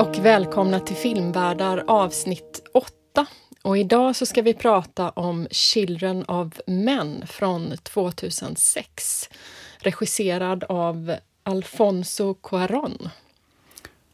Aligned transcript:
och 0.00 0.18
välkomna 0.18 0.80
till 0.80 0.96
Filmvärdar 0.96 1.84
avsnitt 1.86 2.62
8. 2.74 3.26
Och 3.62 3.78
idag 3.78 4.16
så 4.16 4.26
ska 4.26 4.42
vi 4.42 4.54
prata 4.54 5.10
om 5.10 5.48
Children 5.50 6.24
of 6.24 6.60
Men 6.66 7.26
från 7.26 7.76
2006. 7.82 9.28
Regisserad 9.78 10.64
av 10.64 11.16
Alfonso 11.42 12.34
Cuarón. 12.42 13.08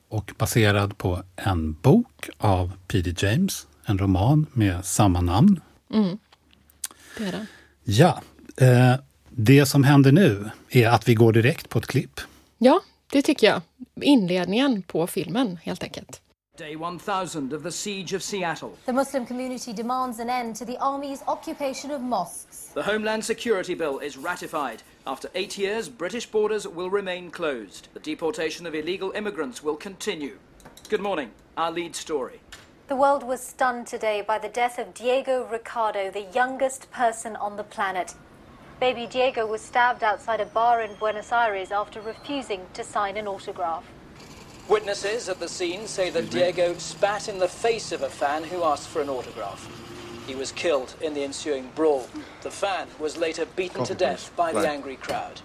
Och 0.08 0.32
baserad 0.38 0.98
på 0.98 1.22
en 1.36 1.72
bok 1.72 2.28
av 2.38 2.72
P.D. 2.88 3.14
James, 3.18 3.66
en 3.84 3.98
roman 3.98 4.46
med 4.52 4.84
samma 4.84 5.20
namn. 5.20 5.60
Mm. 5.94 6.18
Det 7.18 7.24
är 7.24 7.32
det. 7.32 7.46
Ja, 7.84 8.22
eh, 8.56 8.94
det 9.30 9.66
som 9.66 9.84
händer 9.84 10.12
nu 10.12 10.50
är 10.70 10.88
att 10.88 11.08
vi 11.08 11.14
går 11.14 11.32
direkt 11.32 11.68
på 11.68 11.78
ett 11.78 11.86
klipp. 11.86 12.20
Ja, 12.58 12.80
det 13.12 13.22
tycker 13.22 13.46
jag. 13.46 13.60
Inledningen 14.02 14.82
på 14.82 15.06
filmen, 15.06 15.56
helt 15.62 15.82
enkelt. 15.82 16.22
Day 16.58 16.74
1000 16.74 17.52
of 17.52 17.62
the 17.62 17.70
siege 17.70 18.16
of 18.16 18.22
Seattle. 18.22 18.70
The 18.86 18.92
Muslim 18.92 19.26
community 19.26 19.72
demands 19.72 20.20
an 20.20 20.30
end 20.30 20.56
to 20.56 20.64
the 20.64 20.78
army's 20.80 21.22
occupation 21.26 21.90
of 21.90 22.00
mosques. 22.00 22.70
The 22.74 22.82
Homeland 22.82 23.24
Security 23.24 23.74
Bill 23.74 23.98
is 24.02 24.16
ratified. 24.16 24.82
After 25.04 25.28
eight 25.34 25.58
years, 25.58 25.88
British 25.88 26.30
borders 26.30 26.66
will 26.66 26.90
remain 26.90 27.30
closed. 27.30 27.88
The 27.94 28.00
deportation 28.00 28.66
of 28.66 28.74
illegal 28.74 29.12
immigrants 29.12 29.62
will 29.62 29.76
continue. 29.76 30.38
Good 30.88 31.00
morning. 31.00 31.30
Our 31.56 31.72
lead 31.72 31.94
story. 31.94 32.40
The 32.88 32.96
world 32.96 33.22
was 33.22 33.40
stunned 33.40 33.86
today 33.86 34.22
by 34.26 34.38
the 34.38 34.48
death 34.48 34.78
of 34.78 34.94
Diego 34.94 35.46
Ricardo, 35.52 36.10
the 36.10 36.26
youngest 36.34 36.90
person 36.90 37.36
on 37.36 37.56
the 37.56 37.64
planet. 37.64 38.14
Baby 38.78 39.06
Diego 39.06 39.46
was 39.46 39.62
stabbed 39.62 40.02
outside 40.02 40.38
a 40.38 40.44
bar 40.44 40.82
in 40.82 40.94
Buenos 40.96 41.32
Aires 41.32 41.72
after 41.72 41.98
refusing 42.02 42.66
to 42.74 42.84
sign 42.84 43.16
an 43.16 43.26
autograph. 43.26 43.84
Witnesses 44.68 45.30
at 45.30 45.40
the 45.40 45.48
scene 45.48 45.86
say 45.86 46.10
that 46.10 46.28
Diego 46.28 46.74
spat 46.76 47.26
in 47.26 47.38
the 47.38 47.48
face 47.48 47.90
of 47.90 48.02
a 48.02 48.10
fan 48.10 48.44
who 48.44 48.64
asked 48.64 48.88
for 48.88 49.00
an 49.00 49.08
autograph. 49.08 49.66
He 50.26 50.34
was 50.34 50.52
killed 50.52 50.94
in 51.00 51.14
the 51.14 51.24
ensuing 51.24 51.70
brawl. 51.74 52.06
The 52.42 52.50
fan 52.50 52.88
was 52.98 53.16
later 53.16 53.46
beaten 53.46 53.84
to 53.84 53.94
death 53.94 54.30
by 54.36 54.52
the 54.52 54.68
angry 54.68 54.96
crowd. 54.96 55.40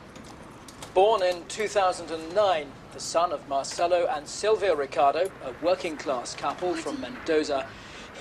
Born 0.94 1.24
in 1.24 1.46
2009, 1.48 2.68
the 2.94 3.00
son 3.00 3.32
of 3.32 3.48
Marcelo 3.48 4.08
and 4.08 4.28
Silvia 4.28 4.76
Ricardo, 4.76 5.32
a 5.46 5.54
working 5.64 5.96
class 5.96 6.36
couple 6.36 6.74
from 6.74 7.00
Mendoza, 7.00 7.66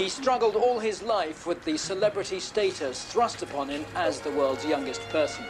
he 0.00 0.08
struggled 0.08 0.56
all 0.56 0.78
his 0.78 1.02
life 1.02 1.46
with 1.46 1.62
the 1.66 1.76
celebrity 1.76 2.40
status 2.40 3.04
thrust 3.04 3.42
upon 3.42 3.68
him 3.68 3.84
as 3.94 4.18
the 4.20 4.30
world's 4.30 4.64
youngest 4.64 5.02
person. 5.10 5.44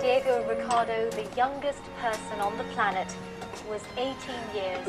Diego 0.00 0.42
Ricardo, 0.48 1.10
the 1.10 1.28
youngest 1.36 1.82
person 2.00 2.40
on 2.40 2.56
the 2.56 2.64
planet, 2.72 3.14
was 3.68 3.82
18 3.98 4.14
years, 4.54 4.88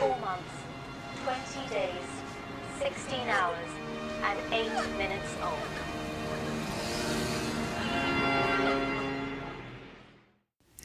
4 0.00 0.08
months, 0.18 0.50
20 1.54 1.68
days, 1.72 2.02
16 2.80 3.28
hours, 3.28 3.70
and 4.24 4.40
8 4.52 4.98
minutes 4.98 5.36
old. 5.40 5.87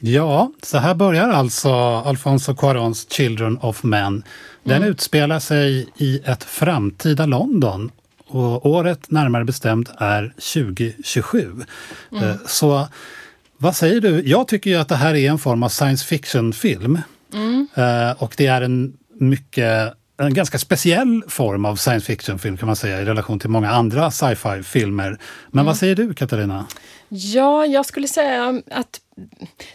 Ja, 0.06 0.50
så 0.62 0.78
här 0.78 0.94
börjar 0.94 1.28
alltså 1.28 1.72
Alfonso 2.04 2.54
Cuaróns 2.54 3.12
Children 3.12 3.58
of 3.58 3.82
Men. 3.82 4.22
Den 4.64 4.76
Mm. 4.76 4.88
utspelar 4.88 5.38
sig 5.40 5.88
i 5.96 6.20
ett 6.24 6.44
framtida 6.44 7.26
London 7.26 7.90
och 8.26 8.66
året 8.66 9.10
närmare 9.10 9.44
bestämt 9.44 9.90
är 9.98 10.34
2027. 10.38 11.52
Mm. 12.12 12.24
Eh, 12.30 12.36
Så 12.46 12.88
vad 13.58 13.76
säger 13.76 14.00
du? 14.00 14.22
Jag 14.28 14.48
tycker 14.48 14.70
ju 14.70 14.76
att 14.76 14.88
det 14.88 14.96
här 14.96 15.14
är 15.14 15.30
en 15.30 15.38
form 15.38 15.62
av 15.62 15.68
science 15.68 16.04
fiction-film. 16.04 16.98
Mm. 17.34 17.66
Eh, 17.74 18.22
Och 18.22 18.34
det 18.36 18.46
är 18.46 18.62
en 18.62 18.92
mycket 19.20 19.94
en 20.16 20.34
ganska 20.34 20.58
speciell 20.58 21.22
form 21.28 21.64
av 21.64 21.76
science 21.76 22.06
fiction-film 22.06 22.56
kan 22.56 22.66
man 22.66 22.76
säga 22.76 23.00
i 23.00 23.04
relation 23.04 23.38
till 23.38 23.50
många 23.50 23.70
andra 23.70 24.10
sci-fi-filmer. 24.10 25.08
Men 25.10 25.18
Mm. 25.52 25.66
vad 25.66 25.76
säger 25.76 25.94
du 25.96 26.14
Katarina? 26.14 26.66
Ja, 27.08 27.66
jag 27.66 27.86
skulle 27.86 28.08
säga 28.08 28.62
att 28.70 29.00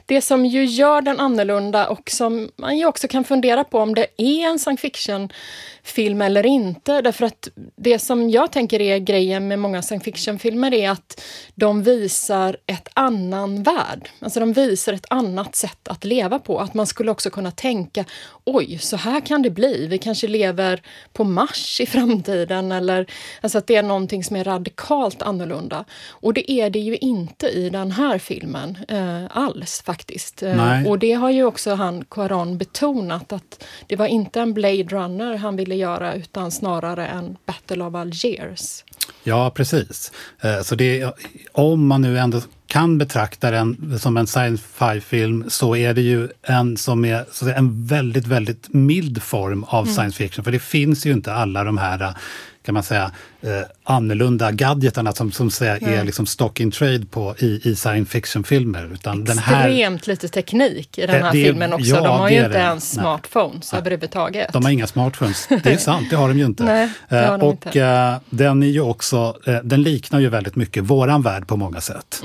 det 0.06 0.22
som 0.22 0.46
ju 0.46 0.66
gör 0.66 1.02
den 1.02 1.20
annorlunda 1.20 1.88
och 1.88 2.10
som 2.10 2.50
man 2.56 2.78
ju 2.78 2.86
också 2.86 3.08
kan 3.08 3.24
fundera 3.24 3.64
på 3.64 3.80
om 3.80 3.96
det 3.96 4.08
är 4.18 4.48
en 4.48 4.60
science 4.60 4.82
fiction-film 4.82 6.22
eller 6.22 6.46
inte. 6.46 7.02
Därför 7.02 7.26
att 7.26 7.48
det 7.76 8.00
som 8.00 8.30
jag 8.30 8.52
tänker 8.52 8.82
är 8.82 8.98
grejen 8.98 9.48
med 9.48 9.60
många 9.60 9.82
science 9.82 10.04
fiction-filmer 10.04 10.74
är 10.74 10.90
att 10.90 11.22
de 11.56 11.84
visar 11.84 12.58
ett 12.66 12.88
annan 12.94 13.64
värld. 13.64 14.10
Alltså 14.20 14.40
de 14.40 14.54
visar 14.54 14.94
ett 14.94 15.06
annat 15.10 15.56
sätt 15.56 15.88
att 15.88 16.06
leva 16.06 16.40
på. 16.40 16.60
Att 16.60 16.74
man 16.74 16.88
skulle 16.88 17.12
också 17.12 17.30
kunna 17.30 17.52
tänka, 17.52 18.06
oj, 18.44 18.78
så 18.78 18.98
här 18.98 19.22
kan 19.22 19.42
det 19.42 19.50
bli. 19.50 19.88
Vi 19.88 19.98
kanske 19.98 20.28
lever 20.28 20.82
på 21.14 21.24
Mars 21.24 21.82
i 21.82 21.86
framtiden 21.86 22.72
eller 22.72 23.12
alltså 23.42 23.58
att 23.58 23.68
det 23.68 23.76
är 23.76 23.84
någonting 23.84 24.24
som 24.24 24.36
är 24.36 24.44
radikalt 24.44 25.22
annorlunda. 25.22 25.86
Och 26.10 26.34
det 26.34 26.52
är 26.52 26.70
det 26.70 26.80
ju 26.80 26.98
inte 26.98 27.48
i 27.48 27.70
den 27.70 27.92
här 27.92 28.20
filmen 28.20 28.78
eh, 28.88 29.29
alls 29.30 29.82
faktiskt. 29.86 30.44
Eh, 30.44 30.56
Nej. 30.56 30.88
och 30.88 31.00
det 31.00 31.14
har 31.14 31.30
ju 31.30 31.44
också 31.44 31.74
han 31.76 32.04
Cuarón 32.04 32.58
betonat 32.58 33.34
att 33.34 33.64
det 33.88 33.96
var 33.96 34.06
inte 34.06 34.40
en 34.40 34.54
Blade 34.54 34.84
Runner 34.84 35.38
han 35.38 35.56
ville 35.56 35.76
göra 35.76 36.14
utan 36.14 36.52
snarare 36.52 37.08
en 37.08 37.38
Battle 37.46 37.84
of 37.84 37.96
Algiers. 37.96 38.84
Ja, 39.24 39.52
precis. 39.56 40.12
Eh, 40.42 40.62
Så 40.62 40.76
det, 40.76 41.14
om 41.52 41.88
man 41.88 42.02
nu 42.02 42.20
ändå 42.20 42.42
kan 42.68 42.98
betrakta 42.98 43.52
den 43.52 44.00
som 44.00 44.18
en 44.18 44.28
science 44.28 44.64
fi-film 44.74 45.46
så 45.48 45.76
är 45.76 45.94
det 45.94 46.02
ju 46.02 46.30
en 46.44 46.78
som 46.78 47.06
är 47.06 47.18
så 47.18 47.30
att 47.30 47.36
säga, 47.36 47.56
en 47.56 47.86
väldigt, 47.86 48.28
väldigt 48.28 48.74
mild 48.74 49.24
form 49.24 49.64
av 49.64 49.86
science 49.86 50.18
fiction. 50.18 50.46
För 50.46 50.52
det 50.52 50.60
finns 50.60 51.06
ju 51.06 51.12
inte 51.12 51.34
alla 51.34 51.64
de 51.64 51.78
här 51.78 52.14
kan 52.70 52.74
man 52.74 52.84
säga, 52.84 53.12
eh, 53.42 53.50
annorlunda 53.84 54.52
gadgetarna 54.52 55.12
som, 55.12 55.32
som 55.32 55.52
säga, 55.52 55.78
är 55.78 56.04
liksom 56.04 56.26
stock 56.26 56.60
in 56.60 56.72
trade 56.72 57.06
på 57.12 57.36
i, 57.40 57.70
i 57.70 57.76
science 57.76 58.12
fiction-filmer. 58.12 58.90
Utan 58.94 59.24
den 59.24 59.38
här, 59.38 59.68
Extremt 59.70 60.08
lite 60.08 60.28
teknik 60.28 60.98
i 60.98 61.06
den 61.08 61.24
här 61.24 61.34
det 61.34 61.44
filmen 61.44 61.74
också. 61.74 61.86
ja, 61.90 62.02
de 62.02 62.20
har 62.20 62.30
ju 62.30 62.36
inte 62.38 62.50
det. 62.50 62.58
ens 62.60 62.96
Nej. 62.96 63.04
smartphones 63.04 63.74
överhuvudtaget. 63.74 64.54
de 64.54 64.64
har 64.66 64.72
inga 64.72 64.88
smartphones. 64.88 65.48
Det 65.64 65.66
är 65.66 65.78
sant, 65.92 66.08
det 66.10 66.16
har 66.16 66.28
de 66.28 66.40
ju 66.40 66.46
inte. 66.46 66.64
Nej, 66.64 66.90
har 67.10 67.18
Eh, 67.18 67.38
de 67.38 67.42
och 67.48 67.66
inte. 67.66 67.82
eh, 67.82 68.16
den 68.30 68.64
är 68.64 68.68
ju 68.68 68.82
också, 68.82 69.38
eh, 69.46 69.56
den 69.64 69.84
liknar 69.84 70.20
ju 70.20 70.30
väldigt 70.30 70.56
mycket 70.56 70.84
våran 70.84 71.22
värld 71.22 71.48
på 71.48 71.58
många 71.58 71.82
sätt. 71.82 72.22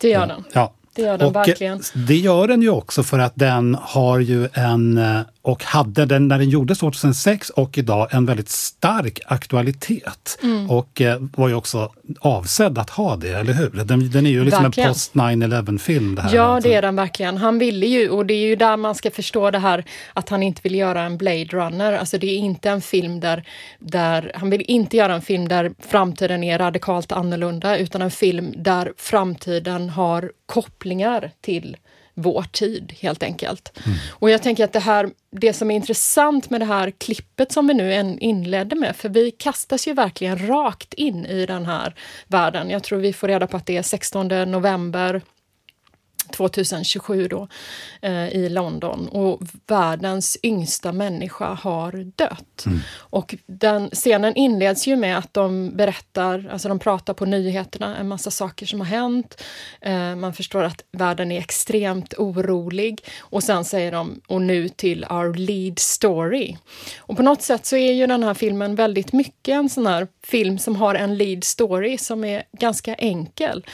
Det 0.00 0.08
gör 0.08 0.26
den. 0.26 0.44
Ja. 0.52 0.72
Det 0.94 1.02
gör 1.02 1.18
den 1.18 1.26
och, 1.28 1.36
verkligen. 1.36 1.82
Det 1.94 2.16
gör 2.16 2.48
den 2.48 2.62
ju 2.62 2.70
också 2.70 3.02
för 3.02 3.18
att 3.18 3.32
den 3.34 3.76
har 3.82 4.18
ju 4.18 4.48
en, 4.52 5.00
och 5.42 5.64
hade 5.64 6.06
den 6.06 6.28
när 6.28 6.38
den 6.38 6.48
gjordes 6.48 6.78
2006 6.78 7.50
och 7.50 7.78
idag, 7.78 8.08
en 8.10 8.26
väldigt 8.26 8.48
stark 8.48 9.20
aktualitet. 9.26 10.38
Mm. 10.42 10.70
Och 10.70 11.00
eh, 11.00 11.20
var 11.36 11.48
ju 11.48 11.54
också 11.54 11.92
avsedd 12.20 12.78
att 12.78 12.90
ha 12.90 13.16
det, 13.16 13.28
eller 13.28 13.52
hur? 13.52 13.70
Den, 13.84 14.10
den 14.10 14.26
är 14.26 14.30
ju 14.30 14.44
liksom 14.44 14.62
Verkligen. 14.62 14.88
en 14.88 14.94
post 14.94 15.14
9-11-film. 15.14 16.14
Det 16.14 16.22
här. 16.22 16.34
Ja, 16.34 16.60
det 16.62 16.74
är 16.74 16.82
den 16.82 16.96
verkligen. 16.96 17.36
Han 17.36 17.58
ville 17.58 17.86
ju, 17.86 18.08
och 18.08 18.26
det 18.26 18.34
är 18.34 18.46
ju 18.46 18.56
där 18.56 18.76
man 18.76 18.94
ska 18.94 19.10
förstå 19.10 19.50
det 19.50 19.58
här 19.58 19.84
att 20.12 20.28
han 20.28 20.42
inte 20.42 20.60
vill 20.64 20.74
göra 20.74 21.02
en 21.02 21.16
Blade 21.16 21.44
Runner. 21.44 21.92
Alltså 21.92 22.18
det 22.18 22.26
är 22.26 22.38
inte 22.38 22.70
en 22.70 22.80
film 22.80 23.20
där, 23.20 23.44
där 23.78 24.32
han 24.34 24.50
vill 24.50 24.64
inte 24.68 24.96
göra 24.96 25.14
en 25.14 25.22
film 25.22 25.48
där 25.48 25.72
framtiden 25.78 26.44
är 26.44 26.58
radikalt 26.58 27.12
annorlunda, 27.12 27.78
utan 27.78 28.02
en 28.02 28.10
film 28.10 28.54
där 28.56 28.92
framtiden 28.96 29.90
har 29.90 30.32
kopplingar 30.46 31.30
till 31.40 31.76
vår 32.14 32.42
tid 32.42 32.94
helt 33.00 33.22
enkelt. 33.22 33.78
Och 34.10 34.30
jag 34.30 34.42
tänker 34.42 34.64
att 34.64 34.72
det 34.72 34.80
här, 34.80 35.10
det 35.30 35.52
som 35.52 35.70
är 35.70 35.74
intressant 35.74 36.50
med 36.50 36.60
det 36.60 36.64
här 36.64 36.90
klippet 36.90 37.52
som 37.52 37.66
vi 37.66 37.74
nu 37.74 38.16
inledde 38.20 38.76
med, 38.76 38.96
för 38.96 39.08
vi 39.08 39.30
kastas 39.30 39.88
ju 39.88 39.94
verkligen 39.94 40.48
rakt 40.48 40.94
in 40.94 41.26
i 41.26 41.46
den 41.46 41.66
här 41.66 41.94
världen. 42.26 42.70
Jag 42.70 42.82
tror 42.82 42.98
vi 42.98 43.12
får 43.12 43.28
reda 43.28 43.46
på 43.46 43.56
att 43.56 43.66
det 43.66 43.76
är 43.76 43.82
16 43.82 44.28
november 44.28 45.22
2027 46.32 47.28
då, 47.28 47.48
eh, 48.02 48.28
i 48.28 48.48
London 48.48 49.08
och 49.08 49.40
världens 49.66 50.38
yngsta 50.42 50.92
människa 50.92 51.54
har 51.54 52.12
dött. 52.16 52.64
Och 52.96 53.34
den 53.46 53.90
scenen 53.90 54.36
inleds 54.36 54.86
ju 54.86 54.96
med 54.96 55.18
att 55.18 55.34
de 55.34 55.76
berättar, 55.76 56.48
alltså 56.52 56.68
de 56.68 56.78
pratar 56.78 57.14
på 57.14 57.24
nyheterna, 57.24 57.96
en 57.96 58.08
massa 58.08 58.30
saker 58.30 58.66
som 58.66 58.80
har 58.80 58.86
hänt. 58.86 59.42
Eh, 59.80 60.16
man 60.16 60.34
förstår 60.34 60.62
att 60.62 60.84
världen 60.92 61.32
är 61.32 61.38
extremt 61.38 62.14
orolig 62.18 63.04
och 63.20 63.42
sen 63.42 63.64
säger 63.64 63.92
de 63.92 64.20
och 64.26 64.42
nu 64.42 64.68
till 64.68 65.04
our 65.10 65.34
lead 65.34 65.78
story. 65.78 66.56
Och 66.98 67.16
på 67.16 67.22
något 67.22 67.42
sätt 67.42 67.66
så 67.66 67.76
är 67.76 67.92
ju 67.92 68.06
den 68.06 68.22
här 68.22 68.34
filmen 68.34 68.74
väldigt 68.74 69.12
mycket 69.12 69.52
en 69.52 69.68
sån 69.68 69.86
här 69.86 70.08
film 70.26 70.58
som 70.58 70.76
har 70.76 70.94
en 70.94 71.16
lead 71.16 71.44
story 71.44 71.98
som 71.98 72.24
är 72.24 72.42
ganska 72.52 72.94
enkel. 72.94 73.64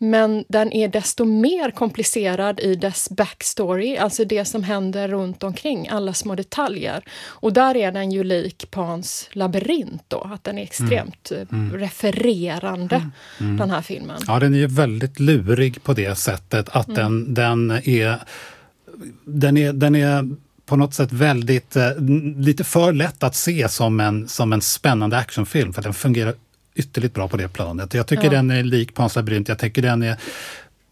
Men 0.00 0.44
den 0.48 0.72
är 0.72 0.88
desto 0.88 1.24
mer 1.24 1.70
komplicerad 1.70 2.60
i 2.60 2.74
dess 2.74 3.10
backstory, 3.10 3.96
alltså 3.96 4.24
det 4.24 4.44
som 4.44 4.62
händer 4.62 5.08
runt 5.08 5.42
omkring, 5.42 5.88
alla 5.88 6.14
små 6.14 6.34
detaljer. 6.34 7.04
Och 7.26 7.52
där 7.52 7.76
är 7.76 7.92
den 7.92 8.12
ju 8.12 8.24
lik 8.24 8.70
Pans 8.70 9.28
labyrint 9.32 10.02
då, 10.08 10.30
att 10.32 10.44
den 10.44 10.58
är 10.58 10.62
extremt 10.62 11.30
mm. 11.30 11.46
Mm. 11.52 11.78
refererande, 11.78 12.96
mm. 12.96 13.12
mm. 13.40 13.56
den 13.56 13.70
här 13.70 13.82
filmen. 13.82 14.20
Ja, 14.26 14.38
den 14.38 14.54
är 14.54 14.58
ju 14.58 14.66
väldigt 14.66 15.20
lurig 15.20 15.82
på 15.82 15.92
det 15.92 16.18
sättet 16.18 16.68
att 16.68 16.94
den, 16.94 17.34
den 17.34 17.70
är 17.70 18.18
den 19.24 19.56
är, 19.56 19.72
den 19.72 19.94
är 19.94 20.28
på 20.66 20.76
något 20.76 20.94
sätt 20.94 21.12
väldigt, 21.12 21.76
eh, 21.76 21.90
lite 22.36 22.64
för 22.64 22.92
lätt 22.92 23.22
att 23.22 23.34
se 23.34 23.68
som 23.68 24.00
en, 24.00 24.28
som 24.28 24.52
en 24.52 24.60
spännande 24.60 25.16
actionfilm 25.16 25.72
för 25.72 25.82
den 25.82 25.94
fungerar 25.94 26.34
ytterligt 26.74 27.14
bra 27.14 27.28
på 27.28 27.36
det 27.36 27.48
planet. 27.48 27.94
Jag 27.94 28.06
tycker 28.06 28.24
ja. 28.24 28.30
den 28.30 28.50
är 28.50 28.62
lik 28.62 28.94
Pans 28.94 29.16
labyrint, 29.16 29.48
jag 29.48 29.58
tycker 29.58 29.82
den 29.82 30.02
är 30.02 30.16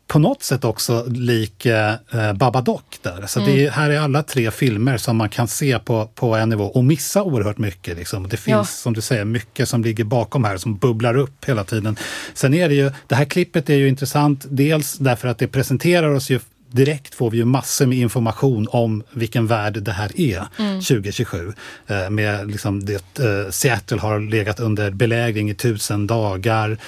på 0.06 0.18
något 0.18 0.42
sätt 0.42 0.64
också 0.64 1.04
lik 1.08 1.66
eh, 1.66 1.94
Babadook 2.34 2.98
där. 3.02 3.26
Så 3.26 3.40
mm. 3.40 3.52
det 3.52 3.66
är, 3.66 3.70
här 3.70 3.90
är 3.90 4.00
alla 4.00 4.22
tre 4.22 4.50
filmer 4.50 4.96
som 4.96 5.16
man 5.16 5.28
kan 5.28 5.48
se 5.48 5.78
på, 5.78 6.06
på 6.14 6.34
en 6.34 6.48
nivå 6.48 6.64
och 6.64 6.84
missa 6.84 7.22
oerhört 7.22 7.58
mycket. 7.58 7.96
Liksom. 7.96 8.28
Det 8.28 8.36
finns, 8.36 8.56
ja. 8.56 8.64
som 8.64 8.92
du 8.92 9.00
säger, 9.00 9.24
mycket 9.24 9.68
som 9.68 9.82
ligger 9.82 10.04
bakom 10.04 10.44
här 10.44 10.56
som 10.56 10.76
bubblar 10.76 11.16
upp 11.16 11.44
hela 11.44 11.64
tiden. 11.64 11.96
Sen 12.34 12.54
är 12.54 12.68
det 12.68 12.74
ju, 12.74 12.92
det 13.06 13.14
här 13.14 13.24
klippet 13.24 13.70
är 13.70 13.74
ju 13.74 13.88
intressant, 13.88 14.46
dels 14.48 14.98
därför 14.98 15.28
att 15.28 15.38
det 15.38 15.48
presenterar 15.48 16.10
oss 16.10 16.30
ju 16.30 16.40
direkt 16.70 17.14
får 17.14 17.30
vi 17.30 17.36
ju 17.36 17.44
massor 17.44 17.86
med 17.86 17.98
information 17.98 18.68
om 18.70 19.02
vilken 19.10 19.46
värld 19.46 19.82
det 19.82 19.92
här 19.92 20.20
är 20.20 20.46
mm. 20.58 20.80
2027. 20.80 21.52
Eh, 21.86 22.10
med 22.10 22.50
liksom 22.50 22.84
det, 22.84 23.18
eh, 23.18 23.50
Seattle 23.50 23.98
har 23.98 24.20
legat 24.20 24.60
under 24.60 24.90
belägring 24.90 25.50
i 25.50 25.54
tusen 25.54 26.06
dagar. 26.06 26.78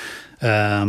Eh, 0.40 0.84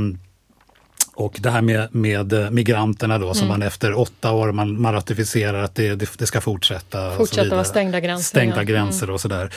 och 1.19 1.37
det 1.39 1.49
här 1.49 1.61
med, 1.61 1.95
med 1.95 2.33
eh, 2.33 2.49
migranterna 2.49 3.17
då, 3.17 3.25
mm. 3.25 3.35
som 3.35 3.47
man 3.47 3.61
efter 3.61 3.99
åtta 3.99 4.31
år 4.31 4.51
man, 4.51 4.81
man 4.81 4.93
ratificerar 4.93 5.63
att 5.63 5.75
det, 5.75 5.95
det, 5.95 6.17
det 6.17 6.25
ska 6.25 6.41
fortsätta. 6.41 7.11
Fortsätta 7.11 7.55
vara 7.55 7.63
stängda 7.63 7.99
gränser. 7.99 8.23
Stängda 8.23 8.57
ja. 8.57 8.63
gränser 8.63 9.03
mm. 9.03 9.13
och 9.13 9.21
sådär. 9.21 9.53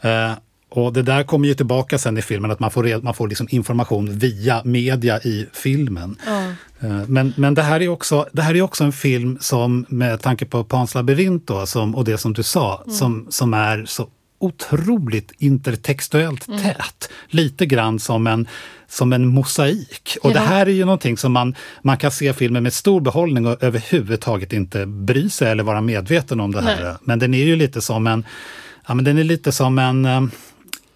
Eh, 0.00 0.32
och 0.70 0.92
det 0.92 1.02
där 1.02 1.22
kommer 1.22 1.48
ju 1.48 1.54
tillbaka 1.54 1.98
sen 1.98 2.18
i 2.18 2.22
filmen, 2.22 2.50
att 2.50 2.60
man 2.60 2.70
får, 2.70 3.02
man 3.02 3.14
får 3.14 3.28
liksom 3.28 3.46
information 3.50 4.18
via 4.18 4.62
media 4.64 5.20
i 5.20 5.46
filmen. 5.52 6.16
Mm. 6.26 6.54
Men, 7.08 7.32
men 7.36 7.54
det, 7.54 7.62
här 7.62 7.82
är 7.82 7.88
också, 7.88 8.26
det 8.32 8.42
här 8.42 8.54
är 8.54 8.62
också 8.62 8.84
en 8.84 8.92
film 8.92 9.38
som, 9.40 9.86
med 9.88 10.20
tanke 10.20 10.46
på 10.46 10.64
Pans 10.64 10.94
labyrint 10.94 11.46
då, 11.46 11.66
som, 11.66 11.94
och 11.94 12.04
det 12.04 12.18
som 12.18 12.32
du 12.32 12.42
sa, 12.42 12.82
mm. 12.84 12.96
som, 12.96 13.26
som 13.30 13.54
är 13.54 13.84
så 13.84 14.08
otroligt 14.38 15.32
intertextuellt 15.38 16.48
mm. 16.48 16.60
tät. 16.60 17.10
Lite 17.28 17.66
grann 17.66 17.98
som 17.98 18.26
en, 18.26 18.48
som 18.88 19.12
en 19.12 19.26
mosaik. 19.26 20.16
Och 20.22 20.30
ja. 20.30 20.34
det 20.34 20.40
här 20.40 20.66
är 20.66 20.70
ju 20.70 20.84
någonting 20.84 21.16
som 21.16 21.32
man, 21.32 21.54
man 21.82 21.96
kan 21.96 22.10
se 22.10 22.32
filmen 22.32 22.62
med 22.62 22.72
stor 22.72 23.00
behållning 23.00 23.46
och 23.46 23.62
överhuvudtaget 23.62 24.52
inte 24.52 24.86
bry 24.86 25.30
sig 25.30 25.50
eller 25.50 25.62
vara 25.62 25.80
medveten 25.80 26.40
om 26.40 26.52
det 26.52 26.62
här. 26.62 26.84
Nej. 26.84 26.94
Men 27.00 27.18
den 27.18 27.34
är 27.34 27.44
ju 27.44 27.56
lite 27.56 27.80
som 27.80 28.06
en, 28.06 28.24
ja 28.88 28.94
men 28.94 29.04
den 29.04 29.18
är 29.18 29.24
lite 29.24 29.52
som 29.52 29.78
en 29.78 30.04
eh, 30.04 30.22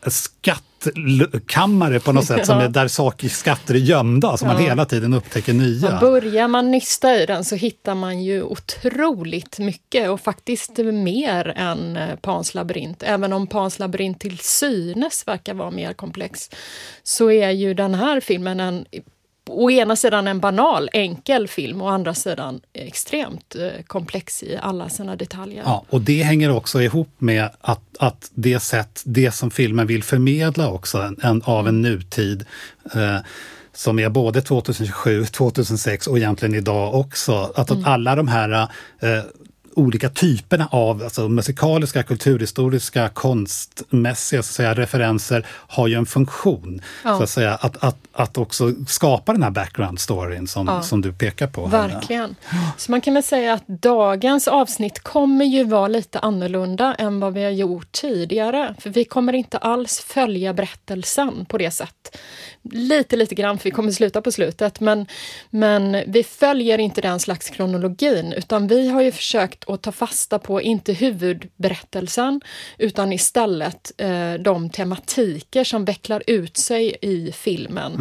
skattkammare 0.06 2.00
på 2.00 2.12
något 2.12 2.24
sätt, 2.24 2.38
ja. 2.38 2.44
som 2.44 2.58
är 2.58 2.68
där 2.68 2.88
saker, 2.88 3.28
skatter 3.28 3.74
är 3.74 3.78
gömda, 3.78 4.36
som 4.36 4.48
ja. 4.48 4.54
man 4.54 4.62
hela 4.62 4.84
tiden 4.84 5.14
upptäcker 5.14 5.52
nya. 5.52 5.90
Man 5.90 6.00
börjar 6.00 6.48
man 6.48 6.70
nysta 6.70 7.22
i 7.22 7.26
den 7.26 7.44
så 7.44 7.56
hittar 7.56 7.94
man 7.94 8.22
ju 8.22 8.42
otroligt 8.42 9.58
mycket 9.58 10.10
och 10.10 10.20
faktiskt 10.20 10.78
mer 10.78 11.52
än 11.56 11.96
eh, 11.96 12.16
Pans 12.16 12.54
labyrint. 12.54 13.02
Även 13.02 13.32
om 13.32 13.46
Pans 13.46 13.78
labyrint 13.78 14.20
till 14.20 14.38
synes 14.38 15.26
verkar 15.26 15.54
vara 15.54 15.70
mer 15.70 15.92
komplex, 15.92 16.50
så 17.02 17.30
är 17.30 17.50
ju 17.50 17.74
den 17.74 17.94
här 17.94 18.20
filmen 18.20 18.60
en 18.60 18.84
å 19.50 19.70
ena 19.70 19.96
sidan 19.96 20.28
en 20.28 20.40
banal, 20.40 20.88
enkel 20.92 21.48
film, 21.48 21.82
å 21.82 21.88
andra 21.88 22.14
sidan 22.14 22.60
extremt 22.72 23.54
eh, 23.54 23.82
komplex 23.86 24.42
i 24.42 24.56
alla 24.56 24.88
sina 24.88 25.16
detaljer. 25.16 25.62
Ja, 25.64 25.84
och 25.90 26.00
det 26.00 26.22
hänger 26.22 26.50
också 26.50 26.82
ihop 26.82 27.10
med 27.18 27.48
att, 27.60 27.82
att 27.98 28.30
det 28.34 28.60
sätt, 28.60 29.02
det 29.04 29.32
som 29.32 29.50
filmen 29.50 29.86
vill 29.86 30.02
förmedla 30.02 30.70
också, 30.70 30.98
en, 30.98 31.16
en 31.22 31.42
av 31.42 31.68
en 31.68 31.82
nutid 31.82 32.44
eh, 32.94 33.18
som 33.72 33.98
är 33.98 34.08
både 34.08 34.42
2027, 34.42 35.24
2006 35.24 36.06
och 36.06 36.18
egentligen 36.18 36.54
idag 36.54 36.94
också. 36.94 37.52
Att, 37.54 37.70
mm. 37.70 37.84
alla 37.84 38.16
de 38.16 38.28
här 38.28 38.68
eh, 39.00 39.22
olika 39.80 40.08
typerna 40.08 40.68
av 40.70 41.02
alltså, 41.02 41.28
musikaliska, 41.28 42.02
kulturhistoriska, 42.02 43.08
konstmässiga 43.08 44.42
så 44.42 44.50
att 44.50 44.54
säga, 44.54 44.74
referenser 44.74 45.46
har 45.48 45.88
ju 45.88 45.94
en 45.94 46.06
funktion. 46.06 46.82
Ja. 47.04 47.16
Så 47.16 47.22
att, 47.22 47.30
säga, 47.30 47.54
att, 47.54 47.84
att, 47.84 47.96
att 48.12 48.38
också 48.38 48.72
skapa 48.88 49.32
den 49.32 49.42
här 49.42 49.50
background 49.50 50.00
storyn 50.00 50.46
som, 50.46 50.66
ja. 50.66 50.82
som 50.82 51.00
du 51.00 51.12
pekar 51.12 51.46
på. 51.46 51.66
Verkligen. 51.66 52.36
Så 52.76 52.90
man 52.90 53.00
kan 53.00 53.14
väl 53.14 53.22
säga 53.22 53.54
att 53.54 53.66
dagens 53.66 54.48
avsnitt 54.48 55.00
kommer 55.02 55.44
ju 55.44 55.64
vara 55.64 55.88
lite 55.88 56.18
annorlunda 56.18 56.94
än 56.94 57.20
vad 57.20 57.34
vi 57.34 57.44
har 57.44 57.50
gjort 57.50 57.92
tidigare. 57.92 58.74
För 58.78 58.90
vi 58.90 59.04
kommer 59.04 59.32
inte 59.32 59.58
alls 59.58 60.00
följa 60.00 60.54
berättelsen 60.54 61.44
på 61.44 61.58
det 61.58 61.70
sätt. 61.70 62.16
Lite, 62.62 63.16
lite 63.16 63.34
grann, 63.34 63.58
för 63.58 63.64
vi 63.64 63.70
kommer 63.70 63.92
sluta 63.92 64.22
på 64.22 64.32
slutet, 64.32 64.80
men, 64.80 65.06
men 65.50 66.02
vi 66.06 66.22
följer 66.22 66.78
inte 66.78 67.00
den 67.00 67.20
slags 67.20 67.50
kronologin, 67.50 68.32
utan 68.32 68.66
vi 68.66 68.88
har 68.88 69.00
ju 69.00 69.12
försökt 69.12 69.70
att 69.70 69.82
ta 69.82 69.92
fasta 69.92 70.38
på, 70.38 70.62
inte 70.62 70.92
huvudberättelsen, 70.92 72.40
utan 72.78 73.12
istället 73.12 73.92
eh, 73.96 74.34
de 74.34 74.70
tematiker 74.70 75.64
som 75.64 75.84
vecklar 75.84 76.22
ut 76.26 76.56
sig 76.56 76.96
i 77.02 77.32
filmen. 77.32 77.94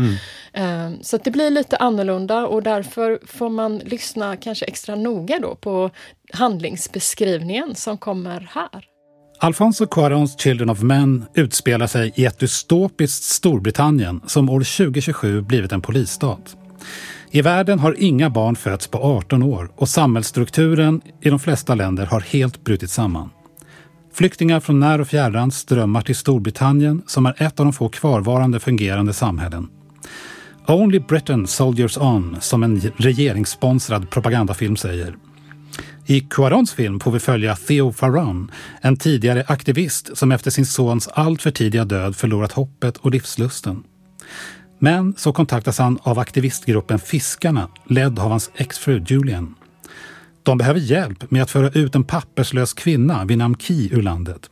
Mm. 0.53 0.93
Eh, 0.93 1.01
så 1.01 1.17
det 1.17 1.31
blir 1.31 1.49
lite 1.49 1.77
annorlunda 1.77 2.47
och 2.47 2.63
därför 2.63 3.19
får 3.25 3.49
man 3.49 3.77
lyssna 3.77 4.37
kanske 4.37 4.65
extra 4.65 4.95
noga 4.95 5.39
då 5.39 5.55
på 5.55 5.91
handlingsbeskrivningen 6.33 7.75
som 7.75 7.97
kommer 7.97 8.49
här. 8.53 8.85
Alfonso 9.41 9.85
Cuarons 9.87 10.39
Children 10.39 10.69
of 10.69 10.81
Men 10.81 11.25
utspelar 11.33 11.87
sig 11.87 12.13
i 12.15 12.25
ett 12.25 12.39
dystopiskt 12.39 13.23
Storbritannien 13.23 14.21
som 14.25 14.49
år 14.49 14.59
2027 14.59 15.41
blivit 15.41 15.71
en 15.71 15.81
polisstat. 15.81 16.57
I 17.31 17.41
världen 17.41 17.79
har 17.79 17.95
inga 17.99 18.29
barn 18.29 18.55
fötts 18.55 18.87
på 18.87 18.97
18 18.97 19.43
år 19.43 19.71
och 19.75 19.89
samhällsstrukturen 19.89 21.01
i 21.21 21.29
de 21.29 21.39
flesta 21.39 21.75
länder 21.75 22.05
har 22.05 22.19
helt 22.19 22.63
brutit 22.63 22.89
samman. 22.89 23.29
Flyktingar 24.13 24.59
från 24.59 24.79
när 24.79 25.01
och 25.01 25.07
fjärran 25.07 25.51
strömmar 25.51 26.01
till 26.01 26.15
Storbritannien 26.15 27.01
som 27.07 27.25
är 27.25 27.43
ett 27.43 27.59
av 27.59 27.65
de 27.65 27.73
få 27.73 27.89
kvarvarande 27.89 28.59
fungerande 28.59 29.13
samhällen. 29.13 29.67
Only 30.67 30.99
Britain 30.99 31.47
Soldiers 31.47 31.97
On, 31.97 32.37
som 32.39 32.63
en 32.63 32.81
regeringssponsrad 32.97 34.09
propagandafilm 34.09 34.75
säger. 34.75 35.15
I 36.09 36.19
Cuarons 36.19 36.73
film 36.73 36.99
får 36.99 37.11
vi 37.11 37.19
följa 37.19 37.55
Theo 37.55 37.91
Farran, 37.91 38.51
en 38.81 38.97
tidigare 38.97 39.43
aktivist 39.47 40.17
som 40.17 40.31
efter 40.31 40.51
sin 40.51 40.65
sons 40.65 41.07
alltför 41.07 41.51
tidiga 41.51 41.85
död 41.85 42.15
förlorat 42.15 42.51
hoppet 42.51 42.97
och 42.97 43.11
livslusten. 43.11 43.83
Men 44.79 45.13
så 45.17 45.33
kontaktas 45.33 45.77
han 45.77 45.99
av 46.01 46.19
aktivistgruppen 46.19 46.99
Fiskarna, 46.99 47.67
ledd 47.85 48.19
av 48.19 48.29
hans 48.29 48.51
exfru 48.55 49.03
Julian. 49.07 49.55
De 50.43 50.57
behöver 50.57 50.79
hjälp 50.79 51.31
med 51.31 51.43
att 51.43 51.51
föra 51.51 51.69
ut 51.69 51.95
en 51.95 52.03
papperslös 52.03 52.73
kvinna 52.73 53.25
vid 53.25 53.37
namn 53.37 53.55
Ki 53.55 53.89
ur 53.93 54.01
landet. 54.01 54.49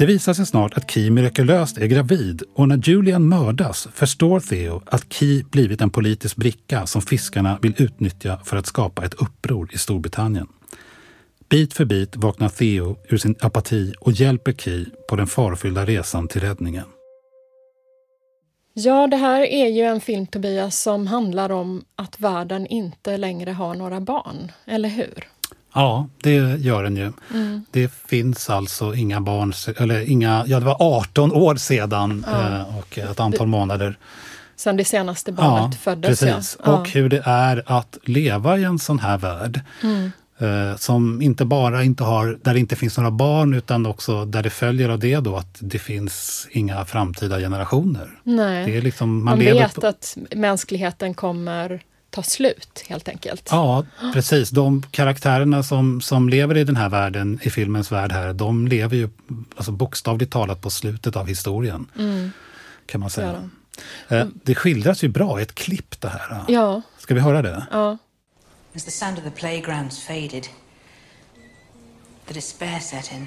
Det 0.00 0.06
visar 0.06 0.34
sig 0.34 0.46
snart 0.46 0.76
att 0.76 0.90
Key 0.90 1.10
mirakulöst 1.10 1.78
är 1.78 1.86
gravid 1.86 2.42
och 2.54 2.68
när 2.68 2.76
Julian 2.76 3.28
mördas 3.28 3.88
förstår 3.92 4.40
Theo 4.40 4.82
att 4.86 5.12
Key 5.12 5.42
blivit 5.42 5.80
en 5.80 5.90
politisk 5.90 6.36
bricka 6.36 6.86
som 6.86 7.02
fiskarna 7.02 7.58
vill 7.62 7.74
utnyttja 7.78 8.40
för 8.44 8.56
att 8.56 8.66
skapa 8.66 9.04
ett 9.04 9.14
uppror 9.14 9.70
i 9.72 9.78
Storbritannien. 9.78 10.46
Bit 11.48 11.74
för 11.74 11.84
bit 11.84 12.16
vaknar 12.16 12.48
Theo 12.48 12.96
ur 13.08 13.16
sin 13.16 13.34
apati 13.40 13.94
och 14.00 14.12
hjälper 14.12 14.52
Key 14.52 14.86
på 15.08 15.16
den 15.16 15.26
farfyllda 15.26 15.84
resan 15.84 16.28
till 16.28 16.40
räddningen. 16.40 16.86
Ja, 18.74 19.06
det 19.06 19.16
här 19.16 19.40
är 19.40 19.68
ju 19.68 19.82
en 19.82 20.00
film, 20.00 20.26
Tobias, 20.26 20.82
som 20.82 21.06
handlar 21.06 21.52
om 21.52 21.84
att 21.96 22.20
världen 22.20 22.66
inte 22.66 23.16
längre 23.16 23.50
har 23.50 23.74
några 23.74 24.00
barn, 24.00 24.52
eller 24.66 24.88
hur? 24.88 25.28
Ja, 25.74 26.08
det 26.22 26.34
gör 26.58 26.82
den 26.82 26.96
ju. 26.96 27.12
Mm. 27.34 27.64
Det 27.70 27.92
finns 27.92 28.50
alltså 28.50 28.94
inga 28.94 29.20
barn, 29.20 29.52
eller 29.76 30.10
inga, 30.10 30.44
ja 30.46 30.58
det 30.58 30.66
var 30.66 30.76
18 30.78 31.32
år 31.32 31.56
sedan 31.56 32.24
ja. 32.30 32.58
Eh, 32.58 32.78
och 32.78 32.98
ett 32.98 33.20
antal 33.20 33.46
månader. 33.46 33.98
Sen 34.56 34.76
det 34.76 34.84
senaste 34.84 35.32
barnet 35.32 35.70
ja, 35.72 35.78
föddes. 35.80 36.20
Precis. 36.20 36.58
Ja. 36.64 36.72
Och 36.72 36.88
hur 36.88 37.08
det 37.08 37.22
är 37.24 37.62
att 37.66 37.98
leva 38.02 38.58
i 38.58 38.64
en 38.64 38.78
sån 38.78 38.98
här 38.98 39.18
värld. 39.18 39.60
Mm. 39.82 40.10
Eh, 40.38 40.76
som 40.76 41.22
inte 41.22 41.44
bara 41.44 41.84
inte 41.84 42.04
har, 42.04 42.38
där 42.42 42.54
det 42.54 42.60
inte 42.60 42.76
finns 42.76 42.96
några 42.96 43.10
barn 43.10 43.54
utan 43.54 43.86
också 43.86 44.24
där 44.24 44.42
det 44.42 44.50
följer 44.50 44.88
av 44.88 44.98
det 44.98 45.20
då 45.20 45.36
att 45.36 45.56
det 45.60 45.78
finns 45.78 46.46
inga 46.50 46.84
framtida 46.84 47.38
generationer. 47.38 48.20
Nej. 48.22 48.66
Det 48.66 48.76
är 48.76 48.82
liksom, 48.82 49.24
man, 49.24 49.24
man 49.24 49.38
vet 49.38 49.74
på, 49.74 49.86
att 49.86 50.16
mänskligheten 50.30 51.14
kommer 51.14 51.82
ta 52.10 52.22
slut 52.22 52.84
helt 52.88 53.08
enkelt. 53.08 53.48
Ja, 53.50 53.84
precis. 54.14 54.50
De 54.50 54.82
karaktärerna 54.90 55.62
som, 55.62 56.00
som 56.00 56.28
lever 56.28 56.56
i 56.56 56.64
den 56.64 56.76
här 56.76 56.88
världen, 56.88 57.40
i 57.42 57.50
filmens 57.50 57.92
värld 57.92 58.12
här, 58.12 58.32
de 58.32 58.68
lever 58.68 58.96
ju 58.96 59.08
alltså 59.56 59.72
bokstavligt 59.72 60.32
talat 60.32 60.60
på 60.60 60.70
slutet 60.70 61.16
av 61.16 61.26
historien. 61.26 61.86
Mm. 61.98 62.30
Kan 62.86 63.00
man 63.00 63.10
säga. 63.10 63.50
Eh, 64.08 64.26
det 64.44 64.54
skildras 64.54 65.04
ju 65.04 65.08
bra 65.08 65.40
i 65.40 65.42
ett 65.42 65.54
klipp 65.54 66.00
det 66.00 66.08
här. 66.08 66.44
Ja. 66.48 66.82
Ska 66.98 67.14
vi 67.14 67.20
höra 67.20 67.42
det? 67.42 67.66
Ja. 67.70 67.98
As 68.76 68.84
the 68.84 68.90
sound 68.90 69.18
of 69.18 69.24
the 69.24 69.30
playgrounds 69.30 70.06
faded, 70.06 70.46
the 72.26 72.34
despair 72.34 72.80
set 72.80 73.12
in. 73.12 73.26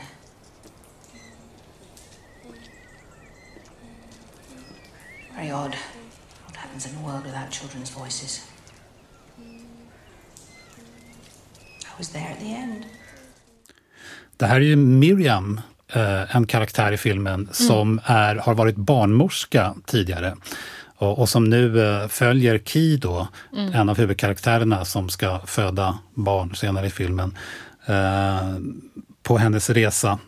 Very 5.36 5.52
odd. 5.52 5.76
What 6.46 6.56
happens 6.56 6.86
in 6.88 6.96
a 6.96 7.08
world 7.08 7.26
without 7.26 7.52
children's 7.52 8.00
voices? 8.00 8.53
Was 11.98 12.10
there 12.10 12.32
at 12.32 12.40
the 12.40 12.54
end. 12.54 12.84
Det 14.38 14.46
här 14.46 14.56
är 14.56 14.60
ju 14.60 14.76
Miriam, 14.76 15.62
eh, 15.94 16.36
en 16.36 16.48
karaktär 16.48 16.92
i 16.92 16.98
filmen 16.98 17.50
som 17.52 18.00
är, 18.06 18.36
har 18.36 18.54
varit 18.54 18.76
barnmorska 18.76 19.76
tidigare. 19.86 20.36
Och, 20.96 21.20
och 21.20 21.30
som 21.30 21.44
nu 21.44 21.86
eh, 21.86 22.08
följer 22.08 22.60
Key 22.60 22.98
då, 22.98 23.28
en 23.74 23.90
av 23.90 23.98
huvudkaraktärerna 23.98 24.86
som 24.86 25.10
ska 25.10 25.40
föda 25.40 25.98
barn 26.14 26.56
senare 26.56 26.88
i 26.88 26.90
filmen, 26.90 27.38
eh, 27.86 28.56
på 29.24 29.38
hennes 29.38 29.70
resa. 29.70 30.20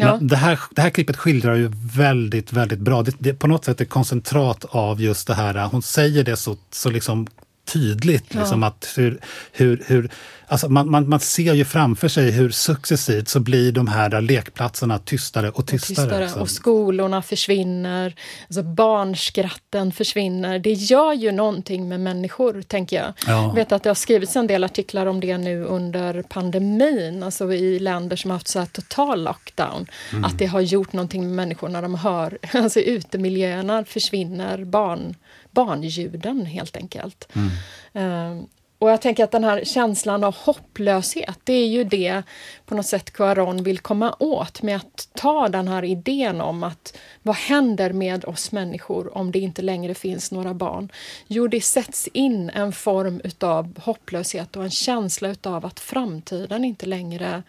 Ja. 0.00 0.18
det, 0.20 0.36
här, 0.36 0.58
det 0.70 0.82
här 0.82 0.90
klippet 0.90 1.16
skildrar 1.16 1.54
ju 1.54 1.70
väldigt, 1.94 2.52
väldigt 2.52 2.78
bra. 2.78 3.02
Det, 3.02 3.14
det 3.18 3.34
på 3.34 3.46
något 3.46 3.64
sätt 3.64 3.80
ett 3.80 3.88
koncentrat 3.88 4.64
av 4.64 5.00
just 5.00 5.26
det 5.26 5.34
här, 5.34 5.66
hon 5.66 5.82
säger 5.82 6.24
det 6.24 6.36
så, 6.36 6.56
så 6.70 6.90
liksom 6.90 7.26
tydligt. 7.72 8.34
Liksom, 8.34 8.62
att 8.62 8.92
hur, 8.96 9.20
hur, 9.52 9.84
hur, 9.86 10.10
alltså 10.46 10.68
man, 10.68 10.90
man, 10.90 11.08
man 11.08 11.20
ser 11.20 11.54
ju 11.54 11.64
framför 11.64 12.08
sig 12.08 12.30
hur 12.30 12.50
successivt 12.50 13.28
så 13.28 13.40
blir 13.40 13.72
de 13.72 13.88
här 13.88 14.20
lekplatserna 14.20 14.98
tystare 14.98 15.50
och 15.50 15.66
tystare. 15.66 15.96
tystare 15.96 16.24
liksom. 16.24 16.42
och 16.42 16.50
skolorna 16.50 17.22
försvinner, 17.22 18.14
alltså 18.46 18.62
barnskratten 18.62 19.92
försvinner. 19.92 20.58
Det 20.58 20.72
gör 20.72 21.12
ju 21.12 21.32
någonting 21.32 21.88
med 21.88 22.00
människor, 22.00 22.62
tänker 22.62 22.96
jag. 22.96 23.12
Ja. 23.26 23.42
Jag 23.42 23.54
vet 23.54 23.72
att 23.72 23.82
det 23.82 23.90
har 23.90 23.94
skrivits 23.94 24.36
en 24.36 24.46
del 24.46 24.64
artiklar 24.64 25.06
om 25.06 25.20
det 25.20 25.38
nu 25.38 25.64
under 25.64 26.22
pandemin, 26.22 27.22
alltså 27.22 27.52
i 27.52 27.78
länder 27.78 28.16
som 28.16 28.30
har 28.30 28.36
haft 28.36 28.48
så 28.48 28.58
här 28.58 28.66
total 28.66 29.24
lockdown. 29.24 29.86
Mm. 30.12 30.24
Att 30.24 30.38
det 30.38 30.46
har 30.46 30.60
gjort 30.60 30.92
någonting 30.92 31.22
med 31.22 31.32
människor 31.32 31.68
när 31.68 31.82
de 31.82 31.94
hör, 31.94 32.38
alltså 32.52 32.80
utemiljöerna 32.80 33.84
försvinner, 33.84 34.64
barn, 34.64 35.14
barnljuden 35.50 36.46
helt 36.46 36.76
enkelt. 36.76 37.28
Mm. 37.34 38.38
Eh, 38.38 38.44
och 38.78 38.90
jag 38.90 39.00
tänker 39.00 39.24
att 39.24 39.30
den 39.30 39.44
här 39.44 39.64
känslan 39.64 40.24
av 40.24 40.34
hopplöshet, 40.36 41.38
det 41.44 41.52
är 41.52 41.66
ju 41.66 41.84
det 41.84 42.22
på 42.66 42.74
något 42.74 42.86
sätt 42.86 43.12
Cuaron 43.12 43.62
vill 43.62 43.78
komma 43.78 44.16
åt 44.18 44.62
med 44.62 44.76
att 44.76 45.08
ta 45.14 45.48
den 45.48 45.68
här 45.68 45.84
idén 45.84 46.40
om 46.40 46.62
att 46.62 46.98
vad 47.22 47.36
händer 47.36 47.92
med 47.92 48.24
oss 48.24 48.52
människor 48.52 49.16
om 49.16 49.32
det 49.32 49.38
inte 49.38 49.62
längre 49.62 49.94
finns 49.94 50.32
några 50.32 50.54
barn? 50.54 50.92
Jo, 51.26 51.48
det 51.48 51.60
sätts 51.60 52.08
in 52.08 52.50
en 52.50 52.72
form 52.72 53.20
utav 53.24 53.78
hopplöshet 53.78 54.56
och 54.56 54.64
en 54.64 54.70
känsla 54.70 55.28
utav 55.28 55.66
att 55.66 55.80
framtiden 55.80 56.64
inte 56.64 56.86
längre 56.86 57.42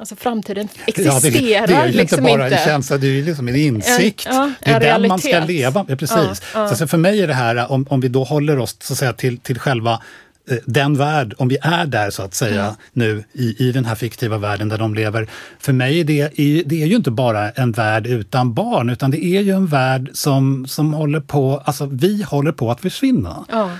Alltså 0.00 0.16
framtiden 0.16 0.68
existerar 0.86 1.60
Ja, 1.60 1.66
det, 1.66 1.66
det 1.66 1.74
är 1.74 1.86
ju 1.86 1.92
liksom 1.92 2.18
inte 2.18 2.32
bara 2.38 2.44
inte. 2.44 2.56
en 2.58 2.64
känsla, 2.64 2.96
det 2.98 3.06
är 3.06 3.22
liksom 3.22 3.48
en 3.48 3.56
insikt. 3.56 4.26
En- 4.26 4.34
ja, 4.34 4.52
det 4.60 4.70
är 4.70 4.74
en 4.94 5.00
den 5.02 5.08
man 5.08 5.18
ska 5.18 5.38
leva 5.44 5.84
med. 5.88 5.98
Precis. 5.98 6.42
Ja. 6.54 6.74
Så, 6.74 6.86
för 6.86 6.98
mig 6.98 7.22
är 7.22 7.26
det 7.26 7.34
här, 7.34 7.72
om, 7.72 7.86
om 7.90 8.00
vi 8.00 8.08
då 8.08 8.24
håller 8.24 8.58
oss 8.58 8.76
så 8.80 8.92
att 8.92 8.98
säga, 8.98 9.12
till, 9.12 9.38
till 9.38 9.58
själva 9.58 10.02
eh, 10.50 10.56
den 10.64 10.96
värld, 10.96 11.34
om 11.38 11.48
vi 11.48 11.58
är 11.62 11.86
där 11.86 12.10
så 12.10 12.22
att 12.22 12.34
säga 12.34 12.62
Mm. 12.64 12.74
nu 12.92 13.24
i, 13.32 13.68
i 13.68 13.72
den 13.72 13.84
här 13.84 13.94
fiktiva 13.94 14.38
världen 14.38 14.68
där 14.68 14.78
de 14.78 14.94
lever. 14.94 15.28
För 15.58 15.72
mig 15.72 16.00
är 16.00 16.04
det, 16.04 16.28
det 16.66 16.82
är 16.82 16.86
ju 16.86 16.96
inte 16.96 17.10
bara 17.10 17.50
en 17.50 17.72
värld 17.72 18.06
utan 18.06 18.54
barn 18.54 18.90
utan 18.90 19.10
det 19.10 19.24
är 19.24 19.40
ju 19.40 19.52
en 19.52 19.66
värld 19.66 20.10
som, 20.12 20.66
som 20.66 20.94
håller 20.94 21.20
på, 21.20 21.62
alltså 21.64 21.86
vi 21.86 22.22
håller 22.22 22.52
på 22.52 22.70
att 22.70 22.80
försvinna. 22.80 23.44
Ja. 23.50 23.70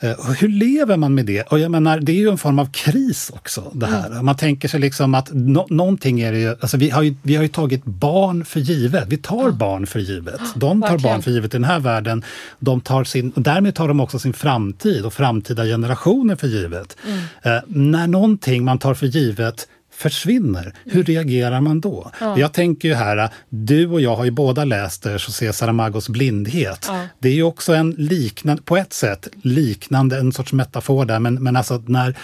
Eh, 0.00 0.34
hur 0.40 0.48
lever 0.48 0.96
man 0.96 1.14
med 1.14 1.26
det? 1.26 1.42
Och 1.42 1.58
jag 1.58 1.70
menar, 1.70 2.00
det 2.00 2.12
är 2.12 2.16
ju 2.16 2.28
en 2.28 2.38
form 2.38 2.58
av 2.58 2.70
kris 2.72 3.30
också. 3.34 3.70
det 3.74 3.86
här. 3.86 4.06
Mm. 4.06 4.24
Man 4.24 4.36
tänker 4.36 4.68
sig 4.68 4.80
liksom 4.80 5.14
att 5.14 5.32
no 5.32 5.66
någonting 5.70 6.20
är 6.20 6.32
det 6.32 6.38
ju, 6.38 6.48
alltså 6.48 6.76
vi, 6.76 6.90
har 6.90 7.02
ju, 7.02 7.14
vi 7.22 7.36
har 7.36 7.42
ju 7.42 7.48
tagit 7.48 7.84
barn 7.84 8.44
för 8.44 8.60
givet. 8.60 9.04
Vi 9.08 9.16
tar 9.16 9.50
barn 9.50 9.86
för 9.86 10.00
givet. 10.00 10.40
De 10.54 10.82
tar 10.82 10.88
verkligen. 10.88 11.12
barn 11.14 11.22
för 11.22 11.30
givet 11.30 11.54
i 11.54 11.56
den 11.56 11.64
här 11.64 11.80
världen. 11.80 12.22
De 12.58 12.80
tar 12.80 13.04
sin, 13.04 13.30
och 13.30 13.42
därmed 13.42 13.74
tar 13.74 13.88
de 13.88 14.00
också 14.00 14.18
sin 14.18 14.32
framtid 14.32 15.04
och 15.04 15.12
framtida 15.12 15.64
generationer 15.64 16.36
för 16.36 16.46
givet. 16.46 16.96
Mm. 17.06 17.18
Eh, 17.42 17.62
när 17.66 18.06
någonting 18.06 18.64
man 18.64 18.78
tar 18.78 18.94
för 18.94 19.06
givet 19.06 19.68
försvinner, 19.96 20.74
hur 20.84 21.04
reagerar 21.04 21.60
man 21.60 21.80
då? 21.80 22.10
Jag 22.36 22.52
tänker 22.52 22.88
ju 22.88 22.94
här, 22.94 23.30
du 23.48 23.88
och 23.88 24.00
jag 24.00 24.16
har 24.16 24.24
ju 24.24 24.30
båda 24.30 24.64
läst 24.64 25.06
José 25.06 25.52
Saramagos 25.52 26.08
Blindhet. 26.08 26.84
Ja. 26.88 27.06
Det 27.18 27.28
är 27.28 27.32
ju 27.32 27.42
också 27.42 27.74
en 27.74 27.90
liknande, 27.90 28.62
på 28.62 28.76
ett 28.76 28.92
sätt 28.92 29.28
liknande, 29.42 30.18
en 30.18 30.32
sorts 30.32 30.52
metafor 30.52 31.04
där, 31.04 31.18
men, 31.18 31.42
men 31.42 31.56
alltså 31.56 31.82
när, 31.86 32.14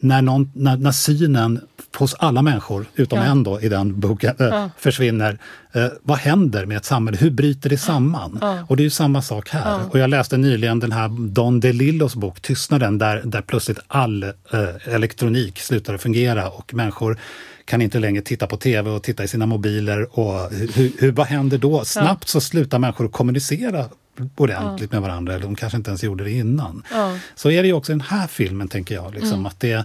när, 0.00 0.22
någon, 0.22 0.50
när, 0.54 0.76
när 0.76 0.92
synen 0.92 1.60
hos 1.98 2.14
alla 2.14 2.42
människor, 2.42 2.86
utom 2.94 3.18
Ja. 3.18 3.24
en 3.24 3.42
då 3.42 3.60
i 3.60 3.68
den 3.68 4.00
boken, 4.00 4.34
äh, 4.38 4.46
Ja. 4.46 4.70
försvinner. 4.78 5.38
Eh, 5.72 5.86
vad 6.02 6.18
händer 6.18 6.66
med 6.66 6.76
ett 6.76 6.84
samhälle? 6.84 7.18
Hur 7.18 7.30
bryter 7.30 7.70
det 7.70 7.78
samman? 7.78 8.38
Ja. 8.40 8.58
Och 8.68 8.76
det 8.76 8.82
är 8.82 8.84
ju 8.84 8.90
samma 8.90 9.22
sak 9.22 9.48
här. 9.48 9.80
Och 9.90 9.98
jag 9.98 10.10
läste 10.10 10.36
nyligen 10.36 10.80
den 10.80 10.92
här 10.92 11.08
Don 11.28 11.60
DeLillos 11.60 12.14
bok 12.14 12.40
Tystnaden, 12.40 12.98
där, 12.98 13.22
där 13.24 13.42
plötsligt 13.42 13.78
all 13.88 14.22
eh, 14.22 14.32
elektronik 14.94 15.58
slutade 15.58 15.98
fungera 15.98 16.48
och 16.48 16.74
människor 16.74 17.18
kan 17.64 17.82
inte 17.82 17.98
längre 17.98 18.22
titta 18.22 18.46
på 18.46 18.56
tv 18.56 18.90
och 18.90 19.02
titta 19.02 19.24
i 19.24 19.28
sina 19.28 19.46
mobiler. 19.46 20.18
Och 20.18 20.50
hur, 20.50 20.92
hur, 20.98 21.12
vad 21.12 21.26
händer 21.26 21.58
då? 21.58 21.84
Snabbt 21.84 22.28
så 22.28 22.40
slutar 22.40 22.78
människor 22.78 23.08
kommunicera 23.08 23.84
ordentligt 24.36 24.92
med 24.92 25.02
varandra, 25.02 25.34
eller 25.34 25.44
de 25.44 25.56
kanske 25.56 25.76
inte 25.76 25.90
ens 25.90 26.04
gjorde 26.04 26.24
det 26.24 26.30
innan. 26.30 26.82
Ja. 26.92 27.18
Så 27.34 27.50
är 27.50 27.62
det 27.62 27.68
ju 27.68 27.74
också 27.74 27.92
i 27.92 27.94
den 27.94 28.00
här 28.00 28.26
filmen, 28.26 28.68
tänker 28.68 28.94
jag. 28.94 29.14
Liksom, 29.14 29.46
Att 29.46 29.60
det 29.60 29.84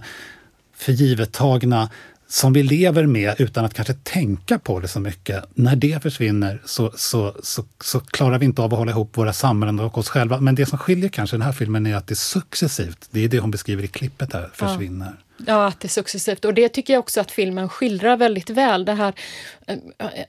för 0.76 0.92
givet 0.92 1.32
tagna 1.32 1.90
som 2.28 2.52
vi 2.52 2.62
lever 2.62 3.06
med 3.06 3.34
utan 3.38 3.64
att 3.64 3.74
kanske 3.74 3.94
tänka 3.94 4.58
på 4.58 4.80
det 4.80 4.88
så 4.88 5.00
mycket. 5.00 5.44
När 5.54 5.76
det 5.76 6.02
försvinner 6.02 6.62
så, 6.64 6.92
så, 6.96 7.34
så, 7.42 7.64
så 7.80 8.00
klarar 8.00 8.38
vi 8.38 8.44
inte 8.44 8.62
av 8.62 8.72
att 8.72 8.78
hålla 8.78 8.90
ihop 8.90 9.16
våra 9.16 9.32
samhällen 9.32 9.80
och 9.80 9.98
oss 9.98 10.08
själva. 10.08 10.40
Men 10.40 10.54
det 10.54 10.66
som 10.66 10.78
skiljer 10.78 11.08
kanske 11.08 11.36
den 11.36 11.42
här 11.42 11.52
filmen 11.52 11.86
är 11.86 11.96
att 11.96 12.06
det 12.06 12.16
successivt, 12.16 13.08
det 13.10 13.24
är 13.24 13.28
det 13.28 13.38
hon 13.38 13.50
beskriver 13.50 13.82
i 13.82 13.88
klippet 13.88 14.32
här, 14.32 14.50
försvinner. 14.54 15.12
Ja, 15.46 15.66
att 15.66 15.80
det 15.80 15.86
är 15.86 15.88
successivt. 15.88 16.44
Och 16.44 16.54
det 16.54 16.68
tycker 16.68 16.92
jag 16.92 17.00
också 17.00 17.20
att 17.20 17.30
filmen 17.30 17.68
skildrar 17.68 18.16
väldigt 18.16 18.50
väl. 18.50 18.84
Det 18.84 18.92
här 18.92 19.14
eh, 19.66 19.76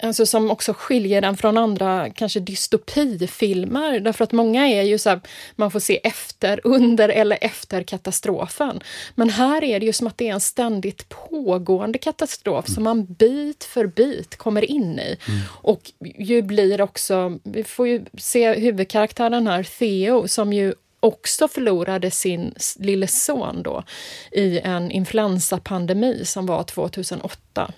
alltså 0.04 0.26
som 0.26 0.52
också 0.52 0.74
skiljer 0.74 1.22
den 1.22 1.38
från 1.38 1.58
andra 1.58 2.10
kanske 2.10 2.40
dystopifilmer. 2.40 4.00
Därför 4.00 4.24
att 4.24 4.32
många 4.32 4.68
är 4.68 4.84
ju 4.84 4.98
så 4.98 5.10
här, 5.10 5.22
man 5.56 5.72
får 5.72 5.80
se 5.80 6.00
efter, 6.04 6.62
under 6.64 7.10
eller 7.10 7.38
efter 7.42 7.84
katastrofen. 7.84 8.80
Men 9.16 9.30
här 9.30 9.64
är 9.64 9.80
det 9.80 9.86
ju 9.86 9.94
som 9.94 10.08
att 10.08 10.18
det 10.18 10.30
är 10.30 10.34
en 10.34 10.40
ständigt 10.40 11.10
pågående 11.10 11.98
katastrof 11.98 12.68
som 12.68 12.84
man 12.84 13.06
bit 13.06 13.64
för 13.64 13.86
bit 13.88 14.36
kommer 14.36 14.72
in 14.72 15.00
i. 15.00 15.18
Och 15.48 15.92
ju 16.02 16.42
blir 16.42 16.82
också, 16.82 17.40
vi 17.44 17.64
får 17.64 17.88
ju 17.88 18.06
se 18.18 18.54
huvudkaraktären 18.54 19.48
här, 19.48 19.64
Theo, 19.64 20.28
som 20.28 20.54
ju 20.54 20.74
också 21.08 21.48
förlorade 21.48 22.12
sin 22.12 22.54
lille 22.80 23.08
son 23.08 23.64
då 23.64 23.84
i 24.32 24.60
en 24.60 24.92
influensapandemi 24.92 26.26
som 26.26 26.46
var 26.46 26.64
2008. 26.64 27.72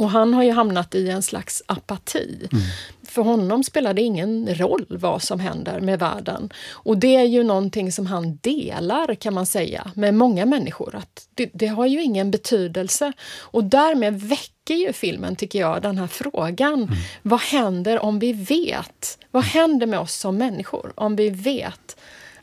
Och 0.00 0.10
han 0.10 0.34
har 0.34 0.42
ju 0.42 0.52
hamnat 0.52 0.94
i 0.94 1.08
en 1.08 1.22
slags 1.22 1.62
apati. 1.66 2.48
För 3.02 3.22
honom 3.22 3.64
spelar 3.64 3.94
det 3.94 4.02
ingen 4.02 4.54
roll 4.54 4.86
vad 4.88 5.22
som 5.22 5.40
händer 5.40 5.80
med 5.80 5.98
världen. 5.98 6.52
Och 6.70 6.98
det 6.98 7.16
är 7.16 7.24
ju 7.24 7.42
någonting 7.42 7.92
som 7.92 8.06
han 8.06 8.38
delar, 8.42 9.14
kan 9.14 9.34
man 9.34 9.46
säga, 9.46 9.90
med 9.94 10.14
många 10.14 10.46
människor. 10.46 10.94
Att 10.94 11.28
det, 11.34 11.50
det 11.52 11.66
har 11.66 11.86
ju 11.86 12.02
ingen 12.02 12.30
betydelse. 12.30 13.12
Och 13.40 13.64
därmed 13.64 14.20
väcker 14.20 14.74
ju 14.74 14.92
filmen, 14.92 15.36
tycker 15.36 15.60
jag, 15.60 15.82
den 15.82 15.98
här 15.98 16.06
frågan. 16.06 16.88
Vad 17.22 17.40
händer 17.40 17.98
om 17.98 18.18
vi 18.18 18.32
vet? 18.32 19.18
Vad 19.30 19.44
händer 19.44 19.86
med 19.86 20.00
oss 20.00 20.14
som 20.14 20.36
människor 20.36 20.92
om 20.96 21.16
vi 21.16 21.30
vet 21.30 21.96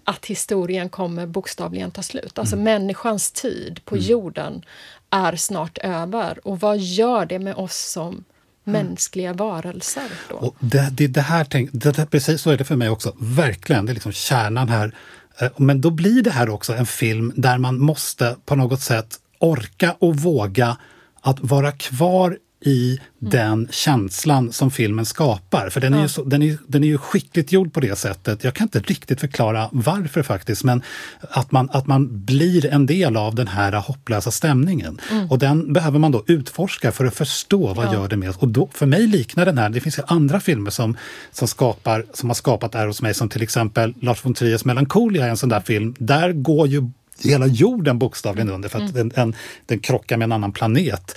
att 0.08 0.26
historien 0.26 0.90
kommer 0.90 1.26
bokstavligen 1.26 1.92
ta 1.92 2.02
slut. 2.02 2.40
Alltså 2.40 2.56
människans 2.56 3.32
tid 3.32 3.86
på 3.86 3.98
jorden 3.98 4.64
är 5.10 5.36
snart 5.36 5.78
över. 5.78 6.48
Och 6.48 6.60
vad 6.60 6.78
gör 6.78 7.26
det 7.26 7.40
med 7.40 7.56
oss 7.56 7.92
som 7.92 8.24
mänskliga 8.64 9.34
varelser 9.34 10.12
då? 10.30 10.36
Och 10.36 10.56
det, 10.60 10.90
det, 10.92 11.08
det 11.08 11.22
här, 11.22 11.46
tänk, 11.46 11.70
det, 11.74 11.92
det, 11.92 12.06
precis 12.06 12.42
så 12.42 12.50
är 12.50 12.58
det 12.58 12.64
för 12.64 12.76
mig 12.76 12.90
också, 12.90 13.16
verkligen. 13.20 13.86
Det 13.86 13.92
är 13.92 13.94
liksom 13.94 14.12
kärnan 14.12 14.70
här. 14.70 14.96
Eh, 15.40 15.50
Men 15.58 15.82
då 15.82 15.90
blir 15.90 16.22
det 16.22 16.32
här 16.32 16.50
också 16.50 16.74
en 16.74 16.86
film 16.86 17.34
där 17.36 17.58
man 17.58 17.80
måste 17.80 18.36
på 18.46 18.56
något 18.56 18.82
sätt 18.82 19.16
orka 19.40 19.96
och 20.00 20.16
våga 20.16 20.78
att 21.22 21.40
vara 21.40 21.72
kvar 21.72 22.38
i 22.62 23.00
den 23.20 23.68
känslan 23.72 24.52
som 24.52 24.72
filmen 24.72 25.06
skapar. 25.06 25.70
För 25.70 25.82
den 25.82 25.94
är, 25.94 26.02
ju 26.02 26.08
så, 26.08 26.24
den, 26.24 26.42
är, 26.42 26.58
den 26.68 26.84
är 26.84 26.88
ju 26.88 26.98
skickligt 26.98 27.52
gjord 27.52 27.74
på 27.74 27.80
det 27.80 27.98
sättet. 27.98 28.44
Jag 28.44 28.54
kan 28.54 28.66
inte 28.66 28.80
riktigt 28.80 29.20
förklara 29.20 29.70
varför 29.72 30.24
faktiskt, 30.24 30.64
men 30.64 30.82
att 31.30 31.52
man, 31.52 31.70
att 31.72 31.88
man 31.88 32.26
blir 32.26 32.66
en 32.66 32.86
del 32.86 33.18
av 33.18 33.36
den 33.36 33.48
här 33.48 33.72
hopplösa 33.72 34.32
stämningen. 34.32 35.00
Och 35.30 35.40
den 35.40 35.74
behöver 35.74 36.00
man 36.00 36.12
då 36.12 36.24
utforska 36.28 36.92
för 36.92 37.06
att 37.06 37.16
förstå 37.16 37.74
vad 37.74 37.86
Ja. 37.86 37.94
gör 37.94 38.08
det 38.08 38.18
med. 38.18 38.34
Och 38.38 38.48
då, 38.48 38.70
för 38.74 38.86
mig 38.86 39.08
liknar 39.08 39.46
den 39.46 39.58
här, 39.58 39.70
det 39.70 39.82
finns 39.82 39.98
ju 39.98 40.04
andra 40.08 40.40
filmer 40.40 40.72
som, 40.72 40.98
som, 41.32 41.48
skapar, 41.48 42.06
som 42.14 42.30
har 42.30 42.34
skapat 42.36 42.72
det 42.72 42.78
här 42.78 42.88
hos 42.88 43.02
mig, 43.02 43.14
som 43.14 43.30
till 43.30 43.42
exempel 43.42 43.94
Lars 44.02 44.26
von 44.26 44.34
Triers 44.34 44.66
Melancholia 44.66 45.28
en 45.28 45.38
sån 45.38 45.50
där 45.50 45.60
film. 45.60 45.96
Där 46.00 46.32
går 46.32 46.68
ju 46.68 46.90
hela 47.24 47.48
jorden 47.48 48.00
bokstavligen 48.00 48.50
under 48.50 48.70
för 48.70 48.80
att 48.80 48.94
den, 48.94 49.10
den, 49.10 49.36
den 49.66 49.80
krockar 49.80 50.18
med 50.18 50.26
en 50.26 50.32
annan 50.32 50.52
planet. 50.52 51.16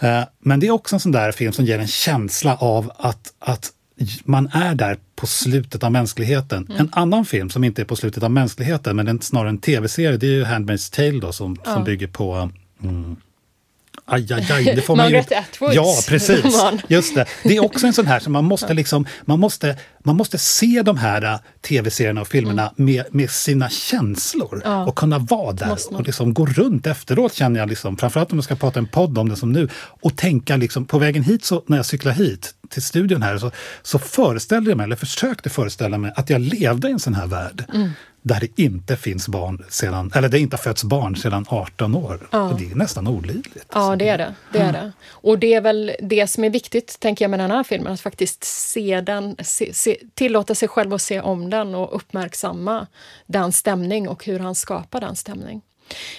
Eh, 0.00 0.22
men 0.38 0.60
det 0.60 0.66
är 0.66 0.70
också 0.70 0.96
en 0.96 1.00
sån 1.00 1.12
där 1.12 1.32
film 1.32 1.52
som 1.52 1.64
ger 1.64 1.78
en 1.78 1.86
känsla 1.86 2.56
av 2.56 2.92
att, 2.96 3.32
att 3.38 3.72
man 4.24 4.46
är 4.52 4.74
där 4.74 4.98
på 5.16 5.26
slutet 5.26 5.84
av 5.84 5.92
mänskligheten. 5.92 6.72
En 6.78 6.88
annan 6.92 7.24
film 7.24 7.50
som 7.50 7.64
inte 7.64 7.82
är 7.82 7.84
på 7.84 7.96
slutet 7.96 8.22
av 8.22 8.30
mänskligheten, 8.30 8.96
men 8.96 9.08
en, 9.08 9.20
snarare 9.20 9.48
en 9.48 9.58
tv-serie, 9.58 10.16
det 10.16 10.26
är 10.26 10.30
ju 10.30 10.44
Handmaid's 10.44 10.94
Tale 10.94 11.20
då, 11.20 11.32
som, 11.32 11.56
som 11.64 11.84
bygger 11.84 12.06
på 12.06 12.50
mm, 12.82 13.16
Aj, 14.10 14.32
aj, 14.32 14.46
aj, 14.52 14.64
det 14.64 14.82
får 14.82 14.96
man 14.96 15.10
ju... 15.10 15.16
Margaret 15.16 15.44
Atwoods 15.48 15.74
Ja, 15.74 15.94
precis. 16.08 16.44
roman. 16.44 16.80
Just 16.88 17.14
det. 17.14 17.24
Det 17.42 17.56
är 17.56 17.64
också 17.64 17.86
en 17.86 17.92
sån 17.92 18.06
här 18.06 18.20
som 18.20 18.32
man 18.32 18.44
måste 18.44 18.74
liksom, 18.74 19.06
man 19.24 19.40
måste, 19.40 19.76
man 20.04 20.16
måste 20.16 20.38
se 20.38 20.82
de 20.84 20.96
här 20.98 21.22
äh, 21.22 21.38
tv-serierna 21.68 22.20
och 22.20 22.28
filmerna 22.28 22.72
med, 22.76 23.04
med 23.10 23.30
sina 23.30 23.68
känslor 23.70 24.50
Mm. 24.64 24.72
Ja. 24.72 24.86
och 24.86 24.96
kunna 24.96 25.18
vara 25.18 25.52
där 25.52 25.76
och 25.90 26.06
liksom 26.06 26.34
gå 26.34 26.46
runt 26.46 26.86
efteråt 26.86 27.34
känner 27.34 27.60
jag, 27.60 27.68
liksom, 27.68 27.96
framförallt 27.96 28.32
om 28.32 28.38
jag 28.38 28.44
ska 28.44 28.54
prata 28.56 28.78
en 28.78 28.86
podd 28.86 29.18
om 29.18 29.28
det 29.28 29.36
som 29.36 29.52
nu, 29.52 29.68
och 30.02 30.16
tänka 30.16 30.56
liksom, 30.56 30.84
på 30.84 30.98
vägen 30.98 31.22
hit, 31.22 31.44
så, 31.44 31.62
när 31.66 31.76
jag 31.76 31.86
cyklar 31.86 32.12
hit 32.12 32.54
till 32.70 32.82
studion 32.82 33.22
här, 33.22 33.38
så, 33.38 33.50
så 33.82 33.98
föreställde 33.98 34.70
jag 34.70 34.76
mig, 34.76 34.84
eller 34.84 34.96
försökte 34.96 35.50
föreställa 35.50 35.98
mig, 35.98 36.12
att 36.16 36.30
jag 36.30 36.40
levde 36.40 36.88
i 36.88 36.92
en 36.92 36.98
sån 37.00 37.14
här 37.14 37.26
värld. 37.26 37.64
Mm. 37.74 37.90
Där 38.22 38.40
det 38.40 38.62
inte 38.62 38.96
finns 38.96 39.28
barn 39.28 39.64
sedan, 39.68 40.12
eller 40.14 40.28
det 40.28 40.38
inte 40.38 40.56
fötts 40.56 40.84
barn 40.84 41.16
sedan 41.16 41.46
18 41.48 41.94
år. 41.94 42.18
Och 42.30 42.58
det 42.58 42.70
är 42.70 42.74
nästan 42.74 43.06
olidligt. 43.06 43.66
Ja, 43.74 43.96
det 43.96 44.08
är 44.08 44.18
det. 44.18 44.34
det, 44.52 44.58
är 44.58 44.72
det. 44.72 44.92
Och 45.10 45.38
det 45.38 45.54
är 45.54 45.60
väl 45.60 45.92
det 46.00 46.26
som 46.26 46.44
är 46.44 46.50
viktigt, 46.50 47.00
tänker 47.00 47.24
jag, 47.24 47.30
med 47.30 47.40
den 47.40 47.50
här 47.50 47.62
filmen, 47.62 47.92
att 47.92 48.00
faktiskt 48.00 48.44
se 48.44 49.00
den, 49.00 49.36
se, 49.42 49.74
se, 49.74 49.96
tillåta 50.14 50.54
sig 50.54 50.68
själv 50.68 50.94
att 50.94 51.02
se 51.02 51.20
om 51.20 51.50
den 51.50 51.74
och 51.74 51.96
uppmärksamma 51.96 52.86
den 53.26 53.52
stämning 53.52 54.08
och 54.08 54.24
hur 54.24 54.38
han 54.38 54.54
skapar 54.54 55.00
den 55.00 55.16
stämning. 55.16 55.62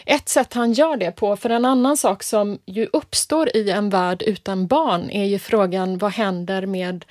Ett 0.05 0.29
sätt 0.29 0.53
han 0.53 0.73
gör 0.73 0.97
det 0.97 1.11
på, 1.11 1.35
för 1.35 1.49
en 1.49 1.65
annan 1.65 1.97
sak 1.97 2.23
som 2.23 2.59
ju 2.65 2.89
uppstår 2.93 3.55
i 3.57 3.69
en 3.69 3.89
värld 3.89 4.21
utan 4.21 4.67
barn 4.67 5.09
är 5.09 5.25
ju 5.25 5.39
frågan 5.39 5.97
vad 5.97 6.11
händer 6.11 6.65
med 6.65 7.05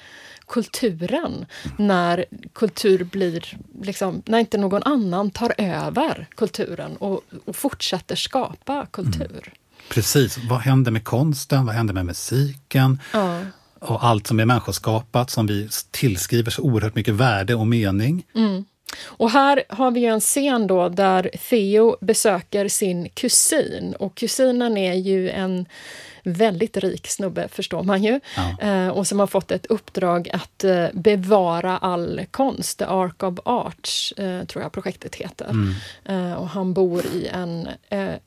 kulturen 0.50 1.46
när 1.76 2.24
kultur 2.52 3.04
blir, 3.04 3.58
liksom, 3.82 4.22
när 4.26 4.38
inte 4.38 4.58
någon 4.58 4.82
annan 4.82 5.30
tar 5.30 5.54
över 5.58 6.26
kulturen 6.34 6.96
och, 6.96 7.20
och 7.44 7.56
fortsätter 7.56 8.16
skapa 8.16 8.86
kultur. 8.90 9.52
Precis. 9.90 10.38
Vad 10.38 10.60
händer 10.60 10.90
med 10.90 11.04
konsten? 11.04 11.66
Vad 11.66 11.74
händer 11.74 11.94
med 11.94 12.06
musiken? 12.06 13.00
Ja. 13.12 13.40
Och 13.78 14.04
allt 14.04 14.26
som 14.26 14.40
är 14.40 14.44
människoskapat, 14.44 15.30
som 15.30 15.46
vi 15.46 15.68
tillskriver 15.90 16.50
så 16.50 16.62
oerhört 16.62 16.94
mycket 16.94 17.14
värde 17.14 17.54
och 17.54 17.66
mening. 17.66 18.24
Och 19.04 19.30
här 19.30 19.62
har 19.68 19.90
vi 19.90 20.00
ju 20.00 20.06
en 20.06 20.20
scen 20.20 20.66
då 20.66 20.88
där 20.88 21.30
Theo 21.50 21.96
besöker 22.00 22.68
sin 22.68 23.08
kusin 23.08 23.94
och 23.98 24.14
kusinen 24.14 24.76
är 24.76 24.94
ju 24.94 25.30
en 25.30 25.66
väldigt 26.24 26.76
rik 26.76 27.06
snubbe, 27.06 27.48
förstår 27.48 27.82
man 27.82 28.02
ju, 28.04 28.20
Ja. 28.36 28.56
eh, 28.68 28.88
och 28.88 29.06
som 29.06 29.20
har 29.20 29.26
fått 29.26 29.50
ett 29.50 29.66
uppdrag 29.66 30.28
att 30.32 30.64
eh, 30.64 30.86
bevara 30.92 31.78
all 31.78 32.20
konst, 32.30 32.78
The 32.78 32.84
Ark 32.84 33.22
of 33.22 33.38
Arts, 33.44 34.12
eh, 34.12 34.44
tror 34.44 34.62
jag 34.62 34.72
projektet 34.72 35.14
heter. 35.14 35.54
Eh, 36.04 36.32
och 36.32 36.48
han 36.48 36.72
bor 36.72 37.06
i 37.06 37.26
en 37.32 37.68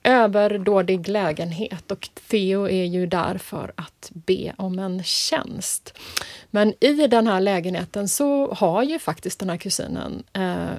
överdådig 0.03 1.07
lägenhet 1.07 1.91
och 1.91 2.09
Theo 2.29 2.69
är 2.69 2.85
ju 2.85 3.05
där 3.07 3.37
för 3.37 3.71
att 3.75 4.11
be 4.13 4.53
om 4.57 4.79
en 4.79 5.03
tjänst. 5.03 5.93
Men 6.51 6.73
i 6.79 7.07
den 7.07 7.27
här 7.27 7.41
lägenheten 7.41 8.09
så 8.09 8.53
har 8.53 8.83
ju 8.83 8.99
faktiskt 8.99 9.39
den 9.39 9.49
här 9.49 9.57
kusinen, 9.57 10.23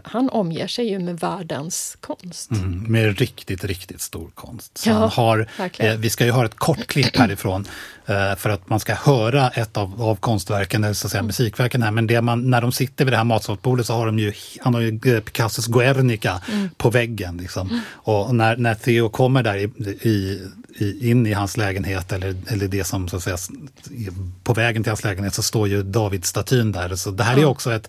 han 0.02 0.28
omger 0.30 0.66
sig 0.66 0.88
ju 0.88 0.98
med 0.98 1.18
världens 1.20 1.96
konst. 2.00 2.50
Mm, 2.50 2.92
med 2.92 3.18
riktigt, 3.18 3.64
riktigt 3.64 4.00
stor 4.00 4.30
konst. 4.34 4.78
Så 4.78 4.88
Ja, 4.90 4.94
han 4.94 5.10
har, 5.10 5.48
eh, 5.78 5.94
vi 5.96 6.10
ska 6.10 6.24
ju 6.24 6.30
ha 6.30 6.44
ett 6.44 6.54
kort 6.54 6.86
klipp 6.86 7.03
härifrån 7.14 7.64
för 8.36 8.48
att 8.48 8.68
man 8.68 8.80
ska 8.80 8.94
höra 8.94 9.48
ett 9.50 9.76
av, 9.76 10.02
av 10.02 10.16
konstverken, 10.16 10.84
eller 10.84 10.94
så 10.94 11.06
att 11.06 11.10
säga 11.10 11.18
Mm. 11.20 11.26
musikverken 11.26 11.82
här. 11.82 11.90
Men 11.90 12.24
man, 12.24 12.50
när 12.50 12.60
de 12.60 12.72
sitter 12.72 13.04
vid 13.04 13.12
det 13.12 13.16
här 13.16 13.24
matsalsbordet 13.24 13.86
så 13.86 13.94
har 13.94 14.06
de 14.06 14.18
ju, 14.18 14.32
han 14.60 14.74
har 14.74 14.80
ju 14.80 15.00
eh, 15.14 15.20
Picassos 15.20 15.66
Guernica 15.66 16.40
Mm. 16.52 16.70
på 16.76 16.90
väggen. 16.90 17.36
Liksom. 17.36 17.80
Och 17.92 18.34
när, 18.34 18.56
när 18.56 18.74
Theo 18.74 19.08
kommer 19.08 19.42
där 19.42 19.56
i, 19.56 19.64
i, 20.08 20.40
i, 20.78 21.10
in 21.10 21.26
i 21.26 21.32
hans 21.32 21.56
lägenhet, 21.56 22.12
eller, 22.12 22.36
eller 22.48 22.68
det 22.68 22.84
som 22.84 23.08
så 23.08 23.16
att 23.16 23.22
säga, 23.22 23.36
på 24.44 24.54
vägen 24.54 24.82
till 24.82 24.90
hans 24.90 25.04
lägenhet, 25.04 25.34
så 25.34 25.42
står 25.42 25.68
ju 25.68 25.82
Davidstatyn 25.82 26.72
där. 26.72 26.96
Så 26.96 27.10
det 27.10 27.24
här 27.24 27.38
är 27.38 27.44
också 27.44 27.72
ett 27.72 27.88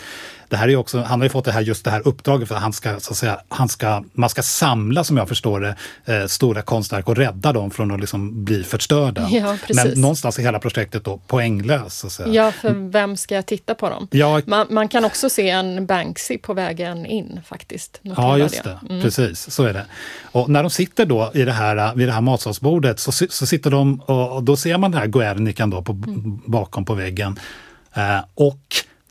det 0.49 0.57
här 0.57 0.67
är 0.67 0.75
också, 0.75 1.01
han 1.01 1.19
har 1.19 1.25
ju 1.25 1.29
fått 1.29 1.45
det 1.45 1.51
här, 1.51 1.61
just 1.61 1.85
det 1.85 1.91
här 1.91 2.07
uppdraget 2.07 2.47
för 2.47 2.55
att 2.55 2.61
han 2.61 2.73
ska, 2.73 2.99
så 2.99 3.11
att 3.11 3.17
säga, 3.17 3.39
han 3.49 3.69
ska, 3.69 4.03
man 4.13 4.29
ska 4.29 4.43
samla, 4.43 5.03
som 5.03 5.17
jag 5.17 5.27
förstår 5.27 5.59
det, 5.59 5.75
eh, 6.13 6.27
stora 6.27 6.61
konstverk 6.61 7.07
och 7.07 7.15
rädda 7.17 7.53
dem 7.53 7.71
från 7.71 7.91
att 7.91 7.99
liksom 7.99 8.45
bli 8.45 8.63
förstörda. 8.63 9.29
Ja, 9.29 9.57
precis. 9.67 9.85
Men 9.85 10.01
någonstans 10.05 10.39
är 10.39 10.43
hela 10.43 10.59
projektet 10.59 11.03
då 11.03 11.17
poänglöst. 11.27 12.11
Så. 12.11 12.23
Ja, 12.27 12.51
för 12.51 12.91
vem 12.91 13.17
ska 13.17 13.35
jag 13.35 13.45
titta 13.45 13.75
på 13.75 13.89
dem? 13.89 14.07
Ja, 14.11 14.41
Man, 14.45 14.67
man 14.69 14.87
kan 14.87 15.05
också 15.05 15.29
se 15.29 15.49
en 15.49 15.85
Banksy 15.85 16.37
på 16.37 16.53
vägen 16.53 17.05
in 17.05 17.39
faktiskt. 17.45 17.99
Ja, 18.01 18.37
just 18.37 18.63
det. 18.63 18.79
Mm. 18.89 19.01
Precis, 19.01 19.51
så 19.51 19.63
är 19.63 19.73
det. 19.73 19.85
Och 20.31 20.49
när 20.49 20.63
de 20.63 20.69
sitter 20.69 21.05
då 21.05 21.31
i 21.33 21.43
det 21.43 21.51
här, 21.51 21.95
vid 21.95 22.07
det 22.07 22.11
här 22.13 22.21
matsalsbordet 22.21 22.99
så, 22.99 23.11
så 23.11 23.45
sitter 23.45 23.71
de 23.71 24.01
och, 24.05 24.35
och 24.35 24.43
då 24.43 24.55
ser 24.57 24.77
man 24.77 24.91
den 24.91 24.99
här 25.01 25.07
Guernican 25.07 25.69
då 25.69 25.81
på, 25.81 25.91
Mm. 25.91 26.41
bakom 26.45 26.85
på 26.85 26.93
väggen. 26.93 27.39
Eh, 27.93 28.19
och 28.35 28.59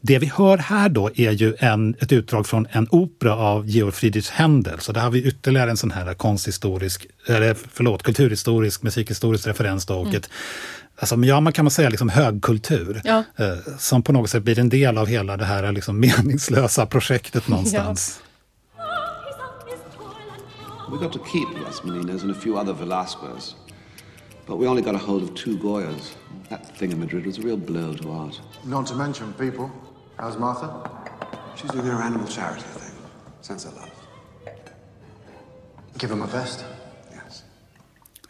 det 0.01 0.19
vi 0.19 0.33
hör 0.35 0.59
här 0.59 0.89
då 0.89 1.11
är 1.15 1.31
ju 1.31 1.55
en, 1.59 1.95
ett 2.01 2.13
utdrag 2.13 2.47
från 2.47 2.67
en 2.71 2.89
opera 2.91 3.37
av 3.37 3.69
Georg 3.69 3.93
Friedrich 3.93 4.31
Händel. 4.31 4.81
Så 4.81 4.93
där 4.93 5.01
har 5.01 5.11
vi 5.11 5.23
ytterligare 5.23 5.71
en 5.71 5.77
sån 5.77 5.91
här 5.91 6.15
konsthistorisk, 6.15 7.07
eller 7.29 7.57
förlåt, 7.73 8.03
kulturhistorisk, 8.03 8.83
musikhistorisk 8.83 9.47
referens 9.47 9.87
då. 9.87 9.95
Och 9.95 10.15
ett, 10.15 10.31
alltså, 10.99 11.17
ja, 11.17 11.41
man 11.41 11.53
kan 11.53 11.65
man 11.65 11.71
säga 11.71 11.89
liksom 11.89 12.09
högkultur. 12.09 13.01
Ja. 13.05 13.25
Eh, 13.37 13.77
som 13.79 14.03
på 14.03 14.13
något 14.13 14.31
sätt 14.31 14.43
blir 14.43 14.59
en 14.59 14.69
del 14.69 14.99
av 14.99 15.07
hela 15.07 15.37
det 15.37 15.45
här 15.45 15.73
liksom 15.73 16.01
meningslösa 16.01 16.87
projektet 16.87 17.49
någonstans. 17.49 18.21
We 20.91 20.99
got 20.99 21.13
to 21.13 21.19
keep 21.19 21.49
Las 21.65 21.83
Meninas 21.85 22.23
and 22.23 22.31
a 22.31 22.41
few 22.41 22.57
other 22.61 22.73
Velasquez. 22.73 23.57
But 24.47 24.59
we 24.59 24.69
only 24.69 24.83
got 24.83 24.95
a 24.95 24.99
hold 24.99 25.23
of 25.23 25.35
two 25.35 25.57
Goyas. 25.57 26.17
That 26.51 26.77
thing 26.79 26.93
in 26.93 27.01
Madrid 27.01 27.27
was 27.27 27.39
a 27.39 27.43
real 27.43 27.57
blow 27.57 27.95
to 27.95 28.13
art. 28.13 28.41
Not 28.65 28.87
to 28.89 28.95
mention 28.95 29.33
people. 29.33 29.71
How's 30.19 30.39
Martha? 30.39 30.69
She's 31.57 31.71
doing 31.71 31.87
her 31.87 32.03
animal 32.03 32.29
charity 32.29 32.63
thing. 32.63 32.93
Sense 33.41 33.65
of 33.65 33.75
love. 33.75 33.91
Give 35.99 36.11
her 36.11 36.17
my 36.17 36.27
best. 36.27 36.65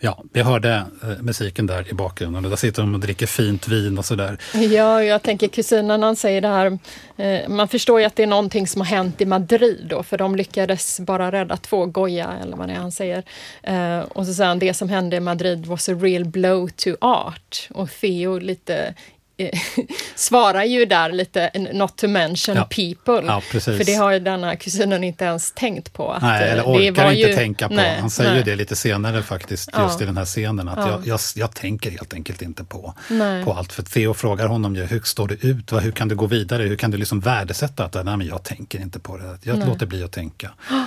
Ja, 0.04 0.22
vi 0.32 0.42
hörde 0.42 0.84
eh, 1.02 1.22
musiken 1.22 1.66
där 1.66 1.90
i 1.90 1.94
bakgrunden 1.94 2.44
och 2.44 2.50
där 2.50 2.56
sitter 2.56 2.82
de 2.82 2.94
och 2.94 3.00
dricker 3.00 3.26
fint 3.26 3.68
vin 3.68 3.98
och 3.98 4.04
sådär. 4.04 4.38
Ja, 4.54 5.02
jag 5.02 5.22
tänker 5.22 5.48
kusinen 5.48 6.02
han 6.02 6.16
säger 6.16 6.40
det 6.40 6.48
här. 6.48 6.78
Eh, 7.16 7.48
man 7.48 7.68
förstår 7.68 8.00
ju 8.00 8.06
att 8.06 8.16
det 8.16 8.22
är 8.22 8.26
någonting 8.26 8.66
som 8.66 8.80
har 8.80 8.86
hänt 8.86 9.20
i 9.20 9.26
Madrid 9.26 9.86
då, 9.90 10.02
för 10.02 10.18
de 10.18 10.36
lyckades 10.36 11.00
bara 11.00 11.32
rädda 11.32 11.56
två 11.56 11.86
Goya, 11.86 12.32
eller 12.42 12.56
vad 12.56 12.68
det 12.68 12.72
är 12.72 12.78
han 12.78 12.92
säger. 12.92 13.22
Eh, 13.62 13.98
och 13.98 14.26
så 14.26 14.34
säger 14.34 14.48
han, 14.48 14.58
det 14.58 14.74
som 14.74 14.88
hände 14.88 15.16
i 15.16 15.20
Madrid 15.20 15.66
was 15.66 15.88
a 15.88 15.92
real 15.92 16.24
blow 16.24 16.68
to 16.68 16.90
art. 17.00 17.68
Och 17.70 17.90
Theo 17.90 18.38
lite 18.38 18.94
svarar 20.14 20.64
ju 20.64 20.84
där 20.84 21.12
lite, 21.12 21.50
not 21.72 21.96
to 21.96 22.08
mention 22.08 22.54
Ja. 22.56 22.64
people. 22.64 23.26
Ja. 23.26 23.40
För 23.40 23.84
det 23.84 23.94
har 23.94 24.12
ju 24.12 24.18
denna 24.20 24.56
kusinen 24.56 25.04
inte 25.04 25.24
ens 25.24 25.52
tänkt 25.52 25.92
på. 25.92 26.10
Att, 26.12 26.22
Nej, 26.22 26.42
eh, 26.44 26.52
eller 26.52 26.62
det 26.62 26.90
orkar 26.90 27.10
inte 27.10 27.28
ju- 27.30 27.34
tänka 27.34 27.68
på. 27.68 27.74
Nej, 27.74 27.98
Han 28.00 28.10
säger 28.10 28.36
ju 28.36 28.42
det 28.42 28.56
lite 28.56 28.76
senare 28.76 29.22
faktiskt, 29.22 29.70
Ja. 29.72 29.82
just 29.82 30.00
i 30.00 30.04
den 30.04 30.16
här 30.16 30.24
scenen. 30.24 30.68
Att 30.68 30.78
Ja. 30.78 30.88
jag, 30.90 31.06
jag, 31.06 31.20
jag 31.36 31.54
tänker 31.54 31.90
helt 31.90 32.14
enkelt 32.14 32.42
inte 32.42 32.64
på, 32.64 32.94
Nej. 33.10 33.44
på 33.44 33.52
allt. 33.52 33.72
För 33.72 33.82
Theo 33.82 34.14
frågar 34.14 34.46
honom 34.46 34.76
ju, 34.76 34.84
hur 34.84 35.00
står 35.00 35.28
det 35.28 35.44
ut? 35.44 35.72
Vad- 35.72 35.82
Hur 35.82 35.92
kan 35.92 36.08
du 36.08 36.14
gå 36.16 36.26
vidare? 36.26 36.62
Hur 36.62 36.76
kan 36.76 36.90
du 36.90 36.98
liksom 36.98 37.20
värdesätta 37.20 37.84
att 37.84 37.94
Nej, 37.94 38.04
men 38.16 38.26
jag 38.26 38.42
tänker 38.42 38.80
inte 38.80 39.00
på 39.00 39.16
det. 39.16 39.38
Jag 39.42 39.58
Nej. 39.58 39.68
låter 39.68 39.86
bli 39.86 40.02
att 40.04 40.12
tänka. 40.12 40.50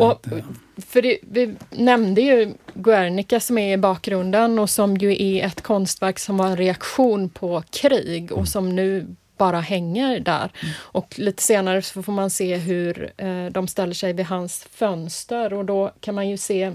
Och, 0.00 0.26
för 0.86 1.02
det, 1.02 1.18
vi 1.22 1.54
nämnde 1.70 2.20
ju 2.20 2.54
Guernica 2.74 3.40
som 3.40 3.58
är 3.58 3.72
i 3.72 3.76
bakgrunden 3.76 4.58
och 4.58 4.70
som 4.70 4.96
ju 4.96 5.22
är 5.22 5.46
ett 5.46 5.60
konstverk 5.60 6.18
som 6.18 6.36
var 6.36 6.46
en 6.46 6.56
reaktion 6.56 7.28
på 7.28 7.62
krig 7.70 8.32
och 8.32 8.48
som 8.48 8.76
nu 8.76 9.06
bara 9.38 9.60
hänger 9.60 10.20
där. 10.20 10.52
Och 10.76 11.18
lite 11.18 11.42
senare 11.42 11.82
så 11.82 12.02
får 12.02 12.12
man 12.12 12.30
se 12.30 12.56
hur 12.56 13.12
eh, 13.16 13.46
de 13.46 13.68
ställer 13.68 13.94
sig 13.94 14.12
vid 14.12 14.26
hans 14.26 14.64
fönster 14.70 15.52
och 15.52 15.64
då 15.64 15.92
kan 16.00 16.14
man 16.14 16.28
ju 16.28 16.36
se 16.36 16.72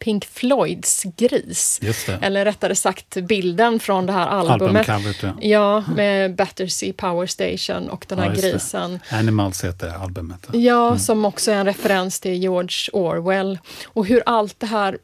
Pink 0.00 0.24
Floyds 0.24 1.02
gris. 1.16 1.80
Eller 2.20 2.44
rättare 2.44 2.74
sagt 2.74 3.14
bilden 3.16 3.80
från 3.80 4.06
det 4.06 4.12
här 4.12 4.26
albumet. 4.26 4.88
Albumcoveret, 4.88 5.22
ja. 5.22 5.34
Ja, 5.40 5.84
med 5.96 6.34
Battersea 6.34 6.92
Power 6.96 7.26
Station 7.26 7.88
och 7.88 8.06
den 8.08 8.18
här 8.18 8.26
Ja, 8.26 8.30
just 8.32 8.42
det. 8.42 8.50
grisen. 8.52 9.00
Animals 9.10 9.64
heter 9.64 9.88
albumet. 10.02 10.46
Ja, 10.52 10.98
som 10.98 11.24
också 11.24 11.50
är 11.50 11.56
en 11.56 11.66
referens 11.66 12.20
till 12.20 12.32
George 12.34 12.90
Orwell. 12.92 13.58
Och 13.84 14.06
hur 14.06 14.22
allt 14.26 14.60
det 14.60 14.66
här 14.66 14.98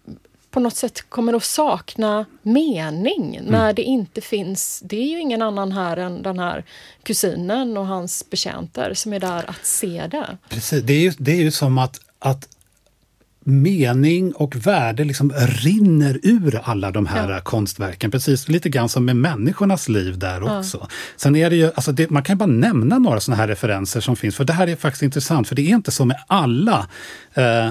på 0.50 0.60
något 0.60 0.76
sätt 0.76 1.10
kommer 1.10 1.32
att 1.34 1.44
sakna 1.44 2.24
mening 2.42 3.40
när 3.42 3.72
det 3.72 3.82
inte 3.82 4.20
finns... 4.20 4.80
Det 4.84 4.96
är 4.96 5.06
ju 5.08 5.20
ingen 5.20 5.42
annan 5.42 5.72
här 5.72 5.96
än 5.96 6.22
den 6.22 6.38
här 6.38 6.64
kusinen 7.02 7.76
och 7.76 7.86
hans 7.86 8.30
betjänter 8.30 8.94
som 8.94 9.12
är 9.12 9.20
där 9.20 9.50
att 9.50 9.66
se 9.66 10.06
det. 10.10 10.38
Precis, 10.48 10.82
det 10.82 10.92
är 10.92 11.00
ju, 11.00 11.12
det 11.18 11.32
är 11.32 11.36
ju 11.42 11.50
som 11.50 11.78
att, 11.78 12.00
att 12.18 12.48
mening 13.46 14.32
och 14.32 14.56
värde 14.66 15.04
liksom 15.04 15.32
rinner 15.36 16.18
ur 16.22 16.60
alla 16.64 16.90
de 16.90 17.06
här 17.06 17.30
Ja. 17.30 17.40
konstverken. 17.40 18.10
Precis 18.10 18.48
lite 18.48 18.68
grann 18.68 18.88
som 18.88 19.04
med 19.04 19.16
människornas 19.16 19.88
liv 19.88 20.18
där 20.18 20.58
också. 20.58 20.88
Sen 21.16 21.36
är 21.36 21.50
det 21.50 21.56
ju, 21.56 21.66
alltså 21.74 21.92
det, 21.92 22.10
man 22.10 22.22
kan 22.22 22.38
bara 22.38 22.46
nämna 22.46 22.98
några 22.98 23.20
sådana 23.20 23.40
här 23.42 23.48
referenser 23.48 24.00
som 24.00 24.16
finns, 24.16 24.36
för 24.36 24.44
det 24.44 24.52
här 24.52 24.66
är 24.66 24.76
faktiskt 24.76 25.02
intressant, 25.02 25.48
för 25.48 25.54
det 25.54 25.62
är 25.62 25.74
inte 25.74 25.90
så 25.90 26.04
med 26.04 26.16
alla 26.26 26.88
eh, 27.34 27.68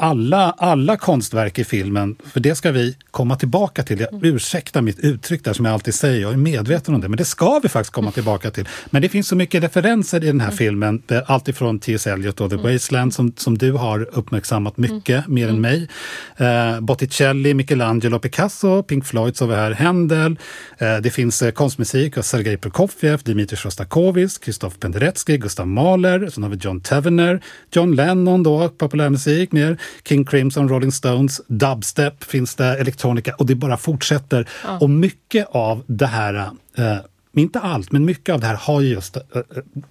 alla, 0.00 0.54
alla 0.58 0.96
konstverk 0.96 1.58
i 1.58 1.64
filmen, 1.64 2.16
för 2.24 2.40
det 2.40 2.54
ska 2.54 2.72
vi 2.72 2.96
komma 3.10 3.36
tillbaka 3.36 3.82
till. 3.82 4.00
Jag 4.00 4.24
ursäktar 4.24 4.82
mitt 4.82 4.98
uttryck 4.98 5.44
där 5.44 5.52
som 5.52 5.64
jag 5.64 5.74
alltid 5.74 5.94
säger, 5.94 6.20
jag 6.20 6.32
är 6.32 6.36
medveten 6.36 6.94
om 6.94 7.00
det, 7.00 7.08
men 7.08 7.16
det 7.16 7.24
ska 7.24 7.58
vi 7.58 7.68
faktiskt 7.68 7.92
komma 7.92 8.10
tillbaka 8.12 8.50
till. 8.50 8.68
Men 8.90 9.02
det 9.02 9.08
finns 9.08 9.28
så 9.28 9.36
mycket 9.36 9.62
referenser 9.62 10.24
i 10.24 10.26
den 10.26 10.40
här 10.40 10.50
filmen, 10.50 11.02
det 11.06 11.14
är 11.14 11.22
alltifrån 11.26 11.78
T.S. 11.78 12.06
Eliot 12.06 12.40
och 12.40 12.50
The 12.50 12.56
Wasteland 12.56 13.14
som, 13.14 13.32
som 13.36 13.58
du 13.58 13.72
har 13.72 14.08
uppmärksammat 14.12 14.76
mycket, 14.76 15.28
mer 15.28 15.48
än 15.48 15.60
mig. 15.60 15.88
Eh, 16.36 16.80
Botticelli, 16.80 17.54
Michelangelo, 17.54 18.18
Picasso, 18.18 18.82
Pink 18.82 19.06
Floyd 19.06 19.36
så 19.36 19.46
vi 19.46 19.54
här, 19.54 19.70
Händel. 19.70 20.38
Eh, 20.78 20.96
det 20.96 21.10
finns 21.10 21.42
eh, 21.42 21.50
konstmusik 21.50 22.18
av 22.18 22.22
Sergej 22.22 22.56
Prokofjev, 22.56 23.22
Dmitrij 23.22 23.58
Sjostakovitj, 23.58 24.38
Krzysztof 24.40 24.78
Penderecki, 24.78 25.38
Gustav 25.38 25.68
Mahler, 25.68 26.30
sen 26.30 26.42
har 26.42 26.50
vi 26.50 26.56
John 26.60 26.80
Tavener, 26.80 27.40
John 27.72 27.94
Lennon 27.94 28.42
då, 28.42 28.68
populärmusik 28.68 29.52
mer, 29.52 29.78
King 30.08 30.24
Crimson, 30.24 30.68
Rolling 30.68 30.92
Stones, 30.92 31.40
dubstep 31.46 32.24
finns 32.24 32.54
det, 32.54 32.78
elektronika 32.78 33.34
och 33.34 33.46
det 33.46 33.54
bara 33.54 33.76
fortsätter. 33.76 34.48
Och 34.80 34.90
mycket 34.90 35.48
av 35.50 35.82
det 35.86 36.06
här 36.06 36.50
eh, 36.76 36.96
inte 37.32 37.60
allt, 37.60 37.92
men 37.92 38.04
mycket 38.04 38.32
av 38.32 38.40
det 38.40 38.46
här 38.46 38.54
har 38.54 38.80
ju 38.80 38.88
just, 38.88 39.16
eh, 39.16 39.22
eh, 39.34 39.42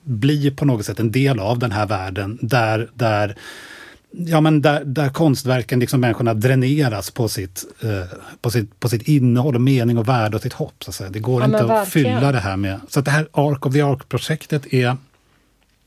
blir 0.03 0.51
på 0.51 0.65
något 0.65 0.85
sätt 0.85 0.99
en 0.99 1.11
del 1.11 1.39
av 1.39 1.59
den 1.59 1.71
här 1.71 1.85
världen 1.85 2.39
där, 2.41 2.89
där 2.93 3.35
Ja, 4.11 4.41
men 4.41 4.61
där, 4.61 4.83
där 4.85 5.09
konstverken, 5.09 5.79
liksom 5.79 6.01
människorna 6.01 6.33
dräneras 6.33 7.11
på 7.11 7.27
sitt, 7.27 7.65
eh, 7.83 8.17
på, 8.41 8.51
sitt, 8.51 8.79
på 8.79 8.89
sitt 8.89 9.07
innehåll 9.07 9.55
och 9.55 9.61
mening 9.61 9.97
och 9.97 10.07
värde 10.07 10.35
och 10.35 10.41
sitt 10.41 10.53
hopp. 10.53 10.83
Så 10.83 10.89
att 10.89 10.95
säga. 10.95 11.09
Det 11.09 11.19
går 11.19 11.41
Ja, 11.41 11.45
inte 11.45 11.73
att 11.73 11.89
fylla 11.89 12.31
det 12.31 12.39
här 12.39 12.57
med... 12.57 12.79
Så 12.87 12.99
att 12.99 13.05
det 13.05 13.11
här 13.11 13.27
Ark 13.31 13.65
of 13.65 13.73
the 13.73 13.81
Ark-projektet 13.81 14.73
är 14.73 14.97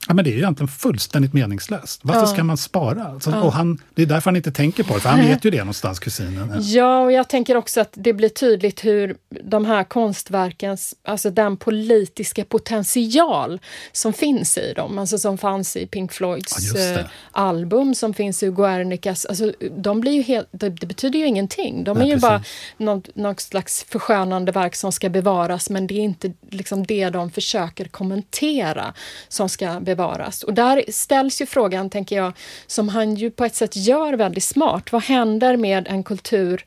Ja, 0.08 0.14
men 0.14 0.24
det 0.24 0.30
är 0.30 0.32
ju 0.32 0.38
egentligen 0.38 0.68
fullständigt 0.68 1.32
meningslöst. 1.32 2.00
Varför 2.04 2.20
Ja. 2.20 2.26
ska 2.26 2.44
man 2.44 2.56
spara? 2.56 3.04
Alltså, 3.04 3.30
och 3.30 3.52
han, 3.52 3.78
det 3.94 4.02
är 4.02 4.06
därför 4.06 4.30
han 4.30 4.36
inte 4.36 4.52
tänker 4.52 4.82
på 4.82 4.94
det, 4.94 5.00
för 5.00 5.08
han 5.08 5.20
vet 5.20 5.44
ju 5.44 5.50
det 5.50 5.58
någonstans, 5.58 5.98
kusinen. 5.98 6.58
Ja, 6.62 6.98
och 7.00 7.12
jag 7.12 7.28
tänker 7.28 7.56
också 7.56 7.80
att 7.80 7.92
det 7.94 8.12
blir 8.12 8.28
tydligt 8.28 8.84
hur 8.84 9.16
de 9.44 9.64
här 9.64 9.84
konstverkens, 9.84 10.94
alltså 11.04 11.30
den 11.30 11.56
politiska 11.56 12.44
potential 12.44 13.60
som 13.92 14.12
finns 14.12 14.58
i 14.58 14.72
dem, 14.72 14.98
alltså 14.98 15.18
som 15.18 15.38
fanns 15.38 15.76
i 15.76 15.86
Pink 15.86 16.10
Ja, 16.12 16.14
Floyds 16.14 16.72
det. 16.72 16.94
eh, 17.00 17.06
album, 17.32 17.94
som 17.94 18.14
finns 18.14 18.42
i 18.42 18.50
Guernicas, 18.50 19.26
alltså 19.26 19.52
de 19.76 20.00
blir 20.00 20.12
ju 20.12 20.22
helt, 20.22 20.48
det, 20.50 20.68
det 20.68 20.86
betyder 20.86 21.18
ju 21.18 21.26
ingenting. 21.26 21.84
De 21.84 21.98
Nej, 21.98 22.02
är 22.02 22.06
ju 22.06 22.20
precis. 22.20 22.28
bara 22.28 22.42
något, 22.76 23.16
något 23.16 23.40
slags 23.40 23.84
förskönande 23.88 24.52
verk 24.52 24.74
som 24.76 24.92
ska 24.92 25.08
bevaras, 25.08 25.70
men 25.70 25.86
det 25.86 25.94
är 25.94 25.98
inte 26.04 26.32
liksom 26.50 26.86
det 26.86 27.10
de 27.10 27.30
försöker 27.30 27.84
kommentera 27.84 28.94
som 29.28 29.48
ska 29.48 29.66
bevaras 29.80 29.91
bevaras. 29.96 30.42
Och 30.42 30.54
där 30.54 30.84
ställs 30.88 31.40
ju 31.40 31.46
frågan, 31.46 31.90
tänker 31.90 32.16
jag, 32.16 32.32
som 32.66 32.88
han 32.88 33.14
ju 33.14 33.30
på 33.30 33.44
ett 33.44 33.54
sätt 33.54 33.76
gör 33.76 34.12
väldigt 34.12 34.44
smart. 34.44 34.92
Vad 34.92 35.02
händer 35.02 35.56
med 35.56 35.88
en 35.88 36.02
kultur 36.02 36.64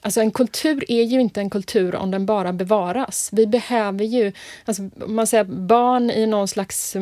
Alltså 0.00 0.20
en 0.20 0.30
kultur 0.30 0.84
är 0.88 1.02
ju 1.02 1.20
inte 1.20 1.40
en 1.40 1.50
kultur 1.50 1.94
om 1.94 2.10
den 2.10 2.26
bara 2.26 2.52
bevaras. 2.52 3.30
Vi 3.32 3.46
behöver 3.46 4.04
ju, 4.04 4.32
alltså 4.64 4.82
om 4.82 5.14
man 5.14 5.26
säger 5.26 5.44
barn 5.44 6.10
i 6.10 6.26
någon 6.26 6.48
slags 6.48 6.96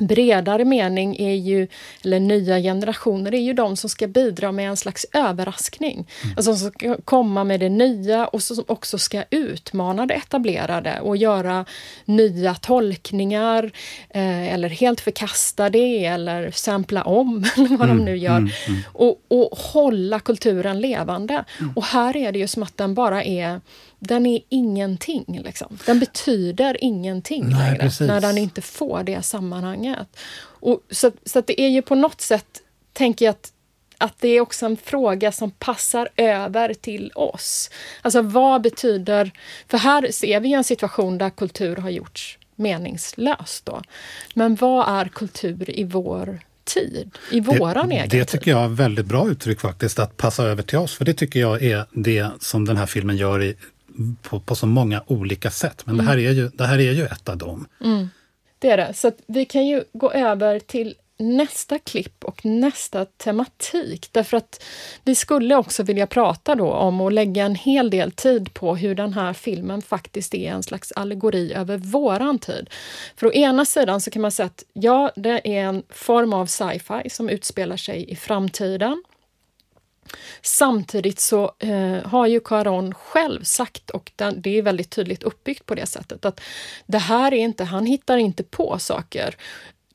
bredare 0.00 0.64
mening 0.64 1.16
är 1.16 1.34
ju, 1.34 1.68
eller 2.04 2.20
nya 2.20 2.58
generationer, 2.58 3.34
är 3.34 3.40
ju 3.40 3.52
de 3.52 3.76
som 3.76 3.90
ska 3.90 4.06
bidra 4.06 4.52
med 4.52 4.68
en 4.68 4.76
slags 4.76 5.06
överraskning. 5.12 6.08
Alltså 6.36 6.56
som 6.56 6.70
ska 6.70 6.96
komma 7.04 7.44
med 7.44 7.60
det 7.60 7.68
nya 7.68 8.26
och 8.26 8.42
som 8.42 8.64
också 8.68 8.98
ska 8.98 9.24
utmana 9.30 10.06
det 10.06 10.14
etablerade 10.14 11.00
och 11.00 11.16
göra 11.16 11.64
nya 12.04 12.54
tolkningar 12.54 13.70
eh, 14.10 14.54
eller 14.54 14.68
helt 14.68 15.00
förkasta 15.00 15.70
det 15.70 16.04
eller 16.04 16.50
sampla 16.50 17.02
om, 17.02 17.44
eller 17.56 17.76
vad 17.76 17.88
de 17.88 17.98
nu 17.98 18.16
gör. 18.16 18.52
Och, 18.92 19.22
och 19.28 19.58
hålla 19.58 20.20
kulturen 20.20 20.80
levande. 20.80 21.44
Och 21.76 21.84
här 21.84 22.16
är 22.16 22.32
det 22.32 22.38
ju 22.38 22.46
som 22.46 22.62
att 22.62 22.76
den 22.76 22.94
bara 22.94 23.24
är 23.24 23.60
den 24.00 24.26
är 24.26 24.40
ingenting. 24.48 25.40
Liksom. 25.44 25.78
Den 25.86 26.00
betyder 26.00 26.84
ingenting 26.84 27.44
Nej, 27.48 27.58
längre 27.58 27.78
precis. 27.78 28.06
när 28.06 28.20
den 28.20 28.38
inte 28.38 28.62
får 28.62 29.02
det 29.02 29.22
sammanhanget. 29.22 30.16
Och 30.42 30.80
så, 30.90 31.12
så 31.24 31.40
det 31.40 31.60
är 31.60 31.68
ju 31.68 31.82
på 31.82 31.94
något 31.94 32.20
sätt, 32.20 32.62
tänker 32.92 33.24
jag 33.24 33.30
att 33.30 33.52
att 34.02 34.20
det 34.20 34.28
är 34.28 34.40
också 34.40 34.66
en 34.66 34.76
fråga 34.76 35.32
som 35.32 35.50
passar 35.50 36.08
över 36.16 36.74
till 36.74 37.12
oss. 37.14 37.70
Alltså 38.02 38.22
vad 38.22 38.62
betyder... 38.62 39.30
För 39.68 39.78
här 39.78 40.10
ser 40.10 40.40
vi 40.40 40.52
en 40.52 40.64
situation 40.64 41.18
där 41.18 41.30
kultur 41.30 41.76
har 41.76 41.90
gjorts 41.90 42.38
meningslöst. 42.56 43.66
Då. 43.66 43.82
Men 44.34 44.54
vad 44.54 45.00
är 45.00 45.08
kultur 45.08 45.78
i 45.78 45.84
vår 45.84 46.40
tid? 46.64 47.18
I 47.30 47.40
våran 47.40 47.88
det, 47.88 47.94
egen 47.94 48.08
det 48.08 48.24
tid? 48.24 48.28
tycker 48.28 48.50
jag 48.50 48.64
är 48.64 48.68
väldigt 48.68 49.06
bra 49.06 49.28
uttryck 49.28 49.60
faktiskt, 49.60 49.98
att 49.98 50.16
passa 50.16 50.44
över 50.44 50.62
till 50.62 50.78
oss. 50.78 50.94
För 50.94 51.04
det 51.04 51.14
tycker 51.14 51.40
jag 51.40 51.62
är 51.62 51.86
det 51.92 52.30
som 52.40 52.64
den 52.64 52.76
här 52.76 52.86
filmen 52.86 53.16
gör 53.16 53.42
i, 53.42 53.56
på, 54.22 54.40
på 54.40 54.54
så 54.54 54.66
många 54.66 55.02
olika 55.06 55.50
sätt. 55.50 55.82
Men 55.86 55.96
det, 55.96 56.02
här 56.02 56.18
är 56.18 56.32
ju, 56.32 56.48
det 56.48 56.66
här 56.66 56.78
är 56.78 56.92
ju 56.92 57.04
ett 57.04 57.28
av 57.28 57.36
dem. 57.36 57.66
Det 58.58 58.70
är 58.70 58.76
det. 58.76 58.94
Så 58.94 59.12
vi 59.26 59.44
kan 59.44 59.66
ju 59.66 59.84
gå 59.92 60.12
över 60.12 60.58
till 60.58 60.94
nästa 61.20 61.78
klipp 61.78 62.24
och 62.24 62.44
nästa 62.44 63.04
tematik. 63.04 64.08
Därför 64.12 64.36
att 64.36 64.62
vi 65.04 65.14
skulle 65.14 65.56
också 65.56 65.82
vilja 65.82 66.06
prata 66.06 66.54
då 66.54 66.72
om 66.72 67.00
och 67.00 67.12
lägga 67.12 67.44
en 67.44 67.54
hel 67.54 67.90
del 67.90 68.12
tid 68.12 68.54
på 68.54 68.76
hur 68.76 68.94
den 68.94 69.12
här 69.12 69.32
filmen 69.32 69.82
faktiskt 69.82 70.34
är 70.34 70.52
en 70.52 70.62
slags 70.62 70.92
allegori 70.92 71.52
över 71.52 71.76
våran 71.76 72.38
tid. 72.38 72.70
För 73.16 73.26
å 73.26 73.32
ena 73.32 73.64
sidan 73.64 74.00
så 74.00 74.10
kan 74.10 74.22
man 74.22 74.30
säga 74.30 74.46
att 74.46 74.64
ja, 74.72 75.12
det 75.16 75.56
är 75.56 75.64
en 75.64 75.82
form 75.88 76.32
av 76.32 76.46
sci-fi 76.46 77.10
som 77.10 77.28
utspelar 77.28 77.76
sig 77.76 78.10
i 78.10 78.16
framtiden. 78.16 79.02
Samtidigt 80.42 81.20
så 81.20 81.52
eh, 81.58 82.04
har 82.04 82.26
ju 82.26 82.40
Caron 82.40 82.94
själv 82.94 83.42
sagt, 83.42 83.90
och 83.90 84.12
den, 84.16 84.42
det 84.42 84.58
är 84.58 84.62
väldigt 84.62 84.90
tydligt 84.90 85.22
uppbyggt 85.22 85.66
på 85.66 85.74
det 85.74 85.86
sättet, 85.86 86.24
att 86.24 86.40
det 86.86 86.98
här 86.98 87.34
är 87.34 87.38
inte, 87.38 87.64
han 87.64 87.86
hittar 87.86 88.16
inte 88.16 88.42
på 88.42 88.78
saker. 88.78 89.36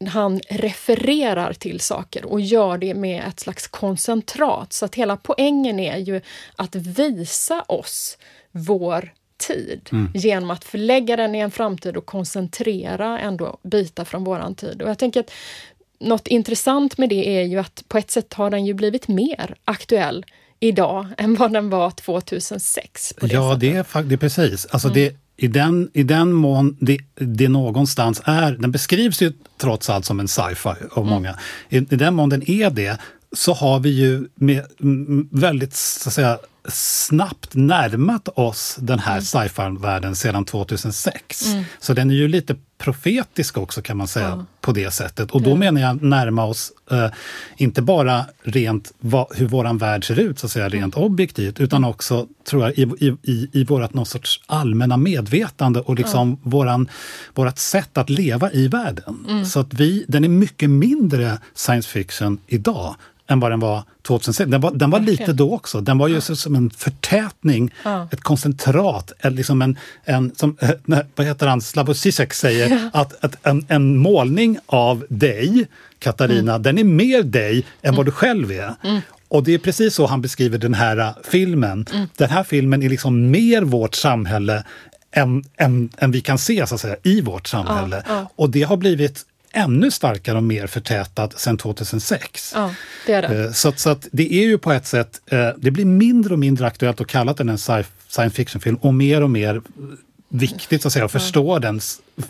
Han 0.10 0.39
refererar 0.49 1.54
till 1.54 1.80
saker 1.80 2.25
och 2.25 2.41
gör 2.41 2.78
det 2.78 2.93
med 2.93 3.23
ett 3.28 3.39
slags 3.39 3.67
koncentrat. 3.67 4.73
Så 4.73 4.86
att 4.86 4.95
hela 4.95 5.17
poängen 5.17 5.80
är 5.80 5.97
ju 5.97 6.21
att 6.56 6.75
visa 6.75 7.62
oss 7.62 8.17
vår 8.51 9.13
tid 9.38 9.89
genom 10.13 10.51
att 10.51 10.63
förlägga 10.63 11.15
den 11.15 11.36
i 11.36 11.39
en 11.39 11.51
framtid 11.51 11.97
och 11.97 12.06
koncentrera 12.06 13.19
ändå 13.19 13.58
bitar 13.63 14.06
från 14.06 14.23
våran 14.23 14.56
tid. 14.56 14.82
Och 14.82 14.89
jag 14.89 14.99
tänker 14.99 15.19
att 15.19 15.32
något 15.99 16.27
intressant 16.27 16.97
med 16.97 17.10
det 17.10 17.38
är 17.39 17.43
ju 17.43 17.58
att 17.60 17.84
på 17.88 17.97
ett 17.97 18.12
sätt 18.12 18.34
har 18.34 18.49
den 18.49 18.65
ju 18.65 18.73
blivit 18.73 19.08
mer 19.08 19.55
aktuell 19.65 20.25
idag 20.60 21.08
än 21.17 21.36
vad 21.36 21.53
den 21.53 21.69
var 21.69 21.91
2006. 21.91 23.13
På 23.13 23.25
det 23.27 23.34
Ja, 23.34 23.49
sättet. 23.53 23.60
det 23.62 23.99
är, 23.99 24.03
det 24.03 24.15
är 24.15 24.17
precis. 24.17 24.65
Alltså 24.65 24.89
det, 24.89 25.15
i, 25.38 25.47
den, 25.47 25.89
I 25.93 26.03
den 26.03 26.34
mån 26.34 26.77
det, 26.81 26.97
det 27.15 27.49
någonstans 27.49 28.21
är, 28.25 28.51
den 28.51 28.71
beskrivs 28.71 29.21
ju 29.21 29.34
trots 29.58 29.89
allt 29.89 30.05
som 30.05 30.19
en 30.19 30.27
sci-fi 30.27 30.69
av 30.91 31.05
många. 31.05 31.39
I, 31.69 31.77
I 31.77 31.81
den 31.81 32.13
mån 32.15 32.29
den 32.29 32.49
är 32.49 32.69
det 32.69 32.97
så 33.31 33.53
har 33.53 33.79
vi 33.79 33.89
ju 33.89 34.27
med, 34.36 34.65
mm, 34.81 35.29
väldigt 35.31 35.75
så 35.75 36.10
att 36.10 36.13
säga, 36.13 36.38
snabbt 36.69 37.56
närmat 37.56 38.30
oss 38.36 38.78
den 38.80 38.99
här 38.99 39.21
sci-fi-världen 39.21 40.15
sedan 40.15 40.45
2006. 40.45 41.45
Så 41.80 41.93
den 41.93 42.12
är 42.12 42.15
ju 42.15 42.28
lite 42.28 42.56
profetisk 42.78 43.58
också 43.58 43.82
kan 43.82 43.97
man 43.97 44.08
säga 44.08 44.45
på 44.62 44.71
det 44.71 44.91
sättet. 44.91 45.32
Och 45.32 45.41
då 45.41 45.56
menar 45.56 45.82
jag 45.82 46.04
närma 46.04 46.45
oss 46.45 46.71
eh, 46.91 47.08
inte 47.58 47.82
bara 47.82 48.25
rent 48.43 48.93
va, 48.99 49.28
hur 49.36 49.47
våran 49.47 49.78
värld 49.78 50.08
ser 50.08 50.19
ut, 50.19 50.39
så 50.39 50.45
att 50.45 50.51
säga, 50.51 50.69
rent 50.69 50.95
objektivt, 50.95 51.60
utan 51.60 51.84
också 51.84 52.28
tror 52.49 52.63
jag 52.63 52.73
i, 52.73 52.82
i, 52.82 53.32
i, 53.32 53.49
i 53.51 53.63
vårat 53.63 53.93
någon 53.93 54.06
sorts 54.06 54.41
allmänna 54.45 54.97
medvetande 54.97 55.80
och 55.80 55.95
liksom 55.95 56.39
våran, 56.43 56.89
vårat 57.34 57.60
sätt 57.60 57.97
att 57.97 58.10
leva 58.10 58.51
i 58.51 58.67
världen. 58.67 59.28
Så 59.45 59.60
att 59.60 59.73
vi, 59.73 60.06
den 60.08 60.23
är 60.23 60.30
mycket 60.30 60.69
mindre 60.69 61.38
science 61.54 61.89
fiction 61.89 62.38
idag 62.47 62.95
än 63.27 63.39
vad 63.39 63.51
den 63.51 63.59
var 63.59 63.83
2006. 64.07 64.51
Den 64.51 64.61
var, 64.61 64.71
den 64.71 64.89
var 64.89 64.99
lite 64.99 65.33
då 65.33 65.53
också. 65.53 65.81
Den 65.81 65.97
var 65.97 66.07
ju 66.07 66.21
så, 66.21 66.35
som 66.35 66.55
en 66.55 66.69
förtätning, 66.69 67.73
Ja. 67.83 68.07
ett 68.11 68.21
koncentrat, 68.21 69.11
en, 69.19 69.35
liksom 69.35 69.61
en, 69.61 69.77
en 70.03 70.35
som, 70.35 70.57
eh, 70.61 70.69
vad 71.15 71.27
heter 71.27 71.47
han, 71.47 71.61
Slavoj 71.61 71.95
Zizek 71.95 72.33
säger, 72.33 72.89
att, 72.93 73.23
att 73.25 73.35
en, 73.47 73.65
en 73.69 73.97
målning 73.97 74.57
av 74.65 75.05
dig, 75.09 75.67
Katarina, 75.99 76.51
Mm. 76.51 76.61
den 76.63 76.77
är 76.77 76.83
mer 76.83 77.23
dig 77.23 77.65
än 77.81 77.95
vad 77.95 78.05
du 78.05 78.11
själv 78.11 78.51
är. 78.51 78.73
Och 79.27 79.43
det 79.43 79.53
är 79.53 79.57
precis 79.57 79.95
så 79.95 80.05
han 80.05 80.21
beskriver 80.21 80.57
den 80.57 80.73
här 80.73 80.97
eh, 80.97 81.09
filmen. 81.23 81.85
Mm. 81.93 82.07
Den 82.17 82.29
här 82.29 82.43
filmen 82.43 82.83
är 82.83 82.89
liksom 82.89 83.31
mer 83.31 83.61
vårt 83.61 83.95
samhälle 83.95 84.63
än, 85.11 85.43
än, 85.57 85.89
än 85.97 86.11
vi 86.11 86.21
kan 86.21 86.38
se 86.38 86.67
så 86.67 86.75
att 86.75 86.81
säga, 86.81 86.95
i 87.03 87.21
vårt 87.21 87.47
samhälle. 87.47 88.03
ja. 88.07 88.29
Och 88.35 88.49
det 88.49 88.63
har 88.63 88.77
blivit 88.77 89.25
ännu 89.55 89.91
starkare 89.91 90.37
och 90.37 90.43
mer 90.43 90.67
förtätat 90.67 91.39
sedan 91.39 91.57
2006. 91.57 92.51
Ja, 92.55 92.71
det 93.05 93.13
är 93.13 93.21
det. 93.21 93.43
Eh, 93.45 93.51
Så, 93.51 93.71
så 93.75 93.89
att 93.89 94.07
det 94.11 94.33
är 94.33 94.43
ju 94.45 94.57
på 94.57 94.71
ett 94.71 94.87
sätt, 94.87 95.21
eh, 95.25 95.49
det 95.57 95.71
blir 95.71 95.85
mindre 95.85 96.33
och 96.33 96.39
mindre 96.39 96.67
aktuellt 96.67 97.01
att 97.01 97.07
kalla 97.07 97.33
den 97.33 97.49
en 97.49 97.57
sci- 97.57 97.85
science 98.07 98.35
fiction-film 98.35 98.75
och 98.75 98.93
mer 98.93 99.21
och 99.23 99.29
mer 99.29 99.61
viktigt 100.29 100.85
att 100.85 100.93
säga, 100.93 101.05
att 101.05 101.11
förstå 101.11 101.59
den. 101.59 101.81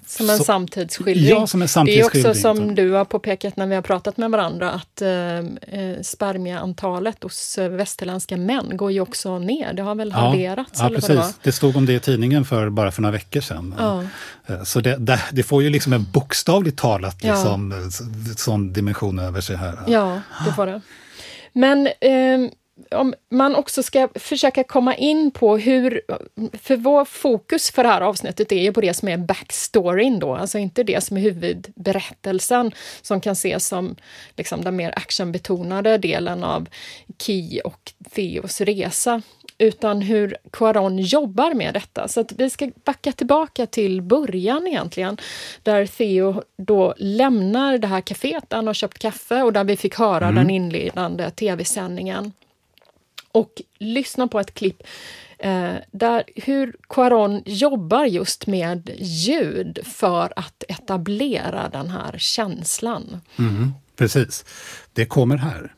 Som 0.06 0.30
en 0.30 0.38
så- 0.38 0.44
samtidsskildring. 0.44 1.30
Ja, 1.30 1.48
som 1.48 1.62
en 1.62 1.66
Det 1.66 1.66
är 1.66 1.68
samtidsskildring. 1.68 2.32
också 2.32 2.42
som 2.42 2.76
du 2.76 2.92
har 2.92 3.06
påpekat 3.06 3.58
när 3.58 3.68
vi 3.68 3.76
har 3.76 3.82
pratat 3.82 4.18
med 4.18 4.32
varandra 4.32 4.72
att 4.72 5.02
eh, 5.02 5.38
eh, 5.40 6.02
spermiaantalet 6.02 7.24
hos 7.24 7.58
eh, 7.58 7.70
västerländska 7.70 8.38
män 8.38 8.78
går 8.78 8.92
ju 8.92 9.00
också 9.02 9.40
ner. 9.40 9.74
Det 9.74 9.82
har 9.82 9.96
väl 9.96 10.10
Ja, 10.10 10.16
halverats 10.18 10.72
ja 10.80 10.84
vad 10.84 10.92
det 10.92 10.96
precis. 11.08 11.36
Det 11.44 11.52
stod 11.52 11.76
om 11.78 11.86
det 11.86 11.94
i 11.94 12.00
tidningen 12.00 12.46
för 12.46 12.70
bara 12.70 12.92
för 12.92 13.02
några 13.02 13.12
veckor 13.14 13.42
sedan. 13.42 13.76
Ja. 13.78 14.04
Eh, 14.48 14.64
Så 14.64 14.80
det, 14.82 14.98
det, 14.98 15.22
det 15.32 15.44
får 15.44 15.64
ju 15.64 15.70
liksom 15.70 15.94
en 15.94 16.06
bokstavligt 16.12 16.78
talat 16.78 17.18
Ja. 17.24 17.32
liksom, 17.34 17.92
sån 18.38 18.74
dimension 18.74 19.20
över 19.20 19.42
sig 19.42 19.56
här. 19.56 19.80
Ja, 19.88 20.22
det 20.48 20.54
får 20.54 20.66
det. 20.66 20.82
Men 21.54 21.88
eh, 21.88 22.52
om 22.92 23.14
man 23.30 23.56
också 23.56 23.84
ska 23.84 24.10
försöka 24.16 24.64
komma 24.64 24.96
in 24.96 25.32
på 25.32 25.58
hur... 25.58 26.02
För 26.54 26.76
vår 26.76 27.06
fokus 27.06 27.72
för 27.72 27.84
det 27.84 27.90
här 27.90 28.02
avsnittet 28.02 28.52
är 28.52 28.62
ju 28.62 28.74
på 28.74 28.82
det 28.82 28.94
som 28.94 29.08
är 29.08 29.18
backstoryn 29.18 30.20
då, 30.20 30.36
alltså 30.36 30.58
inte 30.58 30.84
det 30.84 31.04
som 31.04 31.18
är 31.18 31.22
huvudberättelsen 31.22 32.72
som 33.02 33.22
kan 33.22 33.34
ses 33.34 33.68
som 33.68 33.96
liksom 34.38 34.64
den 34.64 34.76
mer 34.76 34.94
actionbetonade 34.96 35.98
delen 35.98 36.44
av 36.44 36.68
Ki 37.18 37.62
och 37.64 37.94
Theos 38.12 38.62
resa 38.62 39.22
utan 39.58 40.02
hur 40.02 40.38
Quaron 40.52 41.00
jobbar 41.00 41.54
med 41.54 41.74
detta. 41.74 42.08
Så 42.08 42.20
att 42.20 42.32
vi 42.32 42.50
ska 42.50 42.72
backa 42.84 43.12
tillbaka 43.12 43.66
till 43.66 44.02
början 44.02 44.68
egentligen, 44.68 45.18
där 45.64 45.86
Theo 45.86 46.44
då 46.58 46.94
lämnar 46.98 47.78
det 47.78 47.88
här 47.88 48.02
kaféet 48.02 48.50
där 48.50 48.58
han 48.58 48.68
har 48.68 48.74
köpt 48.74 49.00
kaffe 49.00 49.42
och 49.44 49.54
där 49.54 49.64
vi 49.64 49.78
fick 49.78 49.96
höra 49.96 50.32
den 50.32 50.50
inledande 50.50 51.30
tv-sändningen. 51.30 52.32
Och 53.36 53.62
lyssna 53.80 54.28
på 54.28 54.40
ett 54.40 54.54
klipp 54.54 54.84
eh, 55.40 55.76
där 55.92 56.24
hur 56.36 56.76
Quaron 56.90 57.42
jobbar 57.46 58.06
just 58.06 58.48
med 58.48 58.92
ljud 59.00 59.80
för 59.84 60.34
att 60.36 60.64
etablera 60.68 61.70
den 61.70 61.90
här 61.90 62.18
känslan. 62.18 63.22
Mm, 63.40 63.74
precis. 63.96 64.46
Det 64.94 65.06
kommer 65.06 65.38
här. 65.38 65.74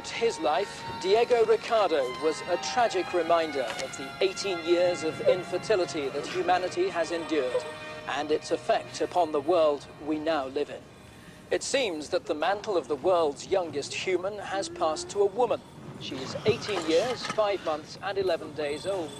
Throughout 0.00 0.22
his 0.22 0.40
life, 0.40 0.82
Diego 1.02 1.44
Ricardo 1.44 2.02
was 2.24 2.42
a 2.50 2.56
tragic 2.72 3.12
reminder 3.12 3.66
of 3.84 3.96
the 3.98 4.06
18 4.22 4.64
years 4.66 5.04
of 5.04 5.20
infertility 5.28 6.08
that 6.08 6.26
humanity 6.26 6.88
has 6.88 7.12
endured 7.12 7.64
and 8.08 8.30
its 8.30 8.50
effect 8.50 9.02
upon 9.02 9.32
the 9.32 9.40
world 9.40 9.86
we 10.06 10.18
now 10.18 10.46
live 10.46 10.70
in. 10.70 10.80
It 11.50 11.62
seems 11.62 12.08
that 12.08 12.24
the 12.24 12.34
mantle 12.34 12.78
of 12.78 12.88
the 12.88 12.96
world's 12.96 13.46
youngest 13.48 13.92
human 13.92 14.38
has 14.38 14.70
passed 14.70 15.10
to 15.10 15.20
a 15.20 15.26
woman. 15.26 15.60
She 16.00 16.14
is 16.14 16.34
18 16.46 16.88
years, 16.88 17.26
5 17.26 17.64
months, 17.66 17.98
and 18.02 18.16
11 18.16 18.54
days 18.56 18.86
old. 18.86 19.10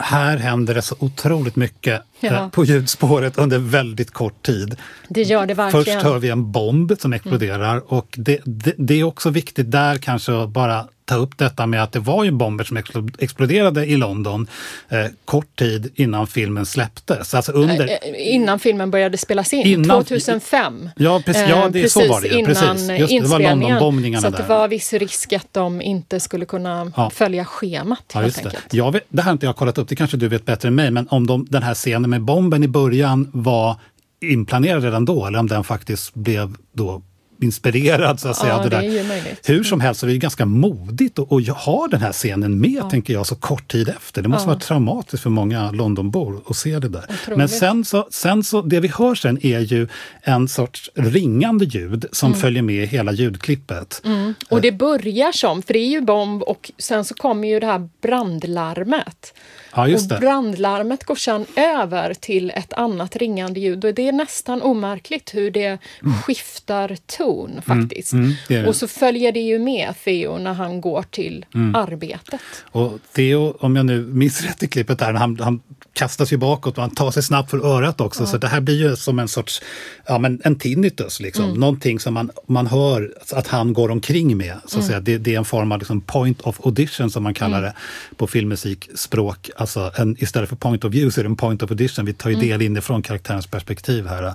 Här 0.00 0.36
händer 0.36 0.74
det 0.74 0.82
så 0.82 0.96
otroligt 1.00 1.56
mycket 1.56 2.02
Ja. 2.20 2.28
eh, 2.34 2.48
på 2.48 2.64
ljudspåret 2.64 3.38
under 3.38 3.58
väldigt 3.58 4.10
kort 4.10 4.42
tid. 4.42 4.76
Det 5.08 5.22
gör 5.22 5.46
det 5.46 5.54
verkligen. 5.54 5.84
Först 5.84 6.02
hör 6.06 6.18
vi 6.18 6.28
en 6.30 6.52
bomb 6.52 6.92
som 6.98 7.12
exploderar 7.12 7.92
och 7.92 8.06
det, 8.16 8.40
det, 8.44 8.74
det 8.78 8.94
är 9.00 9.04
också 9.04 9.30
viktigt 9.30 9.70
där 9.70 9.96
kanske 9.98 10.42
att 10.42 10.48
bara 10.48 10.84
ta 11.04 11.14
upp 11.16 11.38
detta 11.38 11.66
med 11.66 11.82
att 11.82 11.92
det 11.92 11.98
var 11.98 12.24
ju 12.24 12.30
bomber 12.30 12.64
som 12.64 12.78
explo- 12.78 13.14
exploderade 13.18 13.84
i 13.86 13.96
London 13.96 14.46
eh, 14.88 15.04
kort 15.24 15.56
tid 15.58 15.92
innan 15.94 16.26
filmen 16.26 16.66
släpptes. 16.66 17.34
Alltså 17.34 17.52
under, 17.52 17.88
Eh, 17.88 18.34
Innan 18.34 18.58
filmen 18.58 18.90
började 18.90 19.18
spelas 19.18 19.52
in, 19.52 19.66
Innan- 19.66 20.04
2005. 20.04 20.90
Ja, 20.96 21.22
precis. 21.26 21.44
Ja, 21.48 21.64
Eh, 21.64 21.70
det- 21.70 21.88
så 21.92 22.08
var 22.08 22.20
det 22.20 22.26
ju. 22.28 22.38
innan 22.38 22.46
Precis. 22.54 22.90
Just 23.10 23.10
det, 23.24 23.28
var. 23.28 23.40
Londonbombningarna 23.40 24.20
Så 24.20 24.26
att 24.28 24.36
det 24.36 24.42
där. 24.42 24.48
var 24.48 24.68
viss 24.68 24.92
risk 24.92 25.32
att 25.32 25.46
de 25.52 25.82
inte 25.82 26.20
skulle 26.20 26.44
kunna 26.44 26.92
Ja. 26.96 27.10
följa 27.10 27.44
schemat 27.44 28.02
Ja, 28.14 28.20
helt 28.20 28.42
det. 28.42 28.52
Jag 28.70 28.92
vet, 28.92 29.02
det 29.08 29.22
här 29.22 29.26
har 29.26 29.32
inte 29.32 29.46
jag 29.46 29.56
kollat 29.56 29.78
upp, 29.78 29.88
det 29.88 29.96
kanske 29.96 30.16
du 30.16 30.28
vet 30.28 30.44
bättre 30.46 30.68
än 30.68 30.74
mig, 30.74 30.90
men 30.90 31.08
om 31.08 31.26
de, 31.26 31.46
den 31.50 31.62
här 31.62 31.74
scenen 31.74 32.07
med 32.08 32.22
bomben 32.22 32.64
i 32.64 32.68
början 32.68 33.30
var 33.32 33.76
inplanerad 34.20 34.82
redan 34.84 35.04
då, 35.04 35.26
eller 35.26 35.38
om 35.38 35.46
den 35.46 35.64
faktiskt 35.64 36.14
blev 36.14 36.54
då 36.72 37.02
inspirerad 37.42 38.20
så 38.20 38.28
att 38.28 38.36
säga. 38.36 38.52
Ja, 38.52 38.58
av 38.58 38.70
det 38.70 38.76
där. 38.76 38.82
är. 38.82 39.52
Hur 39.52 39.64
som 39.64 39.80
helst 39.80 40.00
så 40.00 40.06
är 40.06 40.08
det 40.08 40.12
ju 40.12 40.18
ganska 40.18 40.46
modigt 40.46 41.18
att, 41.18 41.32
att 41.32 41.48
ha 41.48 41.86
den 41.90 42.00
här 42.00 42.12
scenen 42.12 42.60
med, 42.60 42.90
tänker 42.90 43.12
jag, 43.12 43.26
så 43.26 43.34
kort 43.34 43.68
tid 43.72 43.88
efter. 43.88 44.22
Det 44.22 44.28
måste 44.28 44.42
Ja. 44.44 44.48
vara 44.48 44.58
traumatiskt 44.58 45.22
för 45.22 45.30
många 45.30 45.70
Londonbor 45.70 46.42
att 46.48 46.56
se 46.56 46.78
det 46.78 46.88
där. 46.88 47.04
Otroligt. 47.08 47.38
Men 47.38 47.48
sen 47.48 47.84
så, 47.84 48.08
sen 48.10 48.44
så, 48.44 48.62
det 48.62 48.80
vi 48.80 48.88
hör 48.88 49.14
sen 49.14 49.46
är 49.46 49.60
ju 49.60 49.88
en 50.22 50.48
sorts 50.48 50.90
ringande 50.94 51.64
ljud 51.64 52.04
som 52.12 52.26
Mm. 52.26 52.40
följer 52.40 52.62
med 52.62 52.88
hela 52.88 53.12
ljudklippet. 53.12 54.02
Och 54.50 54.60
det 54.60 54.72
börjar 54.72 55.32
som, 55.32 55.62
för 55.62 55.72
det 55.72 55.78
är 55.80 55.88
ju 55.90 56.00
bomb 56.00 56.42
och 56.42 56.70
sen 56.78 57.04
så 57.04 57.14
kommer 57.14 57.48
ju 57.48 57.60
det 57.60 57.66
här 57.66 57.88
brandlarmet. 58.02 59.34
Ja, 59.86 59.94
och 60.14 60.20
brandlarmet 60.20 61.04
går 61.04 61.14
sedan 61.14 61.46
över 61.56 62.14
till 62.14 62.50
ett 62.50 62.72
annat 62.72 63.16
ringande 63.16 63.60
ljud 63.60 63.84
och 63.84 63.94
det 63.94 64.08
är 64.08 64.12
nästan 64.12 64.62
omärkligt 64.62 65.34
hur 65.34 65.50
det 65.50 65.78
skiftar 66.24 66.96
ton 67.06 67.62
faktiskt. 67.66 68.12
mm, 68.12 68.32
det 68.48 68.54
är 68.56 68.62
det. 68.62 68.68
Och 68.68 68.76
så 68.76 68.88
följer 68.88 69.32
det 69.32 69.40
ju 69.40 69.58
med 69.58 69.94
Theo 70.04 70.38
när 70.38 70.52
han 70.52 70.80
går 70.80 71.02
till 71.10 71.44
Mm. 71.54 71.74
arbetet. 71.74 72.40
Och 72.62 72.98
Theo, 73.12 73.56
om 73.60 73.76
jag 73.76 73.86
nu 73.86 74.00
minns 74.06 74.42
rätt 74.42 74.62
i 74.62 74.68
klippet 74.68 74.98
där, 74.98 75.12
han, 75.12 75.38
han 75.40 75.60
kastas 75.98 76.32
ju 76.32 76.36
bakåt 76.36 76.76
och 76.78 76.82
han 76.82 76.90
tar 76.94 77.10
sig 77.10 77.22
snabbt 77.22 77.50
för 77.50 77.66
örat 77.66 78.00
också. 78.00 78.26
Så 78.26 78.38
det 78.38 78.48
här 78.48 78.60
blir 78.60 78.88
ju 78.90 78.96
som 78.96 79.18
en 79.18 79.28
sorts, 79.28 79.62
ja 80.06 80.18
men 80.18 80.40
en 80.44 80.56
tinnitus 80.58 81.20
liksom. 81.20 81.44
Mm. 81.44 81.60
Någonting 81.60 82.00
som 82.00 82.14
man, 82.14 82.30
man 82.48 82.66
hör 82.66 83.12
att 83.32 83.46
han 83.46 83.72
går 83.72 83.90
omkring 83.90 84.36
med. 84.36 84.54
Så 84.66 84.66
att 84.66 84.72
Mm. 84.74 84.86
säga. 84.86 85.00
Det, 85.00 85.18
det 85.18 85.34
är 85.34 85.38
en 85.38 85.44
form 85.44 85.72
av 85.72 85.78
liksom 85.78 86.00
point 86.00 86.40
of 86.40 86.60
audition 86.66 87.10
som 87.10 87.22
man 87.22 87.34
kallar 87.34 87.62
det 87.62 87.72
på 88.16 88.26
filmmusikspråk. 88.26 89.50
Alltså 89.56 89.92
en, 89.96 90.16
istället 90.22 90.48
för 90.48 90.56
point 90.56 90.84
of 90.84 90.92
view 90.94 91.10
så 91.14 91.20
är 91.20 91.24
det 91.24 91.28
en 91.30 91.36
point 91.36 91.62
of 91.62 91.70
audition. 91.70 92.04
Vi 92.04 92.12
tar 92.12 92.30
ju 92.30 92.36
Mm. 92.36 92.48
del 92.48 92.62
inifrån 92.62 93.02
karaktärens 93.02 93.46
perspektiv 93.46 94.06
här. 94.06 94.34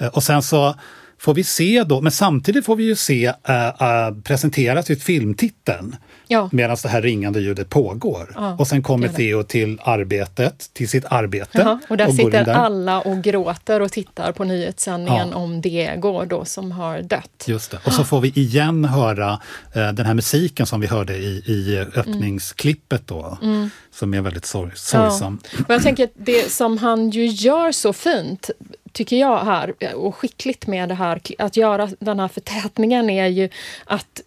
Eh, 0.00 0.06
Och 0.06 0.22
sen 0.22 0.42
så 0.42 0.74
får 1.18 1.34
vi 1.34 1.44
se 1.44 1.84
då, 1.86 2.00
men 2.00 2.12
samtidigt 2.12 2.64
får 2.64 2.76
vi 2.76 2.84
ju 2.84 2.96
se 2.96 3.26
äh, 3.48 3.66
äh, 3.66 4.14
presenteras 4.24 4.90
ju 4.90 4.96
filmtiteln 4.96 5.96
Ja. 6.32 6.48
medan 6.52 6.76
det 6.82 6.88
här 6.88 7.02
ringande 7.02 7.40
ljudet 7.40 7.68
pågår. 7.68 8.32
Ja, 8.34 8.56
och 8.58 8.66
sen 8.66 8.82
kommer. 8.82 9.08
Theo 9.08 9.42
till 9.42 9.80
arbetet, 9.84 10.70
till 10.72 10.88
sitt 10.88 11.04
arbete. 11.04 11.48
Jaha, 11.58 11.80
och 11.88 11.96
där 11.96 12.08
in 12.08 12.16
sitter 12.16 12.44
där. 12.44 12.54
alla 12.54 13.00
och 13.00 13.22
gråter 13.22 13.80
och 13.82 13.92
tittar 13.92 14.32
på 14.32 14.44
nyhetssändningen 14.44 15.28
Ja. 15.30 15.36
om 15.36 15.60
Diego 15.60 16.24
då 16.24 16.44
som 16.44 16.72
har 16.72 17.02
dött. 17.02 17.44
Just 17.46 17.70
det. 17.70 17.78
Och 17.84 17.92
så 17.92 18.04
får 18.04 18.20
vi 18.20 18.28
igen 18.34 18.84
höra 18.84 19.38
eh, 19.74 19.92
den 19.92 20.06
här 20.06 20.14
musiken 20.14 20.66
som 20.66 20.80
vi 20.80 20.86
hörde 20.86 21.16
i, 21.16 21.42
i 21.46 21.78
öppningsklippet 21.96 23.06
då. 23.06 23.38
Mm. 23.42 23.70
Som 23.94 24.14
är 24.14 24.20
väldigt 24.20 24.46
sorg, 24.46 24.70
sorgsam. 24.74 25.38
Och 25.68 25.74
jag 25.74 25.82
tänker 25.82 26.04
att 26.04 26.12
det 26.14 26.52
som 26.52 26.78
han 26.78 27.10
ju 27.10 27.26
gör 27.26 27.72
så 27.72 27.92
fint 27.92 28.50
tycker 28.92 29.16
jag 29.16 29.38
här, 29.38 29.94
och 29.94 30.16
skickligt 30.16 30.66
med 30.66 30.88
det 30.88 30.94
här, 30.94 31.20
att 31.38 31.56
göra 31.56 31.88
den 31.98 32.20
här 32.20 32.28
förtätningen 32.28 33.10
är 33.10 33.26
ju 33.26 33.48
att 33.84 34.20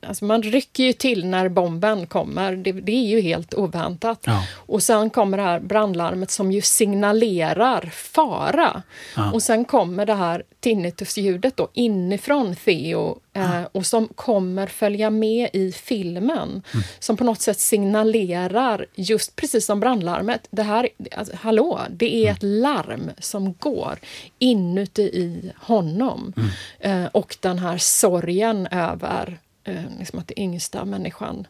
alltså 0.00 0.24
man 0.24 0.42
rycker 0.42 0.84
ju 0.84 0.92
till 0.92 1.26
när 1.26 1.48
bomben 1.48 2.06
kommer. 2.06 2.56
Det, 2.56 2.72
det 2.72 2.92
är 2.92 3.06
ju 3.06 3.20
helt 3.20 3.54
oväntat. 3.54 4.22
Ja. 4.24 4.46
Och 4.54 4.82
sen 4.82 5.10
kommer 5.10 5.36
det 5.36 5.42
här 5.42 5.60
brandlarmet 5.60 6.30
som 6.30 6.52
ju 6.52 6.60
signalerar 6.60 7.90
fara. 7.92 8.82
Ja. 9.16 9.32
Och 9.32 9.42
sen 9.42 9.64
kommer 9.64 10.06
det 10.06 10.14
här 10.14 10.42
tinnitusljudet 10.60 11.56
då 11.56 11.68
inifrån 11.72 12.56
Theo 12.56 13.18
eh, 13.32 13.62
och 13.72 13.86
som 13.86 14.08
kommer 14.08 14.66
följa 14.66 15.10
med 15.10 15.50
i 15.52 15.72
filmen. 15.72 16.62
Som 16.98 17.16
på 17.16 17.24
något 17.24 17.40
sätt 17.40 17.58
signalerar, 17.58 18.86
just 18.94 19.36
precis 19.36 19.66
som 19.66 19.80
brandlarmet, 19.80 20.48
det 20.50 20.62
här, 20.62 20.88
alltså, 21.16 21.36
hallå, 21.36 21.80
det 21.90 22.26
är 22.26 22.32
ett 22.32 22.42
larm 22.42 23.10
som 23.18 23.54
går 23.58 23.98
inuti 24.38 25.02
i 25.02 25.52
honom. 25.56 26.32
Eh, 26.80 27.04
och 27.04 27.36
den 27.40 27.58
här 27.58 27.78
sorgen 27.78 28.66
över 28.66 29.38
eh, 29.64 29.82
liksom 29.98 30.18
att 30.18 30.28
den 30.28 30.38
yngsta 30.38 30.84
människan 30.84 31.46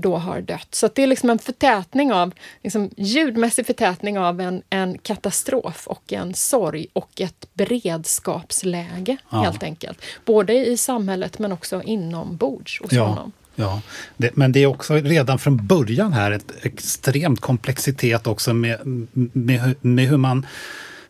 då 0.00 0.16
har 0.16 0.40
dött. 0.40 0.68
Så 0.74 0.88
det 0.94 1.02
är 1.02 1.06
liksom 1.06 1.30
en 1.30 1.38
förtätning 1.38 2.12
av, 2.12 2.32
liksom 2.62 2.90
ljudmässig 2.96 3.66
förtätning 3.66 4.18
av 4.18 4.40
en, 4.40 4.62
en 4.70 4.98
katastrof 4.98 5.86
och 5.86 6.12
en 6.12 6.34
sorg 6.34 6.86
och 6.92 7.20
ett 7.20 7.46
beredskapsläge 7.54 9.16
Ja. 9.30 9.42
helt 9.42 9.62
enkelt. 9.62 9.98
Både 10.24 10.66
i 10.66 10.76
samhället 10.76 11.38
men 11.38 11.52
också 11.52 11.82
inombords 11.82 12.80
hos 12.80 12.92
Ja, 12.92 13.04
honom. 13.06 13.32
ja. 13.54 13.80
Det, 14.16 14.36
men 14.36 14.52
det 14.52 14.60
är 14.62 14.66
också 14.66 14.94
redan 14.94 15.38
från 15.38 15.66
början 15.66 16.12
här 16.12 16.30
ett 16.30 16.52
extremt 16.62 17.40
komplexitet 17.40 18.26
också 18.26 18.54
med, 18.54 18.78
med, 19.32 19.74
med 19.80 20.08
hur 20.08 20.16
man 20.16 20.46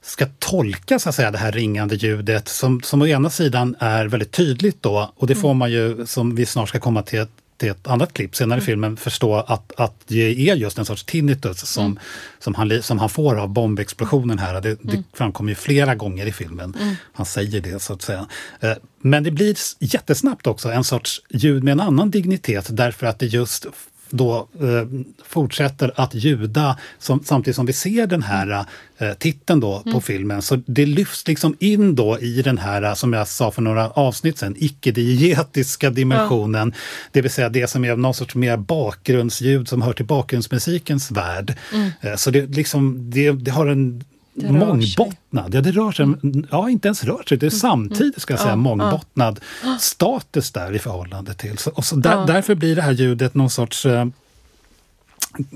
ska 0.03 0.27
tolka 0.39 0.99
så 0.99 1.09
att 1.09 1.15
säga, 1.15 1.31
det 1.31 1.39
här 1.39 1.53
ringande 1.53 1.95
ljudet 1.95 2.49
som, 2.49 2.83
som 2.83 3.03
å 3.03 3.07
ena 3.07 3.31
sidan 3.31 3.77
är 3.79 4.07
väldigt 4.07 4.31
tydligt 4.33 4.83
då 4.83 5.13
och 5.17 5.27
det 5.27 5.35
får 5.35 5.55
man 5.55 5.71
ju, 5.73 6.07
som 6.07 6.35
vi 6.35 6.47
snart 6.47 6.69
ska 6.69 6.79
komma 6.81 7.03
till 7.03 7.21
till 7.61 7.71
ett 7.71 7.87
annat 7.87 8.15
klipp 8.15 8.37
senare 8.37 8.61
i 8.61 8.63
filmen, 8.63 8.97
förstå 8.97 9.35
att, 9.35 9.73
att 9.77 9.95
det 10.07 10.49
är 10.51 10.57
just 10.57 10.79
en 10.79 10.85
sorts 10.85 11.05
tinnitus 11.05 11.67
som, 11.67 11.99
som, 12.39 12.55
han, 12.55 12.83
som 12.83 12.99
han 12.99 13.09
får 13.09 13.37
av 13.37 13.49
bombexplosionen 13.49 14.39
här. 14.39 14.61
Det, 14.61 14.77
det 14.83 15.03
framkommer 15.13 15.51
ju 15.51 15.55
flera 15.55 15.95
gånger 15.95 16.27
i 16.27 16.33
filmen. 16.33 16.77
Han 17.13 17.27
säger 17.27 17.61
det 17.61 17.83
så 17.83 17.93
att 17.93 18.03
säga. 18.03 18.27
Eh, 18.61 18.73
Men 19.01 19.23
det 19.23 19.31
blir 19.31 19.57
jättesnabbt 19.79 20.47
också 20.47 20.69
en 20.73 20.85
sorts 20.85 21.23
ljud 21.31 21.65
med 21.65 21.73
en 21.73 21.81
annan 21.81 22.11
dignitet 22.11 22.69
därför 22.71 23.07
att 23.07 23.19
det 23.19 23.27
just 23.27 23.67
då 24.11 24.49
eh, 24.61 24.89
fortsätter 25.25 25.93
att 25.97 26.15
ljuda 26.15 26.79
som, 26.99 27.25
samtidigt 27.25 27.57
som 27.57 27.67
vi 27.67 27.73
ser 27.73 28.07
den 28.07 28.23
här 28.23 28.65
eh, 28.99 29.13
titeln 29.13 29.61
då 29.61 29.83
på 29.93 30.01
filmen. 30.01 30.43
Så 30.43 30.57
det 30.67 30.87
lyfts 30.87 31.29
liksom 31.29 31.57
in 31.59 31.95
då 31.95 32.19
i 32.19 32.43
den 32.43 32.59
här, 32.59 32.83
eh, 32.83 32.95
som 32.95 33.13
jag 33.13 33.29
sa 33.29 33.51
för 33.51 33.63
några 33.63 33.91
avsnitt 33.91 34.39
sedan, 34.39 34.57
icke-diegetiska 34.59 35.91
dimensionen. 35.91 36.75
Det 37.13 37.21
vill 37.21 37.31
säga 37.31 37.49
det 37.49 37.71
som 37.71 37.85
är 37.85 37.97
någon 37.97 38.15
sorts 38.15 38.35
mer 38.35 38.57
bakgrundsljud 38.57 39.69
som 39.69 39.83
hör 39.83 39.93
till 39.93 40.07
bakgrundsmusikens 40.07 41.11
värld. 41.11 41.55
Eh, 42.01 42.17
så 42.17 42.31
det, 42.31 42.47
liksom, 42.47 43.11
det, 43.11 43.31
det 43.31 43.51
har 43.51 43.67
en 43.67 44.05
Det 44.41 44.53
mångbottnad, 44.53 45.55
ja 45.55 45.61
det 45.61 45.73
rör 45.73 45.93
sig, 45.93 46.07
ja 46.51 46.71
inte 46.71 46.89
ens 46.89 47.05
rör 47.05 47.23
sig, 47.29 47.39
det 47.39 47.47
är 47.47 47.51
samtidigt 47.51 48.23
ska 48.23 48.33
jag 48.33 48.41
säga 48.41 48.57
mångbottnad 48.57 49.41
status 49.79 50.53
där 50.53 50.75
i 50.75 50.79
förhållande 50.79 51.35
till. 51.35 51.57
Och 51.75 51.85
så 51.85 51.97
där, 51.97 52.27
Därför 52.27 52.55
blir 52.55 52.77
det 52.77 52.83
här 52.83 52.93
ljudet 52.93 53.35
någon 53.35 53.51
sorts, 53.51 53.87
eh, 53.87 54.07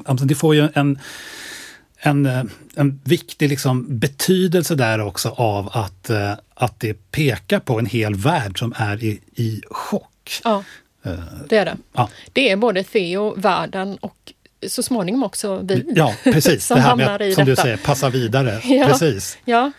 alltså 0.04 0.26
det 0.26 0.34
får 0.34 0.54
ju 0.54 0.68
en, 0.74 0.98
en, 1.98 2.26
eh, 2.26 2.44
en 2.74 3.00
viktig 3.04 3.48
liksom 3.48 3.98
betydelse 3.98 4.74
där 4.74 5.00
också 5.00 5.28
av 5.28 5.70
att, 5.72 6.10
eh, 6.10 6.32
att 6.54 6.80
det 6.80 7.10
pekar 7.10 7.60
på 7.60 7.78
en 7.78 7.86
hel 7.86 8.14
värld 8.14 8.58
som 8.58 8.74
är 8.76 9.04
i, 9.04 9.20
i 9.34 9.62
chock. 9.70 10.40
Ja, 10.44 10.64
det 11.48 11.56
är 11.56 11.64
det. 11.64 11.76
Ja. 11.92 12.08
Det 12.32 12.50
är 12.50 12.56
både 12.56 12.84
Theo, 12.84 13.34
världen 13.36 13.96
och 14.00 14.32
så 14.68 14.82
småningom 14.82 15.22
också 15.22 15.56
vi. 15.62 15.84
Ja, 15.88 16.14
precis. 16.24 16.66
som 16.66 16.76
det 16.76 16.82
här 16.82 16.96
med, 16.96 17.22
att, 17.22 17.34
som 17.34 17.44
du 17.44 17.50
detta. 17.50 17.62
säger, 17.62 17.76
passa 17.76 18.10
vidare. 18.10 18.60
Ja. 18.74 18.86
Precis. 18.86 19.38
Ja, 19.44 19.72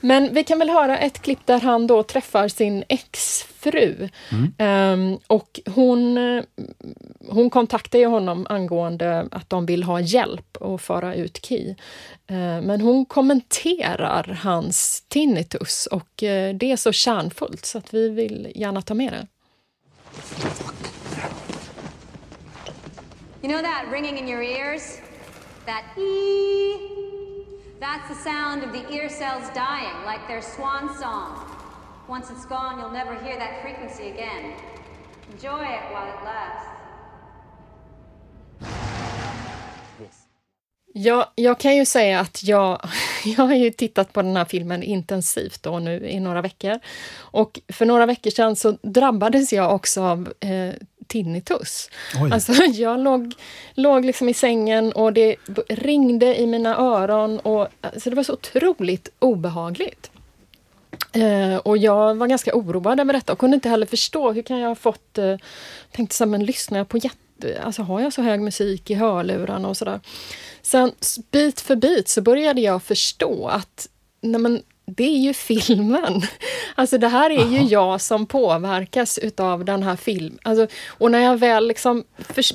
men 0.00 0.34
vi 0.34 0.44
kan 0.44 0.58
väl 0.58 0.70
höra 0.70 0.98
ett 0.98 1.22
klipp 1.22 1.38
där 1.46 1.60
han 1.60 1.86
då 1.86 2.02
träffar 2.02 2.48
sin 2.48 2.84
exfru. 2.88 4.08
Mm. 4.30 4.52
Ehm, 4.58 5.18
och 5.26 5.60
hon, 5.66 6.18
hon 7.28 7.50
kontaktar 7.50 7.98
ju 7.98 8.06
honom 8.06 8.46
angående 8.50 9.28
att 9.30 9.50
de 9.50 9.66
vill 9.66 9.82
ha 9.82 10.00
hjälp 10.00 10.56
att 10.62 10.82
föra 10.82 11.14
ut 11.14 11.46
Key. 11.46 11.74
Ehm, 12.26 12.64
men 12.64 12.80
hon 12.80 13.04
kommenterar 13.04 14.38
hans 14.42 15.04
tinnitus 15.08 15.86
och 15.86 16.22
eh, 16.22 16.54
det 16.54 16.72
är 16.72 16.76
så 16.76 16.92
kärnfullt 16.92 17.64
så 17.64 17.78
att 17.78 17.94
vi 17.94 18.08
vill 18.08 18.52
gärna 18.54 18.82
ta 18.82 18.94
med 18.94 19.12
det. 19.12 19.26
You 23.42 23.48
know 23.48 23.62
that 23.62 23.88
ringing 23.90 24.18
in 24.18 24.28
your 24.28 24.42
ears? 24.42 25.00
That 25.64 25.84
ee? 25.96 27.46
That's 27.80 28.06
the 28.08 28.14
sound 28.14 28.62
of 28.62 28.72
the 28.72 28.86
ear 28.92 29.08
cells 29.08 29.48
dying, 29.54 30.04
like 30.04 30.28
their 30.28 30.42
swan 30.42 30.94
song. 30.98 31.40
Once 32.06 32.30
it's 32.30 32.44
gone, 32.44 32.78
you'll 32.78 32.90
never 32.90 33.14
hear 33.24 33.38
that 33.38 33.62
frequency 33.62 34.10
again. 34.10 34.52
Enjoy 35.32 35.62
it 35.62 35.82
while 35.90 36.08
it 36.08 36.22
lasts. 36.22 36.66
Ja, 40.92 41.32
jag 41.34 41.60
kan 41.60 41.76
ju 41.76 41.84
säga 41.84 42.20
att 42.20 42.42
jag, 42.42 42.80
jag 43.24 43.44
har 43.44 43.54
ju 43.54 43.70
tittat 43.70 44.12
på 44.12 44.22
den 44.22 44.36
här 44.36 44.44
filmen 44.44 44.82
intensivt 44.82 45.62
då 45.62 45.78
nu 45.78 46.08
i 46.08 46.20
några 46.20 46.42
veckor. 46.42 46.78
Och 47.18 47.60
för 47.68 47.86
några 47.86 48.06
veckor 48.06 48.30
sedan 48.30 48.56
så 48.56 48.70
drabbades 48.82 49.52
jag 49.52 49.74
också 49.74 50.02
av 50.02 50.32
eh, 50.40 50.74
tinnitus. 51.10 51.90
Oj. 52.22 52.32
Alltså 52.32 52.52
jag 52.72 53.00
låg, 53.00 53.34
låg 53.74 54.04
liksom 54.04 54.28
i 54.28 54.34
sängen 54.34 54.92
och 54.92 55.12
det 55.12 55.36
ringde 55.68 56.40
i 56.40 56.46
mina 56.46 56.76
öron 56.76 57.38
och 57.38 57.68
alltså 57.80 58.10
det 58.10 58.16
var 58.16 58.22
så 58.22 58.32
otroligt 58.32 59.08
obehagligt. 59.18 60.10
Eh, 61.12 61.56
och 61.56 61.78
jag 61.78 62.14
var 62.14 62.26
ganska 62.26 62.54
oroad 62.54 63.00
över 63.00 63.12
detta 63.12 63.32
och 63.32 63.38
kunde 63.38 63.54
inte 63.54 63.68
heller 63.68 63.86
förstå 63.86 64.32
hur 64.32 64.42
kan 64.42 64.58
jag 64.58 64.68
ha 64.68 64.74
fått... 64.74 65.18
Eh, 65.18 65.36
tänkte 65.92 66.16
så 66.16 66.24
här, 66.24 66.30
men 66.30 66.44
lyssnar 66.44 66.78
jag 66.78 66.88
på 66.88 66.98
jätte... 66.98 67.62
Alltså 67.62 67.82
har 67.82 68.00
jag 68.00 68.12
så 68.12 68.22
hög 68.22 68.40
musik 68.40 68.90
i 68.90 68.94
hörlurarna 68.94 69.68
och 69.68 69.76
sådär. 69.76 70.00
Sen 70.62 70.92
bit 71.30 71.60
för 71.60 71.76
bit 71.76 72.08
så 72.08 72.22
började 72.22 72.60
jag 72.60 72.82
förstå 72.82 73.46
att 73.46 73.88
nej 74.20 74.40
men, 74.40 74.62
det 74.96 75.04
är 75.04 75.18
ju 75.18 75.34
filmen. 75.34 76.22
Alltså 76.74 76.98
det 76.98 77.08
här 77.08 77.30
är 77.30 77.46
ju 77.46 77.62
jag 77.62 78.00
som 78.00 78.26
påverkas 78.26 79.18
utav 79.18 79.64
den 79.64 79.82
här 79.82 79.96
filmen. 79.96 80.38
Alltså, 80.42 80.66
och 80.88 81.10
när 81.10 81.18
jag 81.18 81.36
väl 81.36 81.68
liksom 81.68 82.04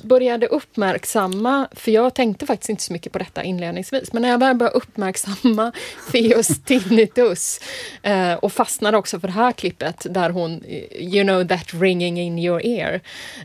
började 0.04 0.48
uppmärksamma, 0.48 1.68
för 1.72 1.92
jag 1.92 2.14
tänkte 2.14 2.46
faktiskt 2.46 2.70
inte 2.70 2.84
så 2.84 2.94
mycket 2.94 3.12
på 3.12 3.20
detta 3.20 3.44
inledningsvis, 3.44 4.14
men 4.14 4.22
när 4.22 4.30
jag 4.30 4.38
väl 4.38 4.56
började 4.56 4.78
uppmärksamma 4.78 5.72
Theos 6.12 6.48
tinnitus 6.66 7.60
eh, 8.02 8.34
och 8.34 8.54
fastnade 8.54 8.98
också 8.98 9.20
för 9.20 9.28
det 9.28 9.34
här 9.34 9.52
klippet 9.52 10.06
där 10.10 10.30
hon, 10.30 10.64
eh, 10.68 11.14
you 11.14 11.24
know 11.24 11.48
that 11.48 11.74
ringing 11.74 12.22
in 12.22 12.40
your 12.40 12.66
ear, 12.66 13.02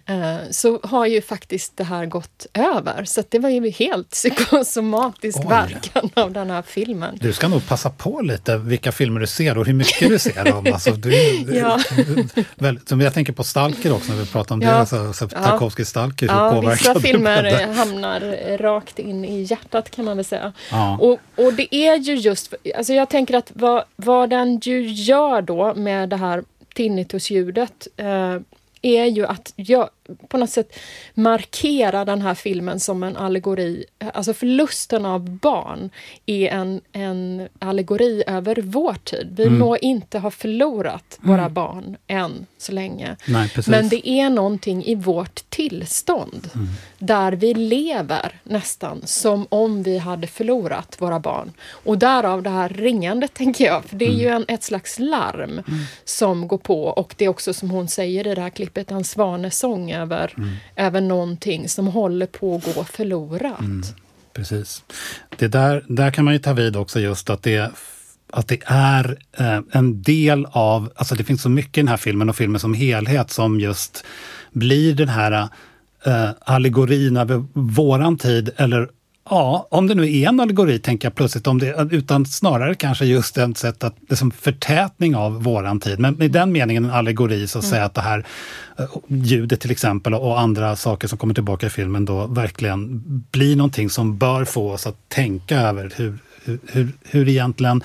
eh, 0.06 0.36
så 0.50 0.80
har 0.82 1.06
ju 1.06 1.22
faktiskt 1.22 1.76
det 1.76 1.84
här 1.84 2.06
gått 2.06 2.46
över. 2.54 3.04
Så 3.04 3.22
det 3.28 3.38
var 3.38 3.48
ju 3.48 3.70
helt 3.70 4.10
psykosomatisk 4.10 5.38
Oj. 5.38 5.46
verkan 5.48 6.10
av 6.14 6.32
den 6.32 6.50
här 6.50 6.62
filmen. 6.62 7.18
Du 7.20 7.32
ska 7.32 7.48
nog 7.48 7.68
passa 7.68 7.90
på 7.90 8.20
lite 8.20 8.56
vilka 8.80 8.92
filmer 8.92 9.20
du 9.20 9.26
ser 9.26 9.58
och 9.58 9.66
hur 9.66 9.72
mycket 9.72 10.08
du 10.08 10.18
ser 10.18 10.44
dem. 10.44 10.66
Alltså, 10.72 10.90
du, 10.90 11.12
Ja. 11.58 11.80
väldigt, 12.56 12.88
som 12.88 13.00
jag 13.00 13.14
tänker 13.14 13.32
på 13.32 13.44
Stalker 13.44 13.92
också, 13.92 14.12
när 14.12 14.20
vi 14.20 14.26
pratar 14.26 14.54
om 14.54 14.62
Ja. 14.62 14.78
det. 14.78 14.86
Så, 14.86 15.12
så 15.12 15.28
Ja. 15.32 15.42
Tarkovskij 15.42 15.84
Stalker, 15.84 16.28
hur 16.28 16.34
Ja, 16.34 16.50
påverkad 16.52 16.78
vissa 16.96 17.00
filmer 17.00 17.44
eh, 17.44 17.72
hamnar 17.76 18.38
eh, 18.46 18.58
rakt 18.58 18.98
in 18.98 19.24
i 19.24 19.42
hjärtat 19.42 19.90
kan 19.90 20.04
man 20.04 20.16
väl 20.16 20.24
säga. 20.24 20.52
Ja. 20.70 20.98
Och, 21.00 21.18
och 21.44 21.52
det 21.54 21.74
är 21.74 21.96
ju 21.96 22.14
just, 22.14 22.54
alltså 22.76 22.92
jag 22.92 23.08
tänker 23.08 23.34
att 23.34 23.50
vad, 23.54 23.84
vad 23.96 24.30
den 24.30 24.58
ju 24.58 24.88
gör 24.88 25.42
då 25.42 25.74
med 25.74 26.08
det 26.08 26.16
här 26.16 26.42
tinnitusljudet 26.74 27.88
eh, 27.96 28.36
är 28.82 29.04
ju 29.04 29.26
att 29.26 29.52
jag, 29.56 29.88
på 30.28 30.38
något 30.38 30.50
sätt 30.50 30.78
markera 31.14 32.04
den 32.04 32.22
här 32.22 32.34
filmen 32.34 32.80
som 32.80 33.02
en 33.02 33.16
allegori. 33.16 33.84
Alltså 34.14 34.34
förlusten 34.34 35.06
av 35.06 35.30
barn 35.30 35.90
är 36.26 36.48
en, 36.48 36.80
en 36.92 37.48
allegori 37.58 38.22
över 38.26 38.62
vår 38.64 38.94
tid. 39.04 39.34
Vi 39.36 39.44
Mm. 39.46 39.58
må 39.58 39.76
inte 39.76 40.18
ha 40.18 40.30
förlorat 40.30 41.18
våra 41.20 41.48
barn 41.48 41.96
än 42.06 42.46
så 42.58 42.72
länge. 42.72 43.16
Nej. 43.28 43.50
Men 43.66 43.88
det 43.88 44.08
är 44.08 44.30
någonting 44.30 44.84
i 44.84 44.94
vårt 44.94 45.50
tillstånd 45.50 46.50
Mm. 46.54 46.66
där 46.98 47.32
vi 47.32 47.54
lever 47.54 48.40
nästan 48.44 49.02
som 49.06 49.46
om 49.48 49.82
vi 49.82 49.98
hade 49.98 50.26
förlorat 50.26 50.96
våra 51.00 51.20
barn. 51.20 51.52
Och 51.84 51.98
därav 51.98 52.42
det 52.42 52.50
här 52.50 52.68
ringandet, 52.68 53.34
tänker 53.34 53.64
jag. 53.64 53.84
För 53.84 53.96
det 53.96 54.04
är 54.06 54.12
ju 54.18 54.26
Mm. 54.26 54.44
en, 54.48 54.54
ett 54.54 54.62
slags 54.62 54.98
larm 54.98 55.62
som 56.04 56.48
går 56.48 56.58
på. 56.58 56.84
Och 56.84 57.14
det 57.18 57.24
är 57.24 57.28
också 57.28 57.54
som 57.54 57.70
hon 57.70 57.88
säger 57.88 58.26
i 58.26 58.34
det 58.34 58.40
här 58.40 58.50
klippet, 58.50 58.90
en 58.90 59.04
svanesång 59.04 59.90
över, 60.00 60.34
Mm. 60.36 60.50
över 60.76 61.00
någonting 61.00 61.68
som 61.68 61.86
håller 61.86 62.26
på 62.26 62.54
att 62.56 62.74
gå 62.74 62.84
förlorat. 62.84 63.94
Precis. 64.32 64.82
Det 65.36 65.48
där, 65.48 65.84
där 65.88 66.10
kan 66.10 66.24
man 66.24 66.34
ju 66.34 66.40
ta 66.40 66.52
vid 66.52 66.76
också 66.76 67.00
just 67.00 67.30
att 67.30 67.42
det 67.42 67.72
att 68.32 68.48
det 68.48 68.60
är 68.66 69.18
eh, 69.38 69.60
en 69.72 70.02
del 70.02 70.46
av, 70.50 70.92
alltså 70.96 71.14
det 71.14 71.24
finns 71.24 71.42
så 71.42 71.48
mycket 71.48 71.78
i 71.78 71.80
den 71.80 71.88
här 71.88 71.96
filmen 71.96 72.28
och 72.28 72.36
filmen 72.36 72.60
som 72.60 72.74
helhet 72.74 73.30
som 73.30 73.60
just 73.60 74.04
blir 74.52 74.94
den 74.94 75.08
här 75.08 75.48
eh, 76.06 76.30
allegorin 76.40 77.16
över 77.16 77.44
våran 77.52 78.18
tid 78.18 78.50
eller 78.56 78.88
Ja, 79.28 79.68
om 79.70 79.86
det 79.86 79.94
nu 79.94 80.16
är 80.16 80.28
en 80.28 80.40
allegori, 80.40 80.78
tänker 80.78 81.06
jag 81.06 81.14
plötsligt, 81.14 81.46
om 81.46 81.58
det, 81.58 81.88
utan 81.90 82.26
snarare 82.26 82.74
kanske 82.74 83.04
just 83.04 83.38
ett 83.38 83.58
sätt 83.58 83.84
att, 83.84 83.96
liksom 84.08 84.30
förtätning 84.30 85.16
av 85.16 85.42
våran 85.42 85.80
tid. 85.80 85.98
Men 85.98 86.22
i 86.22 86.28
den 86.28 86.52
meningen 86.52 86.84
en 86.84 86.90
allegori, 86.90 87.46
så 87.46 87.58
att 87.58 87.64
säga 87.64 87.84
att 87.84 87.94
det 87.94 88.00
här 88.00 88.26
eh, 88.78 88.84
ljudet 89.08 89.60
till 89.60 89.70
exempel 89.70 90.14
och 90.14 90.40
andra 90.40 90.76
saker 90.76 91.08
som 91.08 91.18
kommer 91.18 91.34
tillbaka 91.34 91.66
i 91.66 91.70
filmen 91.70 92.04
då 92.04 92.26
verkligen 92.26 93.02
blir 93.30 93.56
någonting 93.56 93.90
som 93.90 94.18
bör 94.18 94.44
få 94.44 94.72
oss 94.72 94.86
att 94.86 95.08
tänka 95.08 95.60
över 95.60 95.92
hur, 95.96 96.18
hur, 96.44 96.58
hur, 96.66 96.92
hur 97.02 97.28
egentligen 97.28 97.82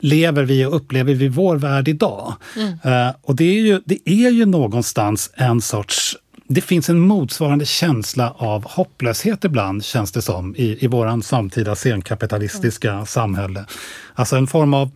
lever 0.00 0.42
vi 0.42 0.64
och 0.64 0.76
upplever 0.76 1.14
vi 1.14 1.28
vår 1.28 1.56
värld 1.56 1.88
idag? 1.88 2.34
Eh, 2.82 3.10
och 3.22 3.36
det 3.36 3.44
är, 3.44 3.60
ju, 3.60 3.80
det 3.84 4.10
är 4.10 4.30
ju 4.30 4.46
någonstans 4.46 5.30
en 5.34 5.60
sorts 5.60 6.16
det 6.48 6.60
finns 6.60 6.88
en 6.88 7.00
motsvarande 7.00 7.64
känsla 7.64 8.30
av 8.30 8.64
hopplöshet 8.64 9.44
ibland, 9.44 9.84
känns 9.84 10.12
det 10.12 10.22
som, 10.22 10.56
i, 10.56 10.84
i 10.84 10.86
våran 10.86 11.22
samtida 11.22 11.74
senkapitalistiska 11.76 13.06
samhälle. 13.06 13.64
Alltså 14.14 14.36
en 14.36 14.46
form 14.46 14.74
av 14.74 14.90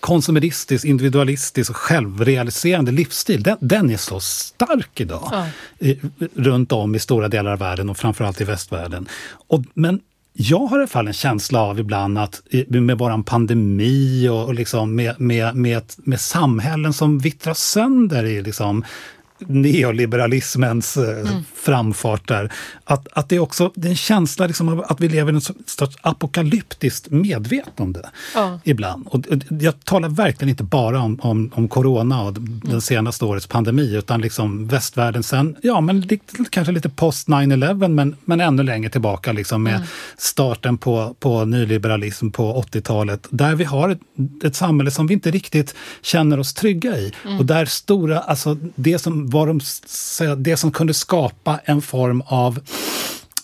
konsumeristisk, 0.00 0.84
individualistisk 0.84 1.70
och 1.70 1.76
självrealiserande 1.76 2.92
livsstil, 2.92 3.42
den, 3.42 3.56
den 3.60 3.90
är 3.90 3.96
så 3.96 4.20
stark 4.20 5.00
idag. 5.00 5.28
Ja. 5.32 5.46
I, 5.78 6.00
runt 6.34 6.72
om 6.72 6.94
i 6.94 6.98
stora 6.98 7.28
delar 7.28 7.52
av 7.52 7.58
världen 7.58 7.90
och 7.90 7.98
framförallt 7.98 8.40
i 8.40 8.44
västvärlden. 8.44 9.08
Och, 9.48 9.62
men 9.74 10.00
jag 10.32 10.58
har 10.58 10.78
i 10.78 10.80
alla 10.80 10.88
fall 10.88 11.06
en 11.06 11.12
känsla 11.12 11.60
av 11.60 11.80
ibland 11.80 12.18
att 12.18 12.42
med 12.68 12.98
våran 12.98 13.24
pandemi 13.24 14.28
och, 14.28 14.44
och 14.44 14.54
liksom 14.54 14.94
med, 14.94 15.20
med, 15.20 15.56
med, 15.56 15.82
med 15.96 16.20
samhällen 16.20 16.92
som 16.92 17.18
vittrar 17.18 17.54
sönder 17.54 18.24
i 18.24 18.42
liksom 18.42 18.84
neoliberalismens 19.46 20.96
eh, 20.96 21.28
framfart 21.54 22.28
där. 22.28 22.52
Att, 22.84 23.08
att 23.12 23.28
det 23.28 23.36
är 23.36 23.40
också 23.40 23.72
det 23.74 23.88
är 23.88 23.90
en 23.90 23.96
känsla 23.96 24.46
liksom 24.46 24.68
av 24.68 24.84
att 24.88 25.00
vi 25.00 25.08
lever 25.08 25.32
i 25.32 25.34
en 25.34 25.40
sorts 25.66 25.96
apokalyptiskt 26.00 27.10
medvetande 27.10 28.10
Ja. 28.34 28.60
ibland. 28.64 29.06
Och 29.06 29.20
jag 29.60 29.84
talar 29.84 30.08
verkligen 30.08 30.48
inte 30.48 30.64
bara 30.64 31.00
om, 31.00 31.20
om, 31.22 31.50
om 31.54 31.68
corona 31.68 32.22
och 32.22 32.32
den 32.62 32.80
senaste 32.80 33.24
årets 33.24 33.46
pandemi, 33.46 33.94
utan 33.96 34.20
liksom 34.20 34.66
västvärlden 34.66 35.22
sen, 35.22 35.56
ja 35.62 35.80
men 35.80 36.00
lite, 36.00 36.44
kanske 36.50 36.72
lite 36.72 36.88
post 36.88 37.28
9-11, 37.28 37.88
men, 37.88 38.16
men 38.24 38.40
ännu 38.40 38.62
längre 38.62 38.90
tillbaka 38.90 39.32
liksom 39.32 39.62
med 39.62 39.86
starten 40.18 40.78
på, 40.78 41.16
på 41.20 41.44
nyliberalism 41.44 42.30
på 42.30 42.62
80-talet, 42.62 43.26
där 43.30 43.54
vi 43.54 43.64
har 43.64 43.88
ett, 43.88 44.00
ett 44.44 44.56
samhälle 44.56 44.90
som 44.90 45.06
vi 45.06 45.14
inte 45.14 45.30
riktigt 45.30 45.74
känner 46.02 46.38
oss 46.40 46.54
trygga 46.54 46.96
i. 46.98 47.12
Och 47.38 47.46
där 47.46 47.64
stora, 47.64 48.18
alltså 48.18 48.56
det 48.74 48.98
som, 48.98 49.27
var 49.28 49.46
de, 49.46 49.60
det 50.42 50.56
som 50.56 50.70
kunde 50.72 50.94
skapa 50.94 51.60
en 51.64 51.82
form 51.82 52.22
av 52.26 52.60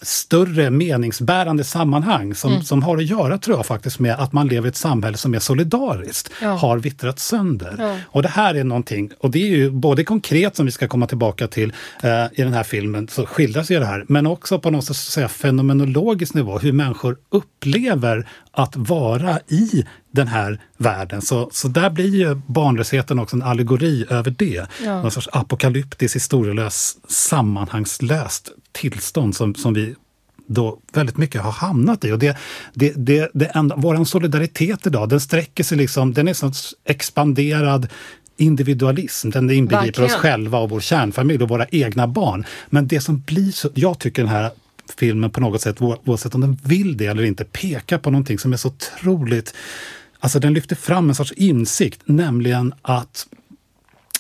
större 0.03 0.71
meningsbärande 0.71 1.65
sammanhang 1.65 2.35
som, 2.35 2.63
som 2.63 2.83
har 2.83 2.97
att 2.97 3.05
göra, 3.05 3.39
tror 3.39 3.57
jag, 3.57 3.67
faktiskt 3.67 3.99
med 3.99 4.15
att 4.15 4.33
man 4.33 4.49
lever 4.49 4.67
i 4.67 4.69
ett 4.69 4.77
samhälle 4.77 5.17
som 5.17 5.35
är 5.35 5.39
solidariskt, 5.39 6.31
Ja. 6.43 6.49
har 6.49 6.79
vittrat 6.79 7.19
sönder. 7.19 7.75
Ja. 7.79 7.97
Och 8.07 8.23
det 8.23 8.29
här 8.29 8.55
är 8.55 8.65
någonting, 8.65 9.11
och 9.21 9.31
det 9.31 9.43
är 9.43 9.47
ju 9.49 9.71
både 9.71 10.05
konkret 10.05 10.57
som 10.57 10.67
vi 10.67 10.73
ska 10.73 10.89
komma 10.89 11.07
tillbaka 11.07 11.47
till 11.47 11.73
eh, 12.03 12.25
i 12.33 12.43
den 12.43 12.53
här 12.53 12.63
filmen, 12.63 13.09
så 13.09 13.27
skildras 13.27 13.71
ju 13.71 13.79
det 13.79 13.87
här, 13.87 14.05
men 14.09 14.27
också 14.27 14.59
på 14.59 14.71
något 14.71 14.85
sätt, 14.85 14.97
säga, 14.97 15.29
fenomenologisk 15.29 16.35
nivå, 16.35 16.59
hur 16.59 16.73
människor 16.73 17.17
upplever 17.31 18.29
att 18.55 18.77
vara 18.77 19.39
i 19.49 19.85
den 20.11 20.29
här 20.29 20.61
världen. 20.77 21.23
Så, 21.23 21.49
så 21.53 21.69
där 21.69 21.91
blir 21.91 22.15
ju 22.15 22.35
barnlösheten 22.47 23.19
också 23.19 23.37
en 23.37 23.43
allegori 23.43 24.07
över 24.11 24.35
det. 24.39 24.67
Ja. 24.85 25.03
Någon 25.03 25.11
sorts 25.11 25.29
apokalyptisk, 25.33 26.17
historielös, 26.17 26.97
sammanhangslöst 27.09 28.49
tillstånd 28.73 29.37
som, 29.37 29.55
som 29.55 29.75
vi 29.75 29.95
då 30.47 30.79
väldigt 30.93 31.17
mycket 31.17 31.43
har 31.43 31.53
hamnat 31.53 32.05
i. 32.05 32.13
Och 32.13 32.19
det, 32.19 32.37
det, 32.75 32.93
det, 32.97 33.31
det 33.35 33.47
enda, 33.47 33.77
våran 33.77 34.07
solidaritet 34.07 34.87
idag, 34.87 35.09
den 35.09 35.21
sträcker 35.21 35.65
sig 35.65 35.79
liksom, 35.79 36.15
den 36.15 36.29
är 36.29 36.35
sån 36.35 36.53
expanderad 36.85 37.89
individualism. 38.37 39.31
Den 39.31 39.51
inbegriper 39.51 39.89
oss 39.89 40.13
Verkligen. 40.13 40.21
själva 40.21 40.59
och 40.59 40.71
vår 40.71 40.81
kärnfamilj 40.81 41.43
och 41.43 41.49
våra 41.49 41.67
egna 41.67 42.07
barn. 42.07 42.45
Men 42.71 42.89
det 42.89 43.01
som 43.01 43.21
blir 43.21 43.53
så, 43.53 43.69
jag 43.75 43.99
tycker 43.99 44.23
den 44.23 44.31
här 44.31 44.51
filmen 44.99 45.31
på 45.31 45.41
något 45.41 45.61
sätt, 45.61 45.81
oavsett 45.81 46.35
om 46.35 46.41
den 46.41 46.59
vill 46.65 46.97
det 46.97 47.07
eller 47.07 47.23
inte, 47.23 47.45
pekar 47.45 47.99
på 47.99 48.11
någonting 48.11 48.39
som 48.39 48.53
är 48.53 48.57
så 48.57 48.69
otroligt 48.69 49.55
Alltså 50.25 50.39
den 50.39 50.55
lyfter 50.55 50.77
fram 50.77 51.09
en 51.09 51.15
sorts 51.15 51.33
insikt, 51.33 52.03
nämligen 52.05 52.75
att 52.83 53.27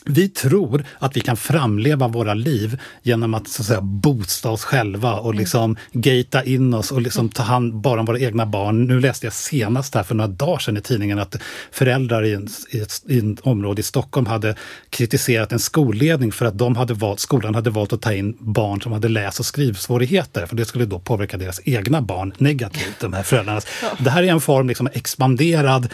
vi 0.05 0.29
tror 0.29 0.85
att 0.99 1.17
vi 1.17 1.21
kan 1.21 1.37
framleva 1.37 2.09
våra 2.09 2.35
liv 2.35 2.81
genom 3.03 3.35
att, 3.35 3.49
så 3.49 3.63
att 3.63 3.67
säga, 3.67 3.81
boosta 3.81 4.51
oss 4.51 4.65
själva 4.65 5.15
och 5.15 5.35
liksom 5.35 5.77
gata 5.93 6.45
in 6.45 6.75
oss 6.75 6.93
och 6.93 7.03
liksom 7.03 7.29
ta 7.29 7.43
hand 7.43 7.75
bara 7.75 8.01
om 8.01 8.07
våra 8.07 8.19
egna 8.19 8.47
barn. 8.47 8.85
Nu 8.85 9.01
läste 9.01 9.27
jag 9.27 9.33
senast 9.33 9.95
här 9.95 10.03
för 10.03 10.15
några 10.15 10.29
dagar 10.29 10.59
sedan 10.59 10.77
i 10.77 10.81
tidningen 10.81 11.19
att 11.19 11.37
föräldrar 11.73 12.25
i, 12.25 12.35
en, 12.35 12.49
i, 12.71 12.81
ett, 12.81 13.03
i 13.09 13.19
ett 13.19 13.41
område 13.41 13.81
i 13.81 13.83
Stockholm 13.83 14.27
hade 14.27 14.55
kritiserat 14.91 15.53
en 15.53 15.59
skolledning 15.59 16.33
för 16.33 16.47
att 16.47 16.59
de 16.59 16.77
hade 16.77 16.95
valt, 16.95 17.21
skolan 17.21 17.55
hade 17.55 17.71
valt 17.71 17.93
att 17.93 18.03
ta 18.03 18.13
in 18.13 18.37
barn 18.39 18.81
som 18.81 18.93
hade 18.93 19.09
läs 19.09 19.41
och 19.41 19.47
skrivsvårigheter, 19.47 20.47
för 20.47 20.57
det 20.57 20.65
skulle 20.65 20.85
då 20.85 20.99
påverka 20.99 21.37
deras 21.37 21.61
egna 21.65 22.03
barn 22.03 22.33
negativt, 22.39 23.01
de 23.01 23.13
här 23.13 23.23
föräldrarnas. 23.23 23.67
Det 23.99 24.11
här 24.11 24.23
är 24.23 24.27
en 24.27 24.41
form 24.41 24.69
liksom 24.69 24.89
expanderad 24.93 25.89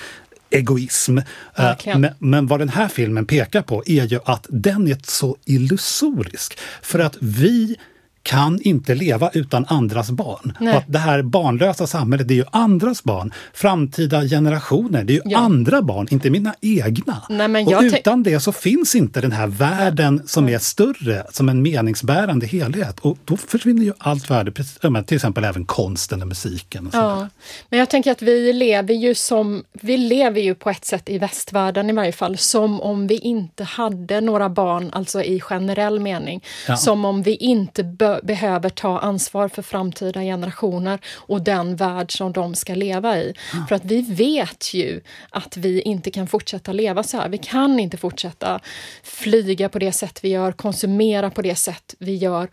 egoism. 0.51 1.19
Eh. 1.55 1.99
Men, 1.99 2.15
men 2.19 2.47
vad 2.47 2.59
den 2.59 2.69
här 2.69 2.89
filmen 2.89 3.27
pekar 3.27 3.63
på 3.63 3.83
är 3.87 4.05
ju 4.05 4.21
att 4.25 4.47
den 4.49 4.89
är 4.89 4.99
så 5.03 5.37
illusorisk. 5.45 6.59
För 6.83 6.99
att 6.99 7.17
vi 7.21 7.77
kan 8.23 8.61
inte 8.63 8.95
leva 8.95 9.31
utan 9.35 9.65
andras 9.69 10.11
barn. 10.11 10.57
Nej. 10.61 10.73
Och 10.73 10.79
att 10.79 10.85
det 10.93 10.99
här 10.99 11.23
barnlösa 11.23 11.87
samhället, 11.87 12.29
det 12.29 12.35
är 12.35 12.37
ju 12.37 12.45
andras 12.51 13.05
barn. 13.05 13.33
Framtida 13.55 14.23
generationer, 14.23 15.05
det 15.05 15.13
är 15.13 15.15
ju 15.15 15.21
Ja. 15.25 15.39
andra 15.39 15.83
barn, 15.83 16.07
inte 16.11 16.31
mina 16.31 16.55
egna. 16.61 17.23
Nej, 17.29 17.67
och 17.67 17.83
utan 17.83 18.23
det 18.23 18.41
så 18.41 18.53
finns 18.53 18.95
inte 18.95 19.21
den 19.21 19.33
här 19.33 19.47
världen 19.47 20.23
som 20.27 20.49
är 20.49 20.59
större, 20.59 21.27
som 21.33 21.49
en 21.49 21.63
meningsbärande 21.63 22.47
helhet. 22.47 23.01
Och 23.01 23.19
då 23.25 23.37
försvinner 23.37 23.83
ju 23.85 23.93
allt 23.99 24.31
värde, 24.31 24.53
till 25.07 25.17
exempel 25.17 25.45
även 25.45 25.65
konsten 25.65 26.23
och 26.23 26.29
musiken. 26.29 26.87
Och. 26.87 26.95
Ja, 26.95 27.29
men 27.69 27.79
jag 27.79 27.91
tänker 27.91 28.13
att 28.13 28.23
vi 28.23 28.53
lever 28.53 28.95
ju 28.95 29.15
som, 29.15 29.65
vi 29.73 29.97
lever 29.97 30.41
ju 30.41 30.55
på 30.55 30.71
ett 30.71 30.85
sätt 30.85 31.09
i 31.09 31.19
västvärlden 31.19 31.91
i 31.91 31.93
varje 31.93 32.13
fall, 32.13 32.39
som 32.39 32.81
om 32.81 33.07
vi 33.07 33.19
inte 33.19 33.65
hade 33.65 34.21
några 34.21 34.49
barn, 34.49 34.91
alltså 34.93 35.23
i 35.23 35.41
generell 35.41 36.01
mening. 36.01 36.45
Ja. 36.69 36.77
Som 36.77 37.05
om 37.05 37.23
vi 37.23 37.35
inte 37.35 37.85
be- 37.85 38.10
behöver 38.23 38.69
ta 38.69 38.99
ansvar 38.99 39.49
för 39.49 39.63
framtida 39.63 40.21
generationer 40.21 40.99
och 41.17 41.43
den 41.43 41.77
värld 41.77 42.17
som 42.17 42.33
de 42.33 42.55
ska 42.55 42.75
leva 42.75 43.19
i. 43.19 43.35
För 43.69 43.75
att 43.75 43.85
vi 43.85 44.03
vet 44.03 44.75
ju 44.75 45.01
att 45.31 45.57
vi 45.57 45.81
inte 45.81 46.11
kan 46.11 46.27
fortsätta 46.27 46.73
leva 46.73 47.03
så 47.03 47.17
här. 47.17 47.29
Vi 47.29 47.39
kan 47.39 47.81
inte 47.81 47.97
fortsätta 47.97 48.61
flyga 49.03 49.69
på 49.69 49.79
det 49.79 49.93
sätt 49.93 50.19
vi 50.23 50.29
gör, 50.29 50.53
konsumera 50.53 51.31
på 51.31 51.43
det 51.43 51.55
sätt 51.55 51.95
vi 51.99 52.17
gör 52.17 52.49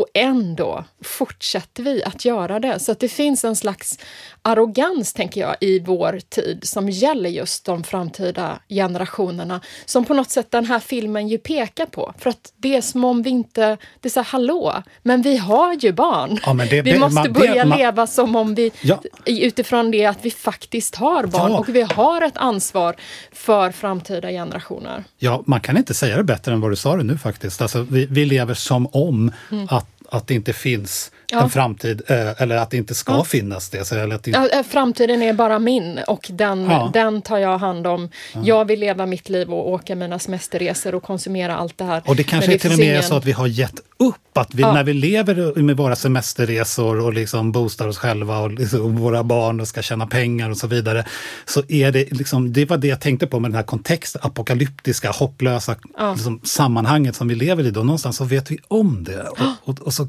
och 0.00 0.06
ändå 0.14 0.84
fortsätter 1.04 1.82
vi 1.82 2.04
att 2.04 2.24
göra 2.24 2.60
det. 2.60 2.78
Så 2.78 2.92
att 2.92 3.00
det 3.00 3.08
finns 3.08 3.44
en 3.44 3.56
slags 3.56 3.98
arrogans, 4.42 5.12
tänker 5.12 5.40
jag, 5.40 5.56
i 5.60 5.80
vår 5.80 6.20
tid 6.28 6.58
som 6.62 6.88
gäller 6.90 7.30
just 7.30 7.64
de 7.64 7.84
framtida 7.84 8.58
generationerna. 8.68 9.60
Som 9.84 10.04
på 10.04 10.14
något 10.14 10.30
sätt 10.30 10.50
den 10.50 10.66
här 10.66 10.78
filmen 10.80 11.28
ju 11.28 11.38
pekar 11.38 11.86
på. 11.86 12.14
För 12.18 12.30
att 12.30 12.52
det 12.56 12.76
är 12.76 12.80
som 12.80 13.04
om 13.04 13.22
vi 13.22 13.30
inte... 13.30 13.76
Det 14.00 14.08
är 14.08 14.10
så 14.10 14.20
här, 14.20 14.24
hallå, 14.24 14.82
men 15.02 15.22
vi 15.22 15.36
har 15.36 15.74
ju 15.74 15.92
barn. 15.92 16.38
Ja, 16.46 16.52
det- 16.54 16.82
vi 16.82 16.92
det- 16.92 16.98
måste 16.98 17.14
man- 17.14 17.24
det- 17.24 17.30
börja 17.30 17.64
man- 17.64 17.78
leva 17.78 18.06
som 18.06 18.36
om 18.36 18.54
vi... 18.54 18.72
Ja. 18.82 19.02
Utifrån 19.26 19.90
det 19.90 20.06
att 20.06 20.18
vi 20.24 20.30
faktiskt 20.30 20.94
har 20.96 21.26
barn 21.26 21.52
Ja. 21.52 21.58
och 21.58 21.68
vi 21.68 21.82
har 21.82 22.22
ett 22.22 22.36
ansvar 22.36 22.96
för 23.32 23.70
framtida 23.70 24.28
generationer. 24.28 25.04
Ja, 25.18 25.42
man 25.46 25.60
kan 25.60 25.76
inte 25.76 25.94
säga 25.94 26.16
det 26.16 26.24
bättre 26.24 26.52
än 26.52 26.60
vad 26.60 26.70
du 26.72 26.76
sa 26.76 26.96
det 26.96 27.02
nu 27.02 27.18
faktiskt. 27.18 27.62
Alltså, 27.62 27.82
vi, 27.90 28.06
vi 28.10 28.24
lever 28.24 28.54
som 28.54 28.86
om 28.92 29.32
att, 29.68 29.81
att 30.12 30.26
det 30.26 30.34
inte 30.34 30.52
finns. 30.52 31.10
Ja. 31.34 31.42
en 31.42 31.50
framtid, 31.50 32.02
eh, 32.08 32.42
eller 32.42 32.56
att 32.56 32.70
det 32.70 32.76
inte 32.76 32.94
ska 32.94 33.24
finnas 33.24 33.68
det. 33.70 33.84
Så, 33.84 33.94
eller 33.96 34.14
att 34.14 34.24
det, 34.24 34.30
Ja, 34.30 34.48
eh, 34.48 34.62
framtiden 34.62 35.22
är 35.22 35.32
bara 35.32 35.58
min 35.58 35.98
och 36.06 36.26
den, 36.32 36.64
Ja. 36.64 36.90
den 36.92 37.22
tar 37.22 37.38
jag 37.38 37.58
hand 37.58 37.86
om. 37.86 38.08
Jag 38.44 38.64
vill 38.64 38.80
leva 38.80 39.06
mitt 39.06 39.28
liv 39.28 39.50
och 39.50 39.70
åka 39.70 39.96
mina 39.96 40.18
semesterresor 40.18 40.94
och 40.94 41.02
konsumera 41.02 41.56
allt 41.56 41.78
det 41.78 41.84
här. 41.84 42.02
och 42.06 42.16
det 42.16 42.24
kanske 42.24 42.50
Men 42.50 42.58
till 42.58 42.72
och 42.72 42.78
med 42.78 42.86
är 42.86 42.90
ingen- 42.90 43.02
så 43.02 43.14
att 43.16 43.24
vi 43.24 43.32
har 43.32 43.46
gett 43.46 43.74
upp. 43.98 44.38
Att 44.38 44.54
vi, 44.54 44.62
Ja. 44.62 44.72
när 44.72 44.84
vi 44.84 44.92
lever 44.94 45.62
med 45.62 45.76
våra 45.76 45.96
semesterresor 45.96 47.00
och 47.00 47.12
liksom 47.14 47.52
boostar 47.52 47.88
oss 47.88 47.98
själva 47.98 48.38
och 48.38 48.50
liksom 48.52 48.96
våra 48.96 49.24
barn 49.24 49.60
och 49.60 49.68
ska 49.68 49.82
tjäna 49.82 50.06
pengar 50.06 50.50
och 50.50 50.56
så 50.56 50.66
vidare. 50.66 51.04
Så 51.46 51.62
är 51.68 51.92
det 51.92 52.12
liksom, 52.12 52.52
det 52.52 52.64
var 52.64 52.76
det 52.76 52.86
jag 52.88 53.00
tänkte 53.00 53.26
på 53.26 53.40
med 53.40 53.50
den 53.50 53.56
här 53.56 53.62
kontexten, 53.62 54.20
apokalyptiska, 54.24 55.10
hopplösa 55.10 55.74
Ja. 55.98 56.12
liksom, 56.14 56.40
sammanhanget 56.44 57.16
som 57.16 57.28
vi 57.28 57.34
lever 57.34 57.66
i. 57.66 57.70
Då. 57.70 57.82
Någonstans 57.82 58.16
så 58.16 58.24
vet 58.24 58.50
vi 58.50 58.58
om 58.68 59.04
det. 59.04 59.22
Och, 59.30 59.38
och, 59.68 59.78
och 59.80 59.94
så 59.94 60.01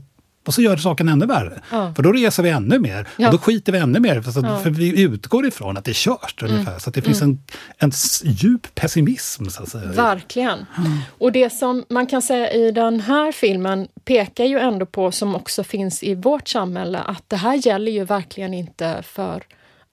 och 0.46 0.54
så 0.54 0.62
gör 0.62 0.76
det 0.76 0.82
saken 0.82 1.10
ännu 1.10 1.26
värre. 1.26 1.62
Ja. 1.72 1.94
För 1.96 2.04
då 2.04 2.12
reser 2.12 2.44
vi 2.44 2.50
ännu 2.50 2.80
mer 2.80 3.08
Ja. 3.18 3.28
och 3.28 3.32
då 3.34 3.38
skiter 3.38 3.72
vi 3.72 3.78
ännu 3.78 4.00
mer. 4.00 4.22
För, 4.22 4.44
Ja. 4.46 4.60
för 4.60 4.70
vi 4.70 5.02
utgår 5.02 5.46
ifrån 5.46 5.78
att 5.78 5.86
det 5.86 5.92
är 5.92 5.94
kört 5.94 6.44
ungefär. 6.44 6.80
Så 6.80 6.90
att 6.90 6.96
det 6.96 7.02
finns 7.02 7.22
Mm. 7.22 7.38
en, 7.78 7.92
en 8.24 8.32
djup 8.34 8.76
pessimism 8.76 9.46
så 9.46 9.64
att 9.64 9.70
säga. 9.70 9.92
Verkligen. 9.92 10.66
Och 11.18 11.32
det 11.32 11.50
som 11.50 11.86
man 11.90 12.08
kan 12.08 12.22
säga 12.22 12.52
i 12.52 12.72
den 12.72 13.00
här 13.00 13.32
filmen 13.32 13.88
pekar 14.06 14.46
ju 14.46 14.60
ändå 14.60 14.86
på, 14.86 15.12
som 15.12 15.36
också 15.36 15.64
finns 15.64 16.04
i 16.04 16.16
vårt 16.16 16.48
samhälle, 16.48 17.00
att 17.00 17.24
det 17.30 17.36
här 17.38 17.68
gäller 17.68 17.92
ju 17.92 18.04
verkligen 18.06 18.54
inte 18.54 19.04
för 19.04 19.44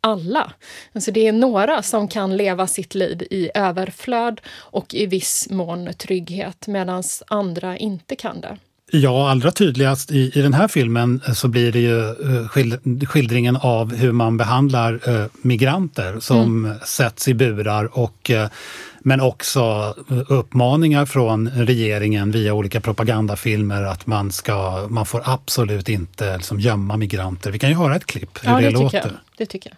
alla. 0.03 0.53
Alltså 0.93 1.11
det 1.13 1.27
är 1.27 1.33
några 1.33 1.83
som 1.83 2.09
kan 2.09 2.37
leva 2.37 2.67
sitt 2.67 2.95
liv 2.95 3.23
i 3.31 3.51
överflöd 3.55 4.41
och 4.57 4.95
i 4.95 5.07
viss 5.07 5.49
mån 5.51 5.89
trygghet, 5.99 6.67
medan 6.67 7.03
andra 7.27 7.77
inte 7.77 8.17
kan 8.17 8.41
det. 8.41 8.57
Ja, 8.93 9.31
allra 9.31 9.51
tydligast 9.51 10.11
i, 10.11 10.31
i 10.35 10.43
den 10.43 10.55
här 10.55 10.69
filmen 10.69 11.21
så 11.35 11.49
blir 11.49 11.73
det 11.73 11.79
ju 11.79 12.09
eh, 12.09 12.49
skild, 12.49 13.09
skildringen 13.09 13.57
av 13.57 13.95
hur 13.95 14.13
man 14.13 14.37
behandlar 14.37 15.01
eh, 15.09 15.27
migranter 15.43 16.21
som 16.21 16.75
sätts 16.85 17.29
i 17.29 17.35
burar 17.35 17.99
och 17.99 18.31
eh, 18.31 18.49
men 19.01 19.21
också 19.21 19.95
eh, 20.11 20.19
uppmaningar 20.29 21.07
från 21.07 21.49
regeringen 21.49 22.31
via 22.31 22.55
olika 22.55 22.81
propagandafilmer 22.81 23.83
att 23.83 24.07
man, 24.07 24.33
ska, 24.33 24.87
man 24.91 25.07
får 25.07 25.23
absolut 25.25 25.89
inte 25.89 26.37
liksom, 26.37 26.61
gömma 26.61 26.97
migranter. 26.97 27.51
Vi 27.51 27.59
kan 27.59 27.71
ju 27.71 27.77
höra 27.77 27.97
ett 27.97 28.07
klipp 28.07 28.39
hur 28.43 28.51
Ja, 28.51 28.57
det, 28.57 28.63
det, 28.63 28.71
låter. 28.71 28.99
jag. 28.99 29.11
det 29.37 29.47
tycker 29.47 29.71
jag. 29.71 29.77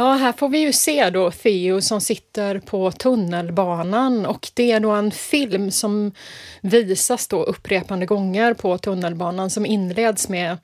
Ja, 0.00 0.14
här 0.14 0.32
får 0.32 0.48
vi 0.48 0.58
ju 0.58 0.72
se 0.72 1.10
då 1.10 1.30
Theo 1.30 1.80
som 1.80 2.00
sitter 2.00 2.58
på 2.58 2.90
tunnelbanan 2.90 4.26
och 4.26 4.50
det 4.54 4.72
är 4.72 4.80
då 4.80 4.90
en 4.90 5.10
film 5.10 5.70
som 5.70 6.12
visas 6.60 7.28
då 7.28 7.42
upprepande 7.42 8.06
gånger 8.06 8.54
på 8.54 8.78
tunnelbanan 8.78 9.50
som 9.50 9.66
inleds 9.66 10.28
med 10.28 10.56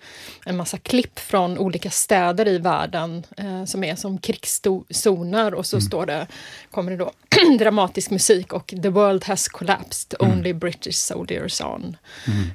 en 0.47 0.57
massa 0.57 0.79
klipp 0.79 1.19
från 1.19 1.59
olika 1.59 1.91
städer 1.91 2.49
i 2.49 2.59
världen 2.59 3.27
eh, 3.37 3.65
som 3.65 3.85
är 3.85 3.97
som 3.97 4.19
krigszoner 4.19 5.55
och 5.55 5.67
så 5.67 5.81
står 5.81 6.07
det, 6.07 6.27
kommer 6.71 6.91
det 6.91 6.97
då 6.97 7.11
dramatisk 7.59 8.11
musik 8.11 8.53
och 8.53 8.75
“The 8.83 8.89
world 8.89 9.25
has 9.25 9.49
collapsed, 9.49 10.15
only 10.21 10.53
British 10.53 10.97
soldiers 10.97 11.61
on”. 11.61 11.97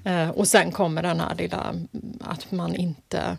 Eh, 0.05 0.29
och 0.29 0.47
sen 0.47 0.71
kommer 0.71 1.03
den 1.03 1.19
här 1.19 1.35
lilla, 1.35 1.75
att 2.19 2.51
man 2.51 2.75
inte, 2.75 3.37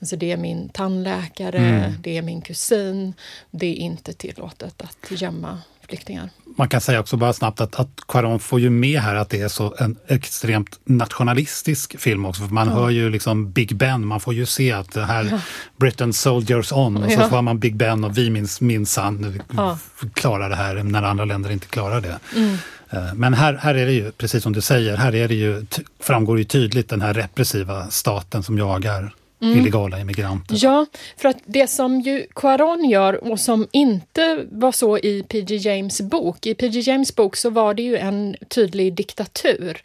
alltså 0.00 0.16
det 0.16 0.32
är 0.32 0.36
min 0.36 0.68
tandläkare, 0.68 1.94
det 2.00 2.18
är 2.18 2.22
min 2.22 2.40
kusin, 2.40 3.14
det 3.50 3.66
är 3.66 3.74
inte 3.74 4.12
tillåtet 4.12 4.82
att 4.82 5.20
gömma 5.20 5.58
flyktingar. 5.90 6.30
Man 6.58 6.68
kan 6.68 6.80
säga 6.80 7.00
också 7.00 7.16
bara 7.16 7.32
snabbt 7.32 7.60
att, 7.60 7.80
att 7.80 7.88
Quaron 8.08 8.38
får 8.40 8.60
ju 8.60 8.70
med 8.70 9.00
här 9.00 9.14
att 9.14 9.28
det 9.30 9.40
är 9.40 9.48
så 9.48 9.74
en 9.78 9.96
extremt 10.08 10.80
nationalistisk 10.84 12.00
film 12.00 12.26
också. 12.26 12.42
För 12.42 12.54
man 12.54 12.68
hör 12.68 12.90
ju 12.90 13.10
liksom 13.10 13.52
Big 13.52 13.76
Ben, 13.76 14.06
man 14.06 14.20
får 14.20 14.34
ju 14.34 14.46
se 14.46 14.72
att 14.72 14.92
det 14.92 15.04
här 15.04 15.40
Britain 15.80 16.12
Soldiers 16.12 16.72
On 16.72 16.96
och 16.96 17.12
så 17.12 17.20
Ja. 17.20 17.28
får 17.28 17.42
man 17.42 17.58
Big 17.58 17.76
Ben 17.76 18.04
och 18.04 18.18
vi 18.18 18.30
minns 18.30 18.60
minsann 18.60 19.42
Ja. 19.56 19.78
klarar 20.14 20.50
det 20.50 20.56
här 20.56 20.74
när 20.82 21.02
andra 21.02 21.24
länder 21.24 21.50
inte 21.50 21.66
klarar 21.66 22.00
det. 22.00 22.18
Mm. 22.36 22.56
Eh, 22.90 23.14
Men 23.14 23.34
här, 23.34 23.54
här 23.54 23.74
är 23.74 23.86
det 23.86 23.92
ju, 23.92 24.10
precis 24.12 24.42
som 24.42 24.52
du 24.52 24.60
säger, 24.60 24.96
här 24.96 25.14
är 25.14 25.28
det 25.28 25.34
ju, 25.34 25.66
framgår 26.00 26.38
ju 26.38 26.44
tydligt 26.44 26.88
den 26.88 27.00
här 27.00 27.14
repressiva 27.14 27.90
staten 27.90 28.42
som 28.42 28.58
jagar 28.58 29.14
illegala 29.40 30.00
immigranter. 30.00 30.56
Ja, 30.58 30.86
för 31.16 31.28
att 31.28 31.38
det 31.44 31.66
som 31.66 32.00
ju 32.00 32.26
Quaron 32.34 32.90
gör 32.90 33.24
och 33.24 33.40
som 33.40 33.68
inte 33.72 34.46
var 34.50 34.72
så 34.72 34.98
i 34.98 35.24
P.G. 35.28 35.56
James 35.56 36.00
bok. 36.00 36.46
I 36.46 36.54
P.G. 36.54 36.80
James 36.80 37.16
bok 37.16 37.36
så 37.36 37.50
var 37.50 37.74
det 37.74 37.82
ju 37.82 37.96
en 37.96 38.36
tydlig 38.48 38.94
diktatur. 38.94 39.82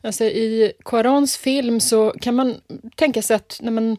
Alltså 0.00 0.24
i 0.24 0.72
Quarons 0.84 1.36
film 1.36 1.80
så 1.80 2.10
kan 2.20 2.34
man 2.34 2.54
tänka 2.94 3.22
sig 3.22 3.36
att 3.36 3.58
när 3.62 3.70
man 3.70 3.96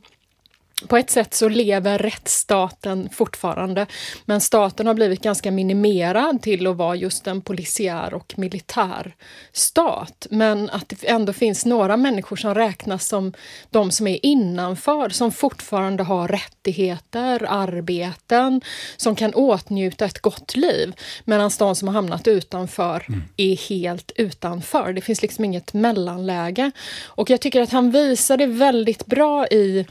på 0.87 0.97
ett 0.97 1.09
sätt 1.09 1.33
så 1.33 1.49
lever 1.49 1.97
rättsstaten 1.97 3.09
fortfarande, 3.09 3.85
men 4.25 4.41
staten 4.41 4.87
har 4.87 4.93
blivit 4.93 5.21
ganska 5.21 5.51
minimerad 5.51 6.41
till 6.41 6.67
att 6.67 6.75
vara 6.77 6.95
just 6.95 7.27
en 7.27 7.41
polisiär 7.41 8.13
och 8.13 8.33
militär 8.37 9.15
stat. 9.51 10.27
Men 10.29 10.69
att 10.69 10.89
det 10.89 11.09
ändå 11.09 11.33
finns 11.33 11.65
några 11.65 11.97
människor 11.97 12.35
som 12.35 12.55
räknas 12.55 13.07
som 13.07 13.33
de 13.69 13.91
som 13.91 14.07
är 14.07 14.25
innanför, 14.25 15.09
som 15.09 15.31
fortfarande 15.31 16.03
har 16.03 16.27
rättigheter, 16.27 17.45
arbeten, 17.49 18.61
som 18.97 19.15
kan 19.15 19.33
åtnjuta 19.33 20.05
ett 20.05 20.19
gott 20.19 20.55
liv. 20.55 20.93
Medan 21.25 21.51
de 21.59 21.75
som 21.75 21.87
har 21.87 21.95
hamnat 21.95 22.27
utanför 22.27 23.05
är 23.37 23.69
helt 23.69 24.11
utanför. 24.15 24.93
Det 24.93 25.01
finns 25.01 25.21
liksom 25.21 25.45
inget 25.45 25.73
mellanläge. 25.73 26.71
Och 27.05 27.29
jag 27.29 27.41
tycker 27.41 27.61
att 27.61 27.71
han 27.71 27.91
visar 27.91 28.37
det 28.37 28.47
väldigt 28.47 29.05
bra 29.05 29.47
i 29.47 29.85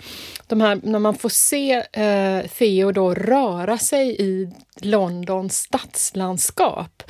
de 0.48 0.60
här, 0.60 0.80
när 0.82 0.98
man 0.98 1.14
får 1.14 1.28
se 1.28 1.72
eh, 1.92 2.46
Theo 2.58 2.92
då 2.92 3.14
röra 3.14 3.78
sig 3.78 4.16
i 4.22 4.50
Londons 4.80 5.56
stadslandskap. 5.56 7.02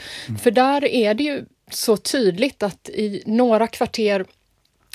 För 0.43 0.51
där 0.51 0.85
är 0.85 1.15
det 1.15 1.25
ju 1.25 1.45
så 1.71 1.97
tydligt 1.97 2.63
att 2.63 2.89
i 2.89 3.23
några 3.27 3.67
kvarter 3.67 4.25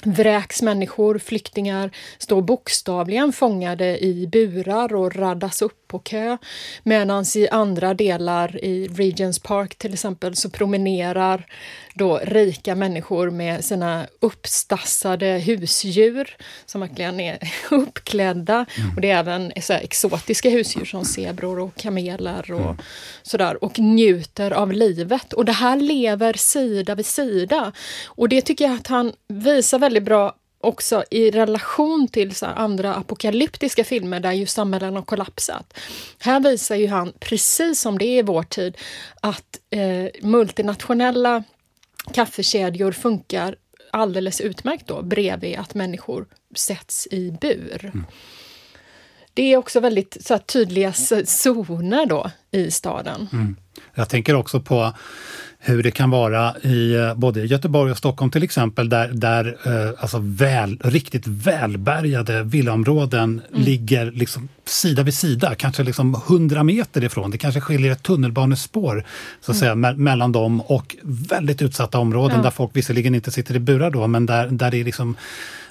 vräks 0.06 0.62
människor, 0.62 1.18
flyktingar, 1.18 1.92
står 2.18 2.42
bokstavligen 2.42 3.34
fångade 3.34 4.04
i 4.04 4.28
burar 4.28 4.96
och 4.96 5.16
raddas 5.16 5.62
upp 5.62 5.88
på 5.88 6.00
kö. 6.00 6.38
Medan 6.84 7.26
i 7.36 7.48
andra 7.50 7.94
delar, 7.94 8.66
i 8.66 8.88
Regents 8.88 9.40
Park 9.40 9.76
till 9.76 9.94
exempel, 9.94 10.36
så 10.36 10.50
promenerar 10.50 11.46
då 11.94 12.20
rika 12.24 12.76
människor 12.76 13.30
med 13.30 13.66
sina 13.66 14.08
uppstassade 14.20 15.26
husdjur 15.26 16.36
som 16.66 16.82
verkligen 16.82 17.20
är 17.20 17.40
uppklädda. 17.72 18.66
Och 18.96 19.02
det 19.02 19.10
är 19.10 19.20
även 19.20 19.52
så 19.62 19.74
exotiska 19.74 20.50
husdjur 20.50 20.86
som 20.86 21.06
zebror 21.06 21.60
och 21.60 21.76
kameler 21.76 22.52
och 22.52 22.76
sådär 23.24 23.64
och 23.64 23.80
njuter 23.80 24.52
av 24.52 24.72
livet. 24.72 25.34
Och 25.34 25.46
det 25.46 25.52
här 25.52 25.76
lever 25.76 26.34
sida 26.34 26.96
vid 26.96 27.06
sida. 27.06 27.72
Och 28.06 28.30
det 28.30 28.42
tycker 28.42 28.66
jag 28.66 28.76
att 28.76 28.88
han 28.88 29.14
visar 29.28 29.80
väldigt 29.80 30.04
bra 30.04 30.36
också 30.64 31.04
i 31.12 31.32
relation 31.32 32.08
till 32.08 32.36
så 32.36 32.46
andra 32.46 32.96
apokalyptiska 32.96 33.84
filmer 33.84 34.20
där 34.20 34.32
ju 34.32 34.46
samhällen 34.46 34.96
har 34.96 35.02
kollapsat. 35.02 35.74
Här 36.20 36.40
visar 36.40 36.76
ju 36.76 36.88
han, 36.88 37.14
precis 37.20 37.82
som 37.82 37.98
det 37.98 38.06
är 38.06 38.20
i 38.20 38.22
vår 38.22 38.44
tid, 38.44 38.78
att 39.22 39.60
eh, 39.70 40.28
multinationella 40.28 41.44
kaffekedjor 42.12 42.92
funkar 42.92 43.56
alldeles 43.92 44.42
utmärkt 44.42 44.88
då 44.88 45.02
bredvid 45.02 45.58
att 45.58 45.74
människor 45.74 46.26
sätts 46.56 47.08
i 47.12 47.32
bur. 47.42 47.92
Det 49.34 49.54
är 49.54 49.58
också 49.58 49.80
väldigt 49.80 50.18
så 50.26 50.34
här, 50.34 50.40
tydliga 50.40 50.94
zoner 51.26 52.06
då 52.06 52.32
i 52.52 52.72
staden. 52.72 53.56
Jag 53.96 54.10
tänker 54.10 54.36
också 54.36 54.60
på 54.60 54.94
hur 55.66 55.84
det 55.84 55.92
kan 55.92 56.10
vara 56.10 56.56
i 56.62 56.94
eh, 56.96 57.16
både 57.16 57.46
Göteborg 57.46 57.92
och 57.92 57.98
Stockholm 57.98 58.32
till 58.32 58.44
exempel, 58.44 58.90
där, 58.90 59.08
där 59.14 59.58
eh, 59.66 59.94
alltså 60.00 60.18
väl, 60.22 60.80
riktigt 60.84 61.28
välbärgade 61.28 62.44
villaområden 62.44 63.42
ligger 63.54 64.12
liksom 64.12 64.50
sida 64.66 65.04
vid 65.04 65.14
sida, 65.14 65.56
kanske 65.56 65.84
liksom 65.84 66.16
100 66.28 66.64
meter 66.64 67.04
ifrån. 67.04 67.32
Det 67.32 67.38
kanske 67.38 67.62
skiljer 67.62 67.92
ett 67.92 68.04
tunnelbanespår 68.04 69.04
så 69.42 69.52
att 69.52 69.58
säga, 69.58 69.76
me- 69.76 69.98
mellan 69.98 70.32
dem 70.32 70.62
och 70.62 70.96
väldigt 71.04 71.62
utsatta 71.62 72.00
områden 72.00 72.38
Ja. 72.38 72.44
där 72.44 72.52
folk 72.52 72.72
visserligen 72.74 73.16
inte 73.16 73.32
sitter 73.32 73.56
i 73.56 73.60
burar 73.60 73.90
då, 73.92 74.08
men 74.08 74.26
där, 74.26 74.48
där 74.48 74.72
det 74.72 74.84
liksom 74.84 75.16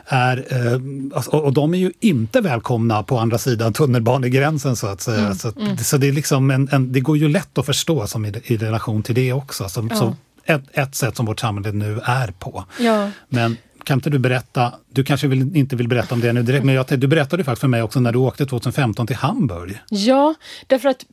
är, 0.07 0.37
eh, 0.51 0.81
alltså, 1.17 1.31
och 1.31 1.53
de 1.53 1.75
är 1.75 1.79
ju 1.79 1.93
inte 2.01 2.41
välkomna 2.41 3.03
på 3.03 3.19
andra 3.19 3.39
sidan 3.39 3.73
tunnelbanegränsen 3.73 4.77
så 4.77 4.87
att 4.87 5.01
säga. 5.01 5.35
så, 5.35 5.49
att, 5.49 5.87
så 5.87 5.97
det, 5.97 6.09
är 6.09 6.13
liksom 6.13 6.51
en, 6.51 6.69
en, 6.73 6.93
det 6.93 7.01
går 7.01 7.17
ju 7.17 7.29
lätt 7.29 7.59
att 7.59 7.67
förstå 7.67 8.07
som 8.07 8.25
i, 8.25 8.33
i 8.45 8.57
relation 8.57 9.03
till 9.03 9.15
det 9.15 9.33
också. 9.33 9.69
Som, 9.69 9.89
Ja. 9.93 9.97
som 9.97 10.17
ett, 10.45 10.63
ett 10.73 10.95
sätt 10.95 11.17
som 11.17 11.27
vårt 11.27 11.41
samhälle 11.41 11.73
nu 11.73 12.01
är 12.05 12.29
på. 12.39 12.65
Ja. 12.81 13.11
Men 13.29 13.57
kan 13.85 13.99
inte 13.99 14.11
du 14.11 14.19
berätta, 14.19 14.73
du 14.91 15.05
kanske 15.05 15.27
vill, 15.27 15.57
inte 15.57 15.77
vill 15.77 15.89
berätta 15.89 16.15
om 16.15 16.21
det 16.21 16.33
nu 16.33 16.43
direkt, 16.43 16.65
men 16.65 16.75
jag, 16.75 16.87
du 16.89 17.07
berättade 17.07 17.45
faktiskt 17.45 17.61
för 17.61 17.69
mig 17.69 17.83
också 17.83 18.01
när 18.01 18.13
du 18.13 18.19
åkte 18.19 18.47
2015 18.47 19.07
till 19.07 19.17
Hamburg. 19.17 19.79
Ja, 19.89 20.35
därför 20.67 20.89
att 20.89 21.05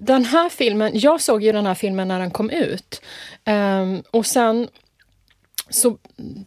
den 0.00 0.24
här 0.24 0.48
filmen, 0.48 0.90
jag 0.94 1.20
såg 1.20 1.42
ju 1.42 1.52
den 1.52 1.66
här 1.66 1.74
filmen 1.74 2.08
när 2.08 2.18
den 2.18 2.30
kom 2.30 2.50
ut. 2.50 3.02
Um, 3.46 4.02
och 4.10 4.26
sen 4.26 4.68
så 5.70 5.98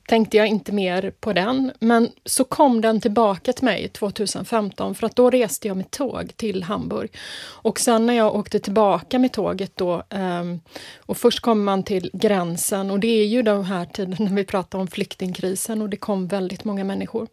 tänkte 0.08 0.38
jag 0.38 0.48
inte 0.48 0.72
mer 0.72 1.14
på 1.20 1.34
den. 1.34 1.72
Men 1.80 2.10
så 2.26 2.44
kom 2.44 2.82
den 2.82 3.02
tillbaka 3.02 3.54
till 3.54 3.66
mig 3.66 3.90
2015 3.90 4.96
för 4.96 5.06
att 5.06 5.16
då 5.16 5.30
reste 5.30 5.68
jag 5.68 5.78
med 5.78 5.92
tåg 5.92 6.38
till 6.38 6.64
Hamburg. 6.64 7.10
Och 7.42 7.80
sen 7.80 8.06
när 8.06 8.14
jag 8.14 8.36
åkte 8.36 8.60
tillbaka 8.60 9.20
med 9.20 9.32
tåget 9.32 9.72
då 9.76 10.04
ehm, 10.10 10.60
och 10.98 11.18
först 11.18 11.40
kommer 11.40 11.64
man 11.64 11.84
till 11.84 12.10
gränsen 12.14 12.92
och 12.92 13.00
det 13.00 13.08
är 13.08 13.26
ju 13.26 13.42
den 13.42 13.64
här 13.64 13.86
tiden 13.86 14.16
när 14.20 14.36
vi 14.36 14.46
pratar 14.46 14.80
om 14.80 14.88
flyktingkrisen 14.88 15.82
och 15.82 15.90
det 15.90 15.98
kom 15.98 16.28
väldigt 16.28 16.64
många 16.64 16.84
människor 16.84 17.28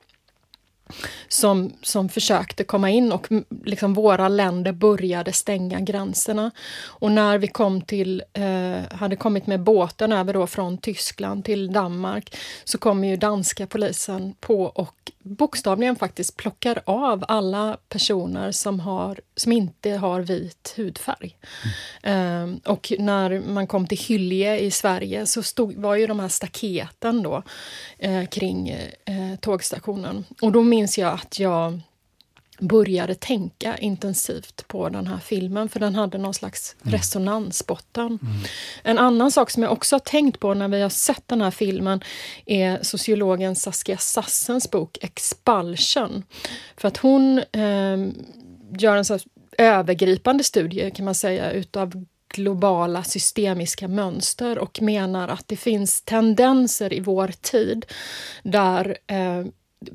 som, 1.29 1.73
som 1.83 2.09
försökte 2.09 2.65
komma 2.65 2.91
in 2.91 3.13
och 3.13 3.29
liksom 3.65 3.95
våra 3.95 4.29
länder 4.29 4.73
började 4.73 5.33
stänga 5.33 5.81
gränserna. 5.81 6.51
Och 6.85 7.13
när 7.13 7.39
vi 7.39 7.49
kom 7.49 7.81
till, 7.81 8.23
eh, 8.33 8.97
hade 8.97 9.17
kommit 9.17 9.47
med 9.47 9.61
båten 9.61 10.13
över 10.13 10.35
då 10.35 10.47
från 10.47 10.79
Tyskland 10.79 11.45
till 11.45 11.73
Danmark 11.73 12.37
så 12.65 12.79
kom 12.79 13.05
ju 13.05 13.17
danska 13.17 13.67
polisen 13.67 14.35
på 14.41 14.63
och 14.63 15.13
bokstavligen 15.27 15.97
faktiskt 15.97 16.37
plockar 16.37 16.83
av 16.87 17.25
alla 17.29 17.79
personer 17.89 18.53
som, 18.53 18.81
har, 18.81 19.21
som 19.37 19.53
inte 19.53 19.91
har 19.91 20.21
vit 20.21 20.75
hudfärg. 20.77 21.37
Mm. 22.03 22.61
Eh, 22.63 22.73
och 22.73 22.93
när 22.99 23.41
man 23.41 23.67
kom 23.67 23.87
till 23.87 23.99
Hyllie 23.99 24.59
i 24.59 24.71
Sverige 24.71 25.27
så 25.27 25.43
stod, 25.43 25.75
var 25.75 25.97
ju 25.97 26.07
de 26.07 26.21
här 26.21 26.29
staketen 26.29 27.23
då 27.23 27.43
eh, 27.99 28.27
kring 28.27 28.69
eh, 28.69 29.37
tågstationen. 29.41 30.25
Och 30.43 30.53
då 30.53 30.63
minns 30.63 30.99
jag 30.99 31.13
att 31.13 31.39
jag 31.39 31.81
började 32.59 33.15
tänka 33.15 33.77
intensivt 33.77 34.69
på 34.69 34.89
den 34.89 35.07
här 35.07 35.19
filmen, 35.19 35.69
för 35.69 35.81
den 35.81 35.95
hade 35.95 36.19
någon 36.19 36.35
slags 36.35 36.77
mm. 36.83 36.93
resonansbotten. 36.93 38.07
Mm. 38.07 38.19
En 38.83 38.99
annan 38.99 39.31
sak 39.33 39.51
som 39.51 39.63
jag 39.63 39.73
också 39.73 39.95
har 39.95 40.01
tänkt 40.01 40.41
på 40.41 40.55
när 40.55 40.69
vi 40.69 40.83
har 40.83 40.89
sett 40.89 41.29
den 41.29 41.41
här 41.41 41.51
filmen 41.51 42.01
är 42.47 42.83
sociologen 42.83 43.57
Saskia 43.57 43.99
Sassens 43.99 44.71
bok 44.71 44.99
Expulsion. 45.01 46.23
För 46.77 46.89
att 46.89 46.97
hon 46.97 47.39
eh, 47.39 47.97
gör 48.79 48.97
en 48.97 49.05
så 49.05 49.19
övergripande 49.59 50.45
studie, 50.45 50.91
kan 50.91 51.05
man 51.05 51.15
säga, 51.15 51.51
utav 51.51 52.05
globala 52.29 53.03
systemiska 53.05 53.89
mönster 53.89 54.59
och 54.59 54.83
menar 54.83 55.29
att 55.29 55.49
det 55.49 55.57
finns 55.57 56.03
tendenser 56.03 56.93
i 56.93 57.01
vår 57.01 57.33
tid 57.41 57.87
där 58.43 58.99
eh, 59.07 59.45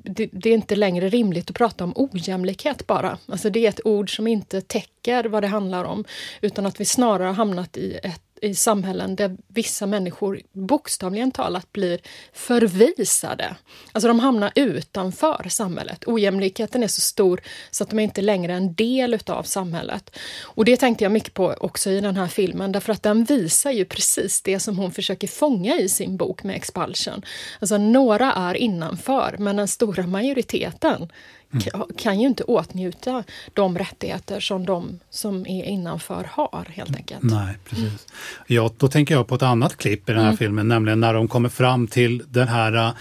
det, 0.03 0.29
det, 0.31 0.49
är 0.49 0.53
inte 0.53 0.75
längre 0.75 1.09
rimligt 1.09 1.49
att 1.49 1.55
prata 1.55 1.83
om 1.83 1.93
ojämlikhet 1.95 2.87
bara. 2.87 3.17
Alltså 3.25 3.49
det 3.49 3.65
är 3.65 3.69
ett 3.69 3.85
ord 3.85 4.15
som 4.15 4.27
inte 4.27 4.61
täcker 4.61 5.23
vad 5.23 5.43
det 5.43 5.47
handlar 5.47 5.83
om, 5.83 6.05
utan 6.41 6.65
att 6.65 6.79
vi 6.79 6.85
snarare 6.85 7.27
har 7.27 7.33
hamnat 7.33 7.77
i 7.77 7.99
ett 8.03 8.30
i 8.41 8.55
samhällen 8.55 9.15
där 9.15 9.37
vissa 9.47 9.85
människor 9.85 10.41
bokstavligen 10.53 11.31
talat 11.31 11.71
blir 11.71 11.99
förvisade. 12.33 13.55
Alltså 13.91 14.07
de 14.07 14.19
hamnar 14.19 14.51
utanför 14.55 15.49
samhället. 15.49 16.03
Ojämlikheten 16.07 16.83
är 16.83 16.87
så 16.87 17.01
stor 17.01 17.41
så 17.71 17.83
att 17.83 17.89
de 17.89 17.99
är 17.99 18.03
inte 18.03 18.21
längre 18.21 18.53
är 18.53 18.57
en 18.57 18.73
del 18.73 19.13
utav 19.13 19.43
samhället. 19.43 20.15
Och 20.41 20.65
det 20.65 20.77
tänkte 20.77 21.03
jag 21.05 21.11
mycket 21.11 21.33
på 21.33 21.55
också 21.59 21.89
i 21.89 22.01
den 22.01 22.17
här 22.17 22.27
filmen 22.27 22.71
därför 22.71 22.93
att 22.93 23.03
den 23.03 23.23
visar 23.23 23.71
ju 23.71 23.85
precis 23.85 24.41
det 24.41 24.59
som 24.59 24.77
hon 24.77 24.91
försöker 24.91 25.27
fånga 25.27 25.79
i 25.79 25.89
sin 25.89 26.17
bok 26.17 26.43
med 26.43 26.55
Expulsion. 26.55 27.21
Alltså 27.59 27.77
några 27.77 28.33
är 28.33 28.55
innanför 28.55 29.35
men 29.39 29.55
den 29.55 29.67
stora 29.67 30.07
majoriteten 30.07 31.09
mm. 31.53 31.87
kan 31.97 32.19
ju 32.19 32.27
inte 32.27 32.43
åtnjuta 32.43 33.23
de 33.53 33.77
rättigheter 33.77 34.39
som 34.39 34.65
de 34.65 34.99
som 35.09 35.47
är 35.47 35.63
innanför 35.63 36.27
har 36.31 36.65
helt 36.69 36.95
enkelt. 36.95 37.23
Nej, 37.23 37.57
precis. 37.69 37.85
Mm. 37.85 37.99
Ja, 38.47 38.71
då 38.77 38.87
tänker 38.87 39.15
jag 39.15 39.27
på 39.27 39.35
ett 39.35 39.41
annat 39.41 39.77
klipp 39.77 40.09
i 40.09 40.13
den 40.13 40.21
här 40.21 40.27
mm. 40.27 40.37
filmen, 40.37 40.67
nämligen 40.67 40.99
när 40.99 41.13
de 41.13 41.27
kommer 41.27 41.49
fram 41.49 41.87
till 41.87 42.23
den 42.27 42.47
här 42.47 42.93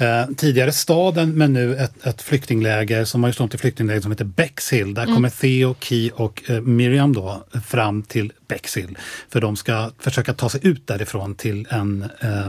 Eh, 0.00 0.26
tidigare 0.36 0.72
staden 0.72 1.32
men 1.38 1.52
nu 1.52 1.76
ett, 1.76 2.06
ett 2.06 2.22
flyktingläger 2.22 3.04
som 3.04 3.24
har 3.24 3.32
stått 3.32 3.54
i 3.54 3.58
flyktingläger 3.58 4.00
som 4.00 4.12
heter 4.12 4.24
Bexhill. 4.24 4.94
Där 4.94 5.02
mm. 5.02 5.14
kommer 5.14 5.30
Theo, 5.30 5.74
Key 5.80 6.10
och 6.10 6.50
eh, 6.50 6.60
Miriam 6.60 7.12
då 7.12 7.44
fram 7.64 8.02
till 8.02 8.32
Bexhill. 8.48 8.98
För 9.28 9.40
de 9.40 9.56
ska 9.56 9.90
försöka 9.98 10.34
ta 10.34 10.48
sig 10.48 10.60
ut 10.66 10.86
därifrån 10.86 11.34
till 11.34 11.66
en 11.70 12.10
Eh, 12.20 12.48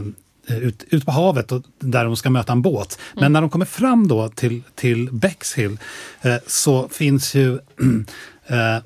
ut, 0.54 0.84
ut 0.90 1.06
på 1.06 1.12
havet 1.12 1.52
och, 1.52 1.62
där 1.78 2.04
de 2.04 2.16
ska 2.16 2.30
möta 2.30 2.52
en 2.52 2.62
båt. 2.62 2.98
Men 3.14 3.22
mm. 3.22 3.32
när 3.32 3.40
de 3.40 3.50
kommer 3.50 3.66
fram 3.66 4.08
då 4.08 4.28
till, 4.28 4.62
till 4.74 5.08
Bexhill 5.12 5.78
eh, 6.20 6.36
så 6.46 6.88
finns 6.88 7.34
ju 7.34 7.54
eh, 8.46 8.78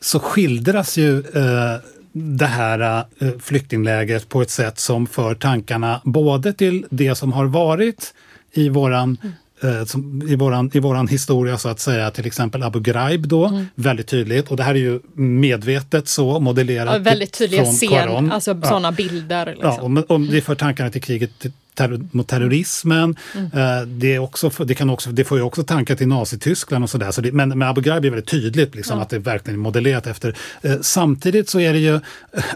så 0.00 0.20
skildras 0.20 0.96
ju 0.96 1.18
eh, 1.18 1.80
det 2.12 2.46
här 2.46 3.04
eh, 3.18 3.30
flyktinglägret 3.40 4.28
på 4.28 4.42
ett 4.42 4.50
sätt 4.50 4.78
som 4.78 5.06
för 5.06 5.34
tankarna 5.34 6.00
både 6.04 6.52
till 6.52 6.86
det 6.90 7.14
som 7.14 7.32
har 7.32 7.46
varit 7.46 8.14
i 8.52 8.68
våran 8.68 9.18
mm 9.22 9.32
eh, 9.32 9.45
som 9.86 10.22
i, 10.28 10.36
våran, 10.36 10.70
i 10.74 10.78
våran 10.78 11.08
historia 11.08 11.58
så 11.58 11.68
att 11.68 11.80
säga, 11.80 12.10
till 12.10 12.26
exempel 12.26 12.62
Abu 12.62 12.80
Ghraib 12.80 13.28
då, 13.28 13.46
mm. 13.46 13.66
väldigt 13.74 14.06
tydligt. 14.06 14.50
Och 14.50 14.56
det 14.56 14.62
här 14.62 14.74
är 14.74 14.78
ju 14.78 15.00
medvetet 15.14 16.08
så 16.08 16.40
modellerat 16.40 16.94
ja, 16.94 16.98
väldigt 16.98 17.32
tydliga 17.32 17.62
från 17.62 17.72
scen, 17.72 18.32
alltså 18.32 18.58
ja. 18.62 18.68
sådana 18.68 18.92
bilder. 18.92 19.46
Liksom. 19.46 19.96
Ja, 19.96 20.02
och, 20.02 20.10
och 20.10 20.20
det 20.20 20.40
för 20.40 20.54
tankarna 20.54 20.90
till 20.90 21.02
kriget 21.02 21.46
ter 21.76 22.00
mot 22.10 22.28
terrorismen. 22.28 23.16
Mm. 23.34 23.44
Uh, 23.46 23.88
det, 23.88 24.14
är 24.14 24.18
också, 24.18 24.50
det, 24.64 24.74
kan 24.74 24.90
också, 24.90 25.10
det 25.10 25.24
får 25.24 25.38
ju 25.38 25.44
också 25.44 25.62
tankar 25.62 25.96
till 25.96 26.08
Nazityskland 26.08 26.84
och 26.84 26.90
sådär. 26.90 27.10
Så 27.10 27.20
det, 27.20 27.32
men 27.32 27.58
med 27.58 27.68
Abu 27.68 27.80
Ghraib 27.80 28.04
är 28.04 28.10
väldigt 28.10 28.30
tydligt 28.30 28.74
liksom, 28.74 28.96
ja. 28.96 29.02
att 29.02 29.10
det 29.10 29.18
verkligen 29.18 29.60
är 29.60 29.62
modellerat 29.62 30.06
efter. 30.06 30.36
Uh, 30.64 30.80
samtidigt 30.80 31.48
så 31.48 31.60
är 31.60 31.72
det 31.72 31.78
ju 31.78 31.94
eh, 31.94 32.00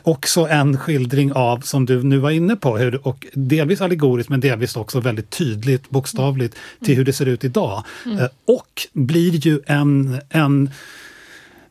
också 0.02 0.48
en 0.48 0.78
skildring 0.78 1.32
av, 1.32 1.60
som 1.60 1.86
du 1.86 2.02
nu 2.02 2.18
var 2.18 2.30
inne 2.30 2.56
på, 2.56 2.78
hur, 2.78 3.06
och 3.06 3.26
delvis 3.32 3.80
allegoriskt 3.80 4.30
men 4.30 4.40
delvis 4.40 4.76
också 4.76 5.00
väldigt 5.00 5.30
tydligt, 5.30 5.90
bokstavligt, 5.90 6.54
mm. 6.54 6.86
till 6.86 6.96
hur 6.96 7.04
det 7.04 7.12
ser 7.12 7.26
ut 7.26 7.44
idag. 7.44 7.84
Mm. 8.06 8.18
Uh, 8.18 8.26
och 8.44 8.86
blir 8.92 9.46
ju 9.46 9.60
en, 9.66 10.20
en 10.28 10.70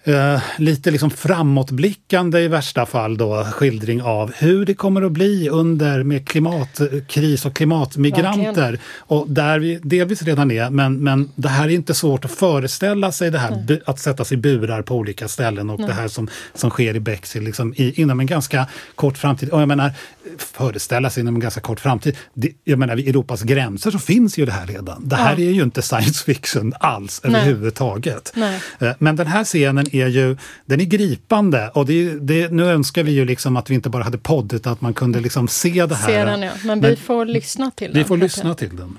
Uh, 0.08 0.42
lite 0.58 0.92
liksom 0.92 1.10
framåtblickande 1.10 2.40
i 2.40 2.48
värsta 2.48 2.86
fall 2.86 3.18
då, 3.18 3.44
skildring 3.44 4.02
av 4.02 4.34
hur 4.36 4.66
det 4.66 4.74
kommer 4.74 5.02
att 5.02 5.12
bli 5.12 5.50
under 5.50 6.04
med 6.04 6.28
klimatkris 6.28 7.46
och 7.46 7.56
klimatmigranter. 7.56 8.80
Och 8.98 9.26
där 9.30 9.60
vi 9.60 9.80
delvis 9.84 10.22
redan 10.22 10.52
är, 10.52 10.70
men, 10.70 11.04
men 11.04 11.32
det 11.36 11.50
här 11.50 11.66
är 11.66 11.70
inte 11.70 11.94
svårt 11.94 12.26
att 12.26 12.32
föreställa 12.32 13.12
sig 13.12 13.32
det 13.32 13.40
här 13.40 13.64
bu, 13.68 13.80
att 13.86 14.00
sätta 14.00 14.26
sig 14.26 14.38
i 14.38 14.42
burar 14.42 14.82
på 14.82 14.96
olika 14.96 15.28
ställen 15.28 15.70
och 15.70 15.80
Nej. 15.80 15.88
det 15.88 15.94
här 15.94 16.08
som, 16.08 16.30
som 16.54 16.70
sker 16.70 16.96
i 16.96 17.00
Bexhill 17.00 17.44
liksom, 17.44 17.74
i, 17.78 18.02
inom 18.02 18.20
en 18.20 18.26
ganska 18.26 18.68
kort 18.96 19.18
framtid. 19.18 19.50
Och 19.50 19.62
jag 19.62 19.68
menar, 19.68 19.92
föreställa 20.38 21.10
sig 21.10 21.22
inom 21.22 21.36
en 21.36 21.42
ganska 21.42 21.62
kort 21.62 21.80
framtid. 21.80 22.18
Det, 22.34 22.52
jag 22.64 22.80
menar, 22.80 22.96
vid 22.96 23.08
Europas 23.08 23.42
gränser 23.42 23.92
så 23.92 24.00
finns 24.00 24.38
ju 24.38 24.46
det 24.46 24.52
här 24.52 24.68
redan. 24.68 25.08
Det 25.08 25.16
här 25.16 25.36
ja. 25.38 25.46
är 25.46 25.52
ju 25.52 25.64
inte 25.64 25.82
science 25.82 26.24
fiction 26.26 26.74
alls 26.80 27.22
Nej. 27.24 27.42
överhuvudtaget. 27.42 28.32
Nej. 28.36 28.62
Uh, 28.82 28.92
men 29.00 29.16
den 29.16 29.28
här 29.28 29.44
scenen 29.44 29.89
är 29.94 30.08
ju 30.08 30.38
den 30.66 30.82
är 30.82 30.86
gripande. 30.86 31.72
Och 31.74 31.86
det, 31.86 32.20
det, 32.20 32.52
nu 32.52 32.66
önskar 32.66 33.04
vi 33.04 33.12
ju 33.12 33.26
liksom 33.26 33.58
att 33.58 33.70
vi 33.70 33.76
inte 33.76 33.90
bara 33.90 34.04
hade 34.04 34.18
podd 34.18 34.54
utan 34.54 34.74
att 34.74 34.82
man 34.82 34.94
kunde 34.94 35.20
liksom 35.20 35.48
se 35.48 35.86
det 35.86 35.96
här. 35.96 36.08
Se 36.08 36.26
den, 36.26 36.42
ja. 36.42 36.52
Men, 36.64 36.80
Men 36.80 36.90
vi 36.90 36.96
får 36.96 37.26
lyssna 37.26 37.72
till 37.72 37.94
den. 37.94 37.98
Vi 37.98 38.08
får 38.08 38.18
lyssna 38.18 38.56
till 38.56 38.76
den. 38.76 38.98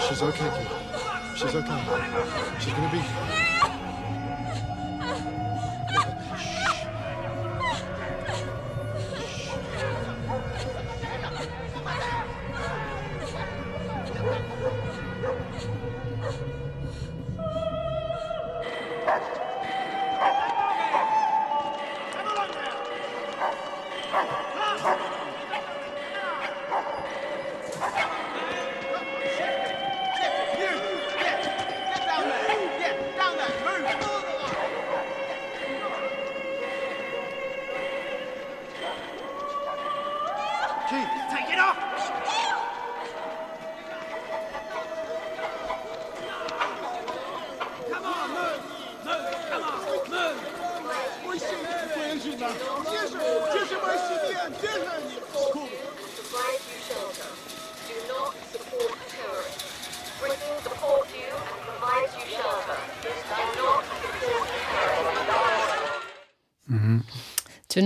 She's 0.00 0.28
okay. 0.28 0.46
She's 1.36 1.48
okay. 1.48 1.62
She's 2.58 2.74
gonna 2.74 2.90
be 2.92 3.37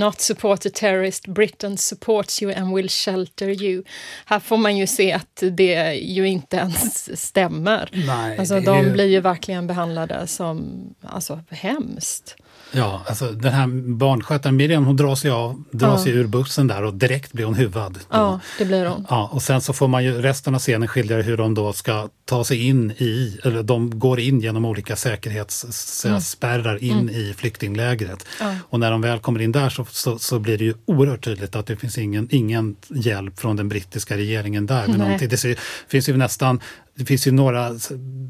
not 0.05 0.21
support 0.21 0.67
a 0.67 0.71
terrorist, 0.75 1.27
Britain 1.27 1.79
supports 1.79 2.43
you 2.43 2.53
and 2.57 2.75
will 2.77 2.89
shelter 2.89 3.63
you. 3.63 3.83
Här 4.27 4.41
får 4.41 4.57
man 4.57 4.77
ju 4.77 4.87
se 4.87 5.13
att 5.13 5.43
det 5.53 5.95
ju 5.95 6.29
inte 6.29 6.57
ens 6.57 7.21
stämmer. 7.23 7.89
Nej, 8.07 8.39
alltså, 8.39 8.61
de 8.61 8.85
ju- 8.85 8.93
blir 8.93 9.07
ju 9.07 9.21
verkligen 9.21 9.67
behandlade 9.67 10.27
som 10.27 10.85
alltså, 11.03 11.41
hemskt. 11.51 12.37
Ja, 12.73 13.03
alltså 13.07 13.33
den 13.33 13.53
här 13.53 13.67
barnskötaren 13.95 14.57
Miriam 14.57 14.85
hon 14.85 14.97
dras 14.97 15.25
ju 15.25 15.31
av, 15.31 15.65
dras 15.71 16.07
ju 16.07 16.11
ur 16.11 16.27
bussen 16.27 16.67
där 16.67 16.85
och 16.85 16.95
direkt 16.95 17.33
blir 17.33 17.45
hon 17.45 17.55
huvad. 17.55 17.93
då. 17.93 18.01
Ja, 18.11 18.41
det 18.59 18.65
blir 18.65 18.85
de. 18.85 19.07
Ja, 19.09 19.31
och 19.33 19.43
sen 19.43 19.61
så 19.61 19.73
får 19.73 19.89
man 19.89 20.05
ju 20.05 20.23
resten 20.23 20.55
av 20.55 20.61
scenen 20.61 20.89
skildra 20.89 21.23
hur 21.23 21.37
de 21.37 21.55
då 21.55 21.73
ska 21.73 22.09
ta 22.25 22.45
sig 22.45 22.67
in 22.67 22.91
i, 22.91 23.39
eller 23.45 23.63
de 23.63 23.99
går 23.99 24.21
in 24.21 24.41
genom 24.41 24.65
olika 24.65 24.97
säkerhetsspärrar 24.97 26.85
in 26.85 27.11
i 27.11 27.35
flyktinglägret. 27.37 28.27
Och 28.69 28.81
när 28.81 28.91
de 28.91 29.01
väl 29.01 29.19
kommer 29.19 29.41
in 29.41 29.53
där 29.53 29.69
så, 29.69 29.85
så, 29.91 30.19
så 30.19 30.39
blir 30.39 30.59
det 30.59 30.65
ju 30.65 30.75
oerhört 30.85 31.25
tydligt 31.25 31.57
att 31.57 31.67
det 31.67 31.77
finns 31.77 31.99
ingen, 31.99 32.29
ingen 32.31 32.77
hjälp 32.89 33.41
från 33.41 33.57
den 33.57 33.69
brittiska 33.69 34.17
regeringen 34.17 34.67
där. 34.67 34.89
Någonting. 34.89 35.29
Det 35.29 35.57
finns 35.89 36.09
ju 36.09 36.17
nästan 36.17 36.61
det 36.95 37.05
finns 37.05 37.27
ju 37.27 37.33
några 37.33 37.71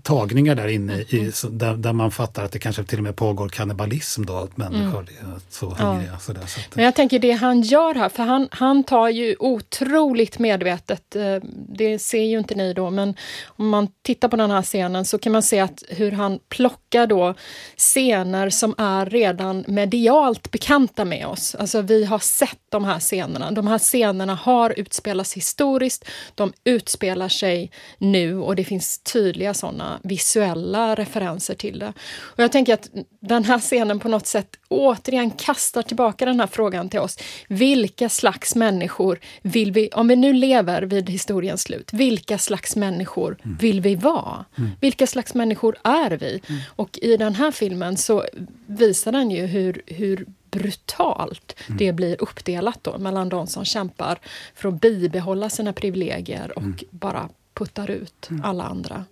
tagningar 0.02 0.54
där 0.54 0.68
inne 0.68 0.98
i, 0.98 1.32
så, 1.32 1.48
där, 1.48 1.74
där 1.74 1.92
man 1.92 2.10
fattar 2.10 2.44
att 2.44 2.52
det 2.52 2.58
kanske 2.58 2.84
till 2.84 2.98
och 2.98 3.04
med 3.04 3.16
pågår 3.16 3.48
kannibalism 3.48 4.24
då, 4.24 4.36
att 4.36 4.56
människor 4.56 5.02
är 5.02 5.40
så 5.50 5.70
hungriga. 5.70 6.18
Sådär, 6.18 6.46
så 6.46 6.60
att, 6.60 6.76
Men 6.76 6.84
jag 6.84 6.94
tänker 6.94 7.18
det 7.18 7.32
han 7.32 7.62
gör 7.62 7.94
här, 7.94 8.08
för 8.08 8.22
han, 8.22 8.48
han 8.50 8.84
tar 8.84 9.08
ju 9.08 9.36
otroligt 9.38 10.38
medvetet, 10.38 11.16
eh, 11.16 11.36
det 11.68 11.98
ser 11.98 12.22
ju 12.22 12.38
inte 12.38 12.54
ni 12.54 12.74
då, 12.74 12.90
men 12.90 13.14
om 13.44 13.68
man 13.68 13.88
tittar 14.02 14.28
på 14.28 14.36
den 14.36 14.50
här 14.50 14.62
scenen 14.62 15.04
så 15.04 15.18
kan 15.18 15.32
man 15.32 15.42
se 15.42 15.60
att 15.60 15.82
hur 15.88 16.12
han 16.12 16.38
plockar 16.48 17.06
då 17.06 17.34
scener 17.76 18.50
som 18.50 18.74
är 18.78 19.06
redan 19.06 19.64
medialt 19.68 20.50
bekanta 20.50 21.04
med 21.04 21.26
oss. 21.26 21.54
Alltså 21.54 21.80
vi 21.80 22.04
har 22.04 22.18
sett 22.18 22.58
de 22.68 22.84
här 22.84 22.98
scenerna. 22.98 23.50
De 23.50 23.66
här 23.66 23.78
scenerna 23.78 24.34
har 24.34 24.74
utspelats 24.76 25.34
historiskt, 25.34 26.04
de 26.34 26.52
utspelar 26.64 27.28
sig 27.28 27.70
nu 27.98 28.38
och 28.38 28.56
det 28.56 28.61
finns 28.64 28.98
tydliga 28.98 29.54
sådana 29.54 30.00
visuella 30.02 30.94
referenser 30.94 31.54
till 31.54 31.78
det. 31.78 31.92
Och 32.18 32.42
jag 32.42 32.52
tänker 32.52 32.74
att 32.74 32.90
den 33.20 33.44
här 33.44 33.58
scenen 33.58 34.00
på 34.00 34.08
något 34.08 34.26
sätt 34.26 34.56
återigen 34.68 35.30
kastar 35.30 35.82
tillbaka 35.82 36.24
den 36.24 36.40
här 36.40 36.46
frågan 36.46 36.88
till 36.88 37.00
oss. 37.00 37.18
Vilka 37.48 38.08
slags 38.08 38.54
människor 38.54 39.20
vill 39.42 39.72
vi, 39.72 39.88
om 39.88 40.08
vi 40.08 40.16
nu 40.16 40.32
lever 40.32 40.82
vid 40.82 41.10
historiens 41.10 41.62
slut, 41.62 41.90
vilka 41.92 42.38
slags 42.38 42.76
människor 42.76 43.36
vill 43.60 43.80
vi 43.80 43.94
vara? 43.94 44.44
Vilka 44.80 45.06
slags 45.06 45.34
människor 45.34 45.76
är 45.84 46.10
vi? 46.10 46.40
Och 46.66 46.98
i 47.02 47.16
den 47.16 47.34
här 47.34 47.50
filmen 47.50 47.96
så 47.96 48.24
visar 48.66 49.12
den 49.12 49.30
ju 49.30 49.46
hur, 49.46 49.82
hur 49.86 50.26
brutalt 50.50 51.56
det 51.78 51.92
blir 51.92 52.22
uppdelat 52.22 52.78
då 52.84 52.98
mellan 52.98 53.28
de 53.28 53.46
som 53.46 53.64
kämpar 53.64 54.18
för 54.54 54.68
att 54.68 54.80
bibehålla 54.80 55.50
sina 55.50 55.72
privilegier 55.72 56.58
och 56.58 56.84
bara 56.90 57.28
puttar 57.54 57.90
ut 57.90 58.28
alla 58.42 58.64
andra. 58.64 59.04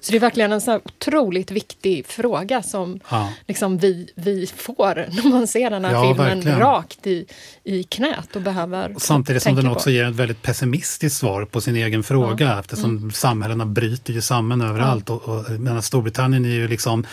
Så 0.00 0.10
det 0.12 0.18
är 0.18 0.20
verkligen 0.20 0.52
en 0.52 0.60
här 0.66 0.80
otroligt 0.84 1.50
viktig 1.50 2.06
fråga 2.06 2.62
som 2.62 3.00
Ja. 3.10 3.32
liksom 3.48 3.78
vi, 3.78 4.08
vi 4.14 4.46
får 4.46 4.94
när 5.22 5.30
man 5.30 5.46
ser 5.46 5.70
den 5.70 5.84
här 5.84 5.92
Ja, 5.92 6.02
filmen 6.14 6.26
verkligen. 6.36 6.58
rakt 6.58 7.06
i, 7.06 7.26
i 7.64 7.82
knät 7.82 8.36
och 8.36 8.42
behöver 8.42 8.94
Samtidigt 8.98 9.42
som 9.42 9.54
den 9.56 9.64
på. 9.66 9.72
också 9.72 9.90
ger 9.90 10.04
ett 10.04 10.14
väldigt 10.14 10.42
pessimistiskt 10.42 11.18
svar 11.20 11.44
på 11.44 11.60
sin 11.60 11.76
egen 11.76 12.02
fråga 12.02 12.58
eftersom 12.58 12.96
Mm. 12.96 13.10
samhällena 13.12 13.66
bryter 13.66 14.12
ju 14.12 14.20
samman 14.20 14.60
överallt. 14.60 15.10
Och, 15.10 15.22
och, 15.28 15.44
Storbritannien 15.82 16.44
är 16.44 16.48
ju 16.50 16.68
liksom 16.68 17.06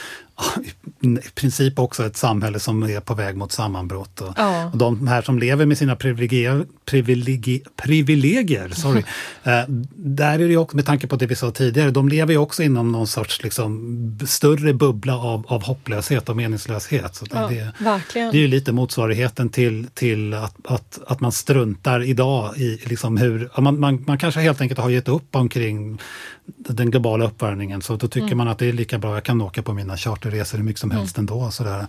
i 1.01 1.17
princip 1.35 1.79
också 1.79 2.05
ett 2.05 2.17
samhälle 2.17 2.59
som 2.59 2.83
är 2.83 2.99
på 2.99 3.13
väg 3.13 3.35
mot 3.37 3.51
sammanbrott. 3.51 4.21
Och, 4.21 4.33
Ja. 4.37 4.65
och 4.71 4.77
de 4.77 5.07
här 5.07 5.21
som 5.21 5.39
lever 5.39 5.65
med 5.65 5.77
sina 5.77 5.95
privilegier, 5.95 6.65
privilegier, 6.85 7.61
privilegier 7.75 8.69
sorry, 8.69 8.99
eh, 9.43 9.63
där 9.95 10.39
är 10.39 10.47
det 10.47 10.57
också, 10.57 10.75
med 10.75 10.85
tanke 10.85 11.07
på 11.07 11.15
det 11.15 11.25
vi 11.27 11.35
sa 11.35 11.51
tidigare, 11.51 11.91
de 11.91 12.09
lever 12.09 12.33
ju 12.33 12.37
också 12.39 12.63
inom 12.63 12.91
någon 12.91 13.07
sorts 13.07 13.43
liksom, 13.43 14.19
större 14.27 14.73
bubbla 14.73 15.17
av, 15.17 15.45
av 15.47 15.63
hopplöshet 15.63 16.29
och 16.29 16.35
meningslöshet. 16.37 17.15
Så 17.15 17.25
Ja, 17.31 17.47
det, 17.47 17.73
det 18.13 18.37
är 18.37 18.41
ju 18.41 18.47
lite 18.47 18.71
motsvarigheten 18.71 19.49
till, 19.49 19.87
till 19.93 20.33
att, 20.33 20.55
att, 20.67 20.99
att 21.07 21.19
man 21.19 21.31
struntar 21.31 22.03
idag 22.03 22.57
i 22.57 22.79
liksom 22.85 23.17
hur... 23.17 23.49
Man, 23.61 23.79
man, 23.79 24.03
man 24.07 24.17
kanske 24.17 24.39
helt 24.41 24.61
enkelt 24.61 24.79
har 24.79 24.89
gett 24.89 25.07
upp 25.07 25.35
omkring 25.35 25.99
den 26.57 26.91
globala 26.91 27.25
uppvärmningen 27.25 27.81
så 27.81 27.95
då 27.95 28.07
tycker 28.07 28.19
Mm. 28.29 28.37
man 28.37 28.47
att 28.47 28.59
det 28.59 28.65
är 28.69 28.73
lika 28.73 28.97
bra, 28.97 29.13
jag 29.13 29.23
kan 29.23 29.41
åka 29.41 29.61
på 29.63 29.73
mina 29.73 29.97
charterresor 30.29 30.57
hur 30.57 30.65
mycket 30.65 30.79
som 30.79 30.91
helst 30.91 31.17
ändå. 31.17 31.51
Sådär. 31.51 31.87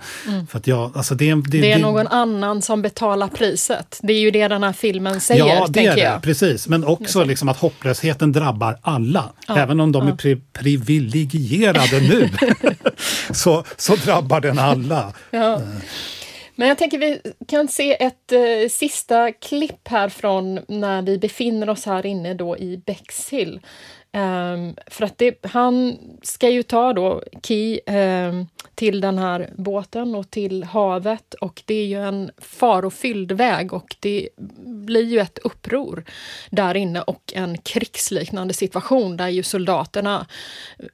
För 0.49 0.59
att 0.59 0.67
jag, 0.67 0.97
alltså 0.97 1.15
det, 1.15 1.35
det, 1.35 1.61
Det 1.61 1.73
är 1.73 1.79
någon 1.79 2.07
annan 2.07 2.63
som 2.63 2.83
betalar 2.83 3.29
priset. 3.29 4.01
Det 4.03 4.13
är 4.13 4.21
ju 4.21 4.31
det 4.31 4.49
den 4.49 4.63
här 4.63 4.73
filmen 4.73 5.21
säger, 5.21 5.47
Ja, 5.47 5.67
det 5.69 5.87
är 5.87 5.97
det, 5.97 6.03
jag. 6.03 6.23
precis. 6.23 6.69
Men 6.69 6.85
också 6.85 7.25
liksom 7.25 7.49
att 7.49 7.59
hopplösheten 7.59 8.33
drabbar 8.33 8.79
alla. 8.83 9.33
Även 9.49 9.81
om 9.81 9.93
de 9.93 10.09
är 10.09 10.13
pri 10.13 10.37
privilegierade 10.53 12.01
nu, 12.01 12.29
så, 13.31 13.65
så 13.77 13.97
drabbar 13.97 14.41
den 14.41 14.59
alla. 14.59 15.13
Ja. 15.31 15.61
Men 16.57 16.69
jag 16.69 16.79
tänker 16.79 16.99
vi 16.99 17.21
kan 17.49 17.69
se 17.69 18.03
ett 18.05 18.33
eh, 18.33 18.69
sista 18.71 19.33
klipp 19.33 19.89
här 19.89 20.09
från 20.09 20.61
när 20.69 21.03
vi 21.03 21.19
befinner 21.19 21.71
oss 21.71 21.87
här 21.87 22.07
inne 22.07 22.35
då 22.35 22.59
i 22.59 22.83
Bexhill. 22.87 23.61
Ehm, 24.13 24.75
för 24.87 25.05
att 25.05 25.19
det, 25.19 25.47
han 25.47 25.99
ska 26.23 26.49
ju 26.49 26.63
ta 26.63 26.93
då 26.93 27.23
Key 27.43 27.81
ehm, 27.87 28.47
till 28.75 29.01
den 29.01 29.19
här 29.19 29.51
båten 29.57 30.15
och 30.15 30.31
till 30.31 30.65
havet 30.65 31.35
och 31.35 31.63
det 31.65 31.75
är 31.75 31.87
ju 31.87 32.03
en 32.03 32.31
farofylld 32.39 33.33
väg 33.33 33.73
och 33.73 33.97
det 34.01 34.29
blir 34.65 35.05
ju 35.05 35.19
ett 35.19 35.39
uppror 35.39 36.05
där 36.51 36.75
inne 36.75 37.03
och 37.03 37.33
en 37.35 37.59
krigsliknande 37.59 38.55
situation 38.55 39.17
där 39.17 39.29
ju 39.29 39.43
soldaterna 39.43 40.27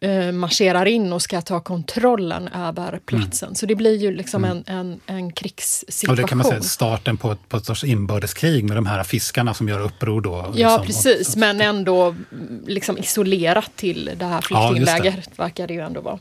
eh, 0.00 0.32
marscherar 0.32 0.86
in 0.86 1.12
och 1.12 1.22
ska 1.22 1.40
ta 1.40 1.60
kontrollen 1.60 2.48
över 2.48 3.00
platsen. 3.06 3.54
Så 3.54 3.66
det 3.66 3.74
blir 3.74 3.96
ju 3.96 4.16
liksom 4.16 4.44
en, 4.44 4.64
en, 4.66 5.00
en 5.06 5.32
krigssituation. 5.32 6.10
Och 6.10 6.16
det 6.16 6.28
kan 6.28 6.38
man 6.38 6.46
säga 6.46 6.62
starten 6.62 7.16
på 7.16 7.32
ett, 7.32 7.48
på 7.48 7.56
ett 7.56 7.64
sorts 7.64 7.84
inbördeskrig 7.84 8.64
med 8.64 8.76
de 8.76 8.86
här 8.86 9.04
fiskarna 9.04 9.54
som 9.54 9.68
gör 9.68 9.80
uppror 9.80 10.20
då. 10.20 10.52
Ja, 10.56 10.82
liksom. 10.82 10.86
precis, 10.86 11.36
men 11.36 11.60
ändå 11.60 12.02
mm, 12.02 12.64
liksom 12.66 12.96
isolerat 13.06 13.76
till 13.76 14.04
det 14.16 14.24
här 14.24 14.44
Ja, 14.50 14.68
flyktinglägret 14.72 15.38
verkar 15.38 15.66
det 15.66 15.74
ju 15.74 15.80
ändå 15.80 16.00
vara. 16.00 16.18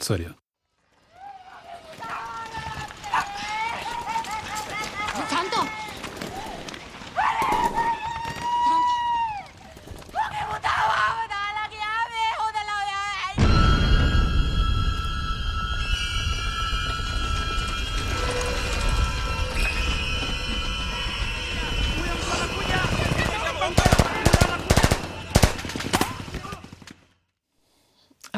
Så 0.00 0.14
är 0.14 0.18
det 0.18 0.32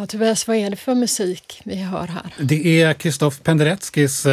Tobias, 0.09 0.49
vad 0.49 0.57
är 0.57 0.71
det 0.71 0.77
för 0.77 0.95
musik 0.95 1.61
vi 1.65 1.77
hör 1.77 2.07
här? 2.07 2.35
Det 2.41 2.83
är 2.83 2.95
Krzysztof 2.95 3.43
Pendereckis 3.43 4.27
uh, 4.27 4.33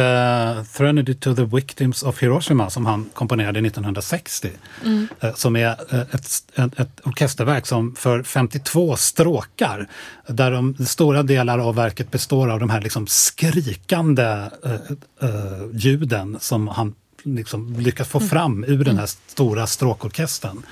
Threnody 0.76 1.14
to 1.14 1.34
the 1.34 1.44
Victims 1.44 2.02
of 2.02 2.22
Hiroshima 2.22 2.70
som 2.70 2.86
han 2.86 3.10
komponerade 3.14 3.58
1960. 3.58 4.50
Eh, 5.20 5.34
som 5.34 5.56
är 5.56 5.94
eh, 5.94 6.00
ett, 6.00 6.26
ett, 6.54 6.80
ett 6.80 7.00
orkesterverk 7.04 7.66
som 7.66 7.94
för 7.94 8.22
52 8.22 8.96
stråkar. 8.96 9.88
Där 10.26 10.50
de 10.50 10.86
stora 10.86 11.22
delar 11.22 11.58
av 11.58 11.74
verket 11.74 12.10
består 12.10 12.50
av 12.50 12.60
de 12.60 12.70
här 12.70 12.80
liksom 12.80 13.06
skrikande 13.06 14.50
eh, 14.64 14.72
eh, 15.22 15.30
ljuden 15.72 16.36
som 16.40 16.68
han 16.68 16.94
liksom 17.22 17.80
lyckas 17.80 18.08
få 18.08 18.20
fram 18.20 18.64
ur 18.64 18.84
den 18.84 18.98
här 18.98 19.08
stora 19.26 19.66
stråkorkestern. 19.66 20.62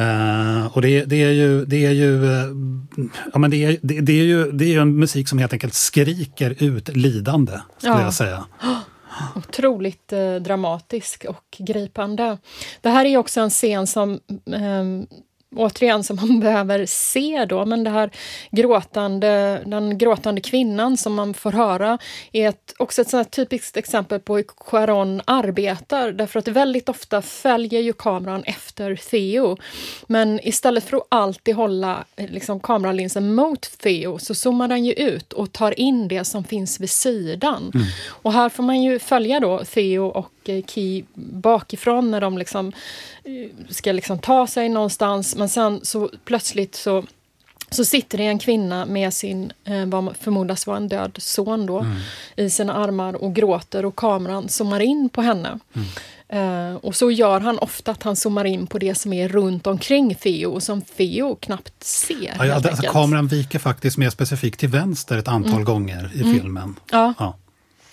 Eh, 0.00 0.66
och 0.76 0.82
det, 0.82 1.04
det 1.04 1.22
är 1.22 1.30
ju, 1.30 1.64
det 1.64 1.86
är 1.86 1.90
ju, 1.90 2.24
eh, 2.32 2.46
ja, 3.32 3.38
men 3.38 3.50
det 3.50 3.64
är, 3.64 3.76
det, 3.82 4.00
det 4.00 4.12
är 4.12 4.24
ju, 4.24 4.52
det 4.52 4.64
är 4.64 4.68
ju 4.68 4.80
en 4.80 4.96
musik 4.96 5.28
som 5.28 5.38
helt 5.38 5.52
enkelt 5.52 5.74
skriker 5.74 6.62
ut 6.62 6.88
lidande, 6.96 7.52
skulle 7.78 7.92
Ja. 7.94 8.02
jag 8.02 8.14
säga. 8.14 8.44
Otroligt 9.34 10.12
eh, 10.12 10.34
dramatisk 10.34 11.24
och 11.28 11.56
gripande. 11.58 12.38
Det 12.80 12.88
här 12.88 13.04
är 13.04 13.16
också 13.16 13.40
en 13.40 13.50
scen 13.50 13.86
som 13.86 14.10
eh, 14.46 14.84
återigen 15.56 16.04
som 16.04 16.16
man 16.16 16.40
behöver 16.40 16.86
se 16.86 17.44
då, 17.48 17.64
men 17.64 17.84
det 17.84 17.90
här 17.90 18.10
gråtande, 18.50 19.62
den 19.66 19.98
gråtande 19.98 20.40
kvinnan 20.40 20.96
som 20.96 21.14
man 21.14 21.34
får 21.34 21.52
höra 21.52 21.98
är 22.32 22.48
ett, 22.48 22.74
också 22.78 23.02
ett 23.02 23.10
sånt 23.10 23.30
typiskt 23.30 23.76
exempel 23.76 24.20
på 24.20 24.36
hur 24.36 24.44
Charon 24.56 25.20
arbetar, 25.24 26.12
därför 26.12 26.38
att 26.38 26.48
väldigt 26.48 26.88
ofta 26.88 27.22
följer 27.22 27.80
ju 27.80 27.92
kameran 27.92 28.42
efter 28.44 28.96
Theo. 28.96 29.56
Men 30.06 30.40
istället 30.42 30.84
för 30.84 30.96
att 30.96 31.06
alltid 31.08 31.54
hålla 31.54 32.04
liksom, 32.16 32.60
kameralinsen 32.60 33.34
mot 33.34 33.78
Theo 33.78 34.18
så 34.18 34.34
zoomar 34.34 34.68
den 34.68 34.84
ju 34.84 34.92
ut 34.92 35.32
och 35.32 35.52
tar 35.52 35.80
in 35.80 36.08
det 36.08 36.24
som 36.24 36.44
finns 36.44 36.80
vid 36.80 36.90
sidan. 36.90 37.70
Mm. 37.74 37.86
Och 38.08 38.32
här 38.32 38.48
får 38.48 38.62
man 38.62 38.82
ju 38.82 38.98
följa 38.98 39.40
då 39.40 39.64
Theo 39.64 40.06
och 40.06 40.32
eh, 40.48 40.64
Key 40.64 41.04
bakifrån 41.14 42.10
när 42.10 42.20
de 42.20 42.38
liksom 42.38 42.72
eh, 43.24 43.50
ska 43.68 43.92
liksom 43.92 44.18
ta 44.18 44.46
sig 44.46 44.68
någonstans 44.68 45.36
men 45.36 45.48
sen 45.48 45.80
så 45.82 46.10
plötsligt 46.24 46.74
så 46.74 47.04
så 47.70 47.84
sitter 47.84 48.18
det 48.18 48.24
en 48.24 48.38
kvinna 48.38 48.86
med 48.86 49.14
sin, 49.14 49.52
eh, 49.64 49.86
vad 49.86 50.16
förmodas 50.16 50.66
vara 50.66 50.76
en 50.76 50.88
död 50.88 51.16
son 51.18 51.66
då, 51.66 51.78
mm. 51.78 51.96
i 52.36 52.50
sina 52.50 52.72
armar 52.72 53.14
och 53.14 53.34
gråter 53.34 53.84
och 53.84 53.96
kameran 53.96 54.48
zoomar 54.48 54.80
in 54.80 55.08
på 55.08 55.22
henne. 55.22 55.58
Mm. 55.72 55.86
Uh, 56.32 56.76
och 56.76 56.96
så 56.96 57.10
gör 57.10 57.40
han 57.40 57.58
ofta 57.58 57.90
att 57.90 58.02
han 58.02 58.16
zoomar 58.16 58.44
in 58.44 58.66
på 58.66 58.78
det 58.78 58.94
som 58.94 59.12
är 59.12 59.28
runt 59.28 59.66
omkring 59.66 60.14
Theo 60.14 60.50
och 60.50 60.62
som 60.62 60.82
Theo 60.82 61.36
knappt 61.36 61.84
ser. 61.84 62.34
Ja, 62.38 62.46
ja, 62.46 62.54
alltså, 62.54 62.82
kameran 62.82 63.26
viker 63.26 63.58
faktiskt 63.58 63.98
mer 63.98 64.10
specifikt 64.10 64.60
till 64.60 64.68
vänster 64.68 65.18
ett 65.18 65.28
antal 65.28 65.52
mm. 65.52 65.64
gånger 65.64 66.10
i 66.14 66.20
mm. 66.20 66.34
filmen. 66.34 66.76
Ja. 66.90 67.14
ja. 67.18 67.36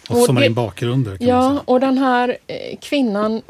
Och, 0.10 0.20
och 0.20 0.26
zoomar 0.26 0.44
in 0.44 0.54
bakgrunder. 0.54 1.18
ja, 1.20 1.64
och 1.66 1.80
den 1.80 1.98
här 1.98 2.38
eh, 2.48 2.78
kvinnan, 2.82 3.42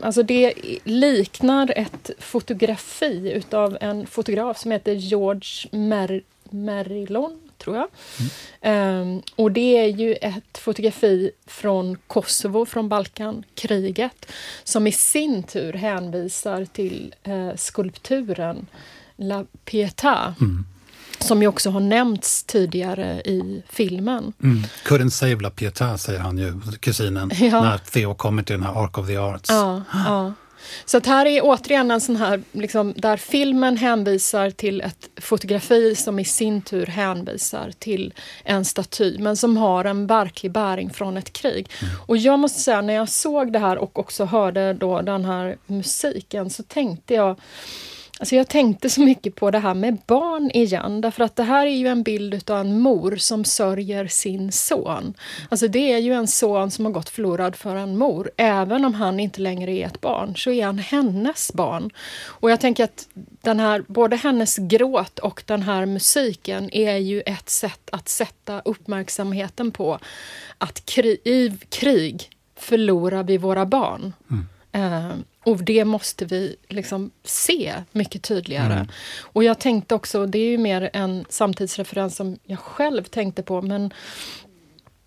alltså 0.00 0.22
det 0.22 0.54
liknar 0.84 1.72
ett 1.76 2.10
fotografi 2.18 3.32
utav 3.34 3.78
en 3.80 4.06
fotograf 4.06 4.58
som 4.58 4.70
heter 4.70 4.92
George 4.92 5.68
Mer 5.70 6.22
Merillon, 6.50 7.38
tror 7.58 7.76
jag. 7.76 7.88
Mm. 8.62 9.00
Um, 9.00 9.22
och 9.36 9.52
det 9.52 9.78
är 9.78 9.86
ju 9.86 10.14
ett 10.14 10.58
fotografi 10.58 11.30
från 11.46 11.98
Kosovo, 12.06 12.66
från 12.66 12.88
Balkankriget, 12.88 14.32
som 14.64 14.86
i 14.86 14.92
sin 14.92 15.42
tur 15.42 15.72
hänvisar 15.72 16.64
till 16.64 17.14
uh, 17.28 17.56
skulpturen 17.56 18.66
La 19.16 19.44
Pietà. 19.64 20.34
Mm 20.40 20.64
som 21.22 21.42
ju 21.42 21.48
också 21.48 21.70
har 21.70 21.80
nämnts 21.80 22.44
tidigare 22.44 23.20
i 23.24 23.62
filmen. 23.68 24.32
Mm. 24.42 24.62
Couldn't 24.84 25.10
save 25.10 25.36
La 25.40 25.50
Pietà, 25.50 25.98
säger 25.98 26.20
han 26.20 26.38
ju, 26.38 26.60
kusinen, 26.80 27.30
ja. 27.40 27.62
när 27.62 27.78
Theo 27.78 28.14
kommer 28.14 28.42
till 28.42 28.54
den 28.54 28.64
här 28.64 28.84
Ark 28.84 28.98
of 28.98 29.06
the 29.06 29.16
Arts. 29.16 29.50
Ja, 29.50 29.82
ja. 29.92 30.32
Så 30.84 30.96
att 30.96 31.06
här 31.06 31.26
är 31.26 31.40
återigen 31.42 31.90
en 31.90 32.00
sån 32.00 32.16
här, 32.16 32.42
liksom, 32.52 32.94
där 32.96 33.16
filmen 33.16 33.76
hänvisar 33.76 34.50
till 34.50 34.80
ett 34.80 35.08
fotografi 35.20 35.94
som 35.94 36.18
i 36.18 36.24
sin 36.24 36.62
tur 36.62 36.86
hänvisar 36.86 37.72
till 37.78 38.14
en 38.44 38.64
staty, 38.64 39.18
men 39.18 39.36
som 39.36 39.56
har 39.56 39.84
en 39.84 40.06
verklig 40.06 40.52
bäring 40.52 40.90
från 40.90 41.16
ett 41.16 41.32
krig. 41.32 41.70
Mm. 41.82 41.94
Och 42.06 42.16
jag 42.16 42.38
måste 42.38 42.60
säga, 42.60 42.80
när 42.80 42.94
jag 42.94 43.08
såg 43.08 43.52
det 43.52 43.58
här 43.58 43.78
och 43.78 43.98
också 43.98 44.24
hörde 44.24 44.72
då 44.74 45.00
den 45.00 45.24
här 45.24 45.56
musiken, 45.66 46.50
så 46.50 46.62
tänkte 46.62 47.14
jag 47.14 47.40
Alltså 48.22 48.36
jag 48.36 48.48
tänkte 48.48 48.90
så 48.90 49.00
mycket 49.00 49.34
på 49.34 49.50
det 49.50 49.58
här 49.58 49.74
med 49.74 49.98
barn 50.06 50.50
igen, 50.54 51.00
därför 51.00 51.24
att 51.24 51.36
det 51.36 51.42
här 51.42 51.66
är 51.66 51.76
ju 51.76 51.86
en 51.88 52.02
bild 52.02 52.50
av 52.50 52.60
en 52.60 52.80
mor 52.80 53.16
som 53.16 53.44
sörjer 53.44 54.06
sin 54.06 54.52
son. 54.52 55.14
Alltså 55.48 55.68
det 55.68 55.92
är 55.92 55.98
ju 55.98 56.12
en 56.12 56.28
son 56.28 56.70
som 56.70 56.84
har 56.84 56.92
gått 56.92 57.08
förlorad 57.08 57.56
för 57.56 57.76
en 57.76 57.98
mor. 57.98 58.30
Även 58.36 58.84
om 58.84 58.94
han 58.94 59.20
inte 59.20 59.40
längre 59.40 59.72
är 59.72 59.86
ett 59.86 60.00
barn, 60.00 60.36
så 60.36 60.50
är 60.50 60.66
han 60.66 60.78
hennes 60.78 61.52
barn. 61.54 61.90
Och 62.24 62.50
jag 62.50 62.60
tänker 62.60 62.84
att 62.84 63.08
den 63.42 63.60
här, 63.60 63.84
både 63.86 64.16
hennes 64.16 64.56
gråt 64.56 65.18
och 65.18 65.42
den 65.46 65.62
här 65.62 65.86
musiken 65.86 66.74
är 66.74 66.96
ju 66.96 67.20
ett 67.20 67.48
sätt 67.48 67.88
att 67.92 68.08
sätta 68.08 68.60
uppmärksamheten 68.60 69.70
på 69.70 69.98
att 70.58 70.86
kri 70.86 71.18
i 71.24 71.52
krig 71.68 72.30
förlorar 72.56 73.22
vi 73.22 73.38
våra 73.38 73.66
barn. 73.66 74.12
Mm. 74.30 74.46
Uh, 74.92 75.12
och 75.44 75.64
det 75.64 75.84
måste 75.84 76.24
vi 76.24 76.56
liksom 76.68 77.10
se 77.24 77.74
mycket 77.92 78.22
tydligare. 78.22 78.72
Mm. 78.72 78.88
Och 79.20 79.44
jag 79.44 79.58
tänkte 79.58 79.94
också, 79.94 80.26
det 80.26 80.38
är 80.38 80.50
ju 80.50 80.58
mer 80.58 80.90
en 80.92 81.24
samtidsreferens 81.28 82.16
som 82.16 82.38
jag 82.44 82.58
själv 82.58 83.04
tänkte 83.04 83.42
på, 83.42 83.62
men 83.62 83.92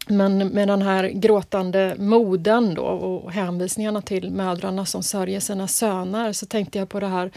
men 0.07 0.37
med 0.47 0.67
den 0.67 0.81
här 0.81 1.07
gråtande 1.07 1.95
moden 1.99 2.73
då 2.73 2.83
och 2.83 3.31
hänvisningarna 3.31 4.01
till 4.01 4.31
mödrarna 4.31 4.85
som 4.85 5.03
sörjer 5.03 5.39
sina 5.39 5.67
söner 5.67 6.33
så 6.33 6.45
tänkte 6.45 6.79
jag 6.79 6.89
på 6.89 6.99
det 6.99 7.07
här 7.07 7.31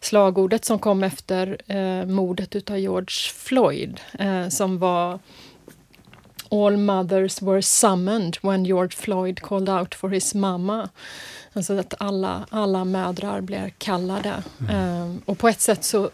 slagordet 0.00 0.64
som 0.64 0.78
kom 0.78 1.02
efter 1.02 1.58
eh, 1.66 2.06
mordet 2.06 2.56
utav 2.56 2.78
George 2.78 3.32
Floyd 3.34 4.00
eh, 4.18 4.48
som 4.48 4.78
var 4.78 5.18
All 6.50 6.76
mothers 6.76 7.42
were 7.42 7.62
summoned 7.62 8.38
when 8.42 8.64
George 8.64 8.96
Floyd 8.96 9.40
called 9.40 9.68
out 9.68 9.94
for 9.94 10.08
his 10.08 10.34
mamma. 10.34 10.88
Alltså 11.54 11.78
att 11.78 11.94
alla, 11.98 12.46
alla 12.50 12.84
mödrar 12.84 13.40
blir 13.40 13.68
kallade. 13.78 14.42
Mm. 14.60 15.02
Um, 15.02 15.22
och 15.24 15.38
på 15.38 15.48
ett 15.48 15.60
sätt 15.60 15.84
så 15.84 16.10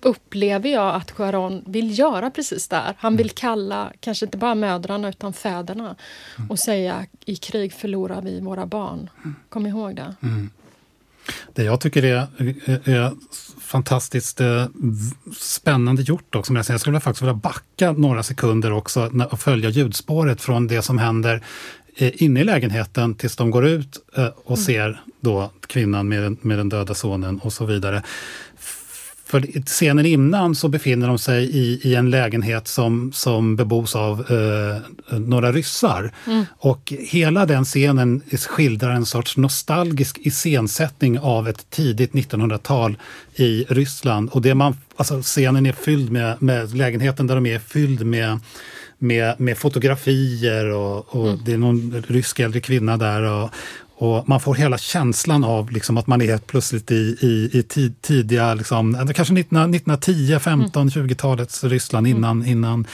upplever 0.00 0.70
jag 0.70 0.94
att 0.94 1.10
Sharon 1.10 1.62
vill 1.66 1.98
göra 1.98 2.30
precis 2.30 2.68
det. 2.68 2.94
Han 2.98 3.16
vill 3.16 3.26
mm. 3.26 3.34
kalla, 3.34 3.92
kanske 4.00 4.26
inte 4.26 4.38
bara 4.38 4.54
mödrarna, 4.54 5.08
utan 5.08 5.32
fäderna 5.32 5.96
mm. 6.36 6.50
och 6.50 6.58
säga 6.58 7.06
i 7.24 7.36
krig 7.36 7.72
förlorar 7.72 8.22
vi 8.22 8.40
våra 8.40 8.66
barn. 8.66 9.10
Mm. 9.24 9.36
Kom 9.48 9.66
ihåg 9.66 9.96
det. 9.96 10.14
Mm. 10.22 10.50
Det 11.54 11.62
jag 11.62 11.80
tycker 11.80 12.02
är, 12.04 12.26
är 12.88 13.12
fantastiskt 13.60 14.40
eh, 14.40 14.66
spännande 15.36 16.02
gjort 16.02 16.34
också. 16.34 16.52
Men 16.52 16.64
jag 16.68 16.80
skulle 16.80 17.00
faktiskt 17.00 17.22
vilja 17.22 17.34
backa 17.34 17.92
några 17.92 18.22
sekunder 18.22 18.72
också 18.72 19.10
och 19.30 19.40
följa 19.40 19.70
ljudspåret 19.70 20.40
från 20.40 20.66
det 20.66 20.82
som 20.82 20.98
händer 20.98 21.42
inne 21.98 22.40
i 22.40 22.44
lägenheten 22.44 23.14
tills 23.14 23.36
de 23.36 23.50
går 23.50 23.66
ut 23.66 23.96
eh, 24.16 24.26
och 24.44 24.56
mm. 24.56 24.64
ser 24.64 25.00
då 25.20 25.50
kvinnan 25.66 26.08
med, 26.08 26.44
med 26.44 26.58
den 26.58 26.68
döda 26.68 26.94
sonen 26.94 27.38
och 27.38 27.52
så 27.52 27.64
vidare. 27.64 28.02
För 29.28 29.40
scenen 29.66 30.06
innan 30.06 30.54
så 30.54 30.68
befinner 30.68 31.08
de 31.08 31.18
sig 31.18 31.44
i, 31.44 31.80
i 31.82 31.94
en 31.94 32.10
lägenhet 32.10 32.68
som, 32.68 33.12
som 33.12 33.56
bebos 33.56 33.96
av 33.96 34.20
eh, 34.20 35.18
några 35.18 35.52
ryssar. 35.52 36.12
Mm. 36.26 36.44
Och 36.58 36.92
hela 36.98 37.46
den 37.46 37.64
scenen 37.64 38.22
skildrar 38.48 38.90
en 38.90 39.06
sorts 39.06 39.36
nostalgisk 39.36 40.18
iscensättning 40.18 41.18
av 41.18 41.48
ett 41.48 41.70
tidigt 41.70 42.12
1900-tal 42.12 42.96
i 43.34 43.64
Ryssland. 43.68 44.30
Och 44.30 44.42
det 44.42 44.54
man, 44.54 44.76
alltså 44.96 45.22
scenen 45.22 45.66
är 45.66 45.72
fylld 45.72 46.12
med, 46.12 46.42
med 46.42 46.76
lägenheten 46.76 47.26
där 47.26 47.34
de 47.34 47.46
är 47.46 47.58
fylld 47.58 48.06
med 48.06 48.40
med, 48.98 49.40
med 49.40 49.58
fotografier 49.58 50.70
och, 50.70 51.14
och 51.14 51.28
mm. 51.28 51.40
det 51.44 51.52
är 51.52 51.58
någon 51.58 52.04
rysk 52.08 52.40
äldre 52.40 52.60
kvinna 52.60 52.96
där. 52.96 53.22
Och, 53.22 53.50
och 54.00 54.28
man 54.28 54.40
får 54.40 54.54
hela 54.54 54.78
känslan 54.78 55.44
av 55.44 55.70
liksom 55.70 55.96
att 55.96 56.06
man 56.06 56.20
är 56.20 56.26
helt 56.26 56.46
plötsligt 56.46 56.90
i, 56.90 57.16
i, 57.20 57.50
i 57.58 57.62
tid, 57.62 58.02
tidiga, 58.02 58.54
liksom, 58.54 59.12
kanske 59.14 59.34
19, 59.34 59.74
1910, 59.74 60.38
15, 60.38 60.88
mm. 60.88 61.08
20-talets 61.08 61.64
Ryssland 61.64 62.06
mm. 62.06 62.18
innan, 62.18 62.46
innan 62.46 62.86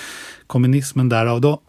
kommunismen 0.46 1.08
där. 1.08 1.26
Och, 1.26 1.40
då, 1.40 1.60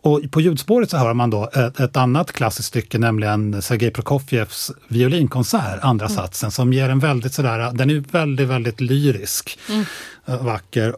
och 0.00 0.20
på 0.30 0.40
ljudspåret 0.40 0.90
så 0.90 0.96
hör 0.96 1.14
man 1.14 1.30
då 1.30 1.50
ett, 1.54 1.80
ett 1.80 1.96
annat 1.96 2.32
klassiskt 2.32 2.68
stycke, 2.68 2.98
nämligen 2.98 3.62
Sergej 3.62 3.90
Prokofjevs 3.90 4.70
violinkonsert, 4.88 5.78
andra 5.82 6.06
mm. 6.06 6.16
satsen, 6.16 6.50
som 6.50 6.72
ger 6.72 6.88
en 6.88 6.98
väldigt 6.98 7.34
sådär, 7.34 7.72
den 7.72 7.90
är 7.90 8.04
väldigt, 8.12 8.48
väldigt 8.48 8.80
lyrisk, 8.80 9.58
mm. 9.68 9.84
Eh, 10.26 10.44
vacker. 10.44 10.94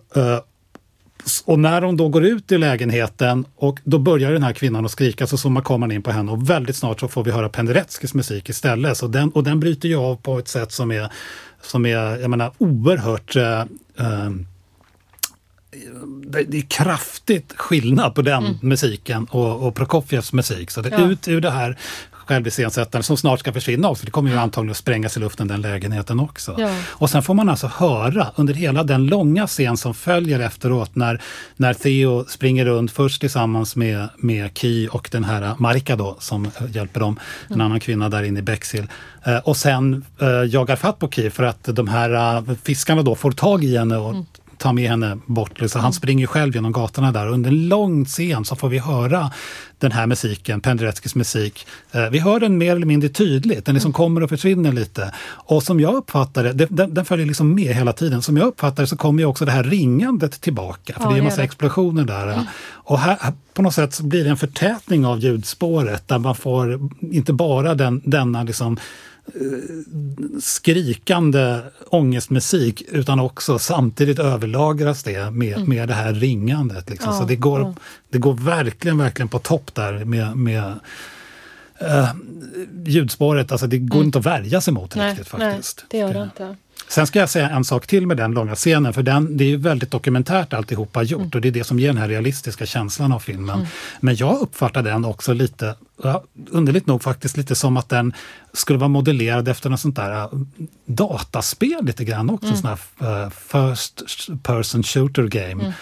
Och 1.44 1.58
när 1.58 1.82
hon 1.82 1.96
då 1.96 2.08
går 2.08 2.24
ut 2.24 2.52
i 2.52 2.58
lägenheten 2.58 3.44
och 3.56 3.78
då 3.84 3.98
börjar 3.98 4.32
den 4.32 4.42
här 4.42 4.52
kvinnan 4.52 4.84
att 4.84 4.90
skrika 4.90 5.26
så 5.26 5.36
zoomar 5.36 5.60
kameran 5.60 5.92
in 5.92 6.02
på 6.02 6.10
henne 6.10 6.32
och 6.32 6.50
väldigt 6.50 6.76
snart 6.76 7.00
så 7.00 7.08
får 7.08 7.24
vi 7.24 7.30
höra 7.30 7.48
Pendereckis 7.48 8.14
musik 8.14 8.48
istället. 8.48 8.96
Så 8.96 9.06
den, 9.06 9.30
och 9.30 9.44
den 9.44 9.60
bryter 9.60 9.88
ju 9.88 9.96
av 9.96 10.16
på 10.16 10.38
ett 10.38 10.48
sätt 10.48 10.72
som 10.72 10.90
är, 10.92 11.12
som 11.62 11.86
är 11.86 12.20
jag 12.20 12.30
menar, 12.30 12.52
oerhört 12.58 13.36
eh, 13.36 13.60
eh, 13.98 14.30
det 16.46 16.58
är 16.58 16.62
kraftigt 16.68 17.52
skillnad 17.56 18.14
på 18.14 18.22
den 18.22 18.44
mm. 18.44 18.58
musiken 18.62 19.24
och, 19.24 19.66
och 19.66 19.74
Prokofjevs 19.74 20.32
musik. 20.32 20.70
Så 20.70 20.80
det, 20.80 20.88
ja. 20.88 21.10
ut 21.10 21.28
ur 21.28 21.40
det 21.40 21.50
här 21.50 21.78
själviscensättaren 22.26 23.02
som 23.02 23.16
snart 23.16 23.40
ska 23.40 23.52
försvinna 23.52 23.88
också. 23.88 24.04
Det 24.04 24.10
kommer 24.10 24.30
ju 24.30 24.36
antagligen 24.36 24.70
att 24.70 24.76
sprängas 24.76 25.16
i 25.16 25.20
luften 25.20 25.48
den 25.48 25.60
lägenheten 25.60 26.20
också. 26.20 26.54
Ja. 26.58 26.70
Och 26.86 27.10
sen 27.10 27.22
får 27.22 27.34
man 27.34 27.48
alltså 27.48 27.66
höra 27.66 28.26
under 28.36 28.54
hela 28.54 28.82
den 28.82 29.06
långa 29.06 29.46
scen 29.46 29.76
som 29.76 29.94
följer 29.94 30.40
efteråt 30.40 30.96
när, 30.96 31.22
när 31.56 31.74
Theo 31.74 32.24
springer 32.24 32.64
runt 32.64 32.92
först 32.92 33.20
tillsammans 33.20 33.76
med, 33.76 34.08
med 34.16 34.58
Ki 34.58 34.88
och 34.92 35.08
den 35.12 35.24
här 35.24 35.54
Marika 35.58 35.96
då 35.96 36.16
som 36.18 36.50
hjälper 36.68 37.00
dem, 37.00 37.18
en 37.46 37.54
mm. 37.54 37.66
annan 37.66 37.80
kvinna 37.80 38.08
där 38.08 38.22
inne 38.22 38.38
i 38.38 38.42
Bexhill. 38.42 38.86
Eh, 39.24 39.38
och 39.38 39.56
sen 39.56 40.04
eh, 40.20 40.28
jagar 40.28 40.76
fatt 40.76 40.98
på 40.98 41.08
Ki 41.08 41.30
för 41.30 41.42
att 41.42 41.64
de 41.64 41.88
här 41.88 42.38
uh, 42.38 42.54
fiskarna 42.62 43.02
då 43.02 43.14
får 43.14 43.32
tag 43.32 43.64
i 43.64 43.78
henne 43.78 43.96
och 43.96 44.10
mm 44.10 44.26
ta 44.62 44.72
med 44.72 44.90
henne 44.90 45.18
bort. 45.26 45.60
Liksom. 45.60 45.80
Han 45.80 45.92
springer 45.92 46.20
ju 46.20 46.26
själv 46.26 46.54
genom 46.54 46.72
gatorna 46.72 47.12
där. 47.12 47.28
Under 47.28 47.50
en 47.50 47.68
lång 47.68 48.04
scen 48.04 48.44
så 48.44 48.56
får 48.56 48.68
vi 48.68 48.78
höra 48.78 49.30
den 49.78 49.92
här 49.92 50.06
musiken, 50.06 50.60
Pendereckis 50.60 51.14
musik. 51.14 51.66
Eh, 51.92 52.10
vi 52.10 52.18
hör 52.18 52.40
den 52.40 52.58
mer 52.58 52.76
eller 52.76 52.86
mindre 52.86 53.08
tydligt, 53.08 53.66
den 53.66 53.74
liksom 53.74 53.92
kommer 53.92 54.22
och 54.22 54.28
försvinner 54.28 54.72
lite. 54.72 55.12
Och 55.24 55.62
som 55.62 55.80
jag 55.80 55.94
uppfattar 55.94 56.44
det, 56.44 56.66
den, 56.70 56.94
den 56.94 57.04
följer 57.04 57.26
liksom 57.26 57.54
med 57.54 57.74
hela 57.74 57.92
tiden. 57.92 58.22
Som 58.22 58.36
jag 58.36 58.46
uppfattar 58.46 58.82
det 58.82 58.86
så 58.86 58.96
kommer 58.96 59.22
ju 59.22 59.26
också 59.26 59.44
det 59.44 59.52
här 59.52 59.64
ringandet 59.64 60.40
tillbaka. 60.40 60.92
För 60.92 61.02
Ja, 61.02 61.08
det 61.08 61.14
är 61.14 61.18
en 61.18 61.24
massa 61.24 61.36
det. 61.36 61.44
explosioner 61.44 62.04
där. 62.04 62.46
Och 62.64 62.98
här, 62.98 63.18
på 63.54 63.62
något 63.62 63.74
sätt 63.74 64.00
blir 64.00 64.24
det 64.24 64.30
en 64.30 64.36
förtätning 64.36 65.06
av 65.06 65.18
ljudspåret 65.18 66.08
där 66.08 66.18
man 66.18 66.34
får 66.34 66.90
inte 67.00 67.32
bara 67.32 67.74
den, 67.74 68.02
denna 68.04 68.42
liksom 68.42 68.78
skrikande 70.40 71.60
ångestmusik 71.86 72.82
utan 72.88 73.20
också 73.20 73.58
samtidigt 73.58 74.18
överlagras 74.18 75.02
det 75.02 75.30
med, 75.30 75.68
med 75.68 75.88
det 75.88 75.94
här 75.94 76.12
ringandet. 76.12 76.90
Liksom. 76.90 77.08
Mm. 77.08 77.16
Ja, 77.16 77.22
så 77.22 77.28
det 77.28 77.36
går, 77.36 77.60
ja. 77.60 77.74
det 78.10 78.18
går 78.18 78.34
verkligen, 78.34 78.98
verkligen 78.98 79.28
på 79.28 79.38
topp 79.38 79.74
där 79.74 80.04
med, 80.04 80.36
med 80.36 80.74
eh, 81.78 82.08
ljudspåret. 82.84 83.52
Alltså 83.52 83.66
det 83.66 83.78
går 83.78 84.04
inte 84.04 84.18
att 84.18 84.26
värja 84.26 84.60
sig 84.60 84.74
mot 84.74 84.94
Nej, 84.94 85.10
riktigt 85.10 85.32
nej, 85.38 85.50
faktiskt. 85.50 85.84
det 85.88 85.98
gör 85.98 86.14
det 86.14 86.22
inte. 86.22 86.56
Sen 86.88 87.06
ska 87.06 87.18
jag 87.18 87.30
säga 87.30 87.50
en 87.50 87.64
sak 87.64 87.86
till 87.86 88.06
med 88.06 88.16
den 88.16 88.32
långa 88.32 88.54
scenen, 88.54 88.92
för 88.92 89.02
den, 89.02 89.36
det 89.36 89.44
är 89.44 89.48
ju 89.48 89.56
väldigt 89.56 89.90
dokumentärt 89.90 90.52
alltihopa 90.52 91.02
gjort 91.02 91.20
Mm. 91.20 91.30
och 91.34 91.40
det 91.40 91.48
är 91.48 91.52
det 91.52 91.64
som 91.64 91.78
ger 91.78 91.88
den 91.88 91.96
här 91.96 92.08
realistiska 92.08 92.66
känslan 92.66 93.12
av 93.12 93.18
filmen. 93.18 93.66
Men 94.00 94.16
jag 94.16 94.40
uppfattar 94.40 94.82
den 94.82 95.04
också 95.04 95.32
lite, 95.32 95.74
underligt 96.50 96.86
nog 96.86 97.02
faktiskt, 97.02 97.36
lite 97.36 97.54
som 97.54 97.76
att 97.76 97.88
den 97.88 98.12
skulle 98.52 98.78
vara 98.78 98.88
modellerad 98.88 99.48
efter 99.48 99.70
något 99.70 99.80
sånt 99.80 99.96
där 99.96 100.10
äh, 100.22 100.28
dataspel 100.86 101.84
lite 101.84 102.04
grann 102.04 102.30
också, 102.30 102.46
Mm. 102.46 102.56
sån 102.56 102.70
här 103.00 103.24
äh, 103.24 103.30
first 103.30 104.02
person 104.42 104.82
shooter 104.82 105.22
game. 105.22 105.72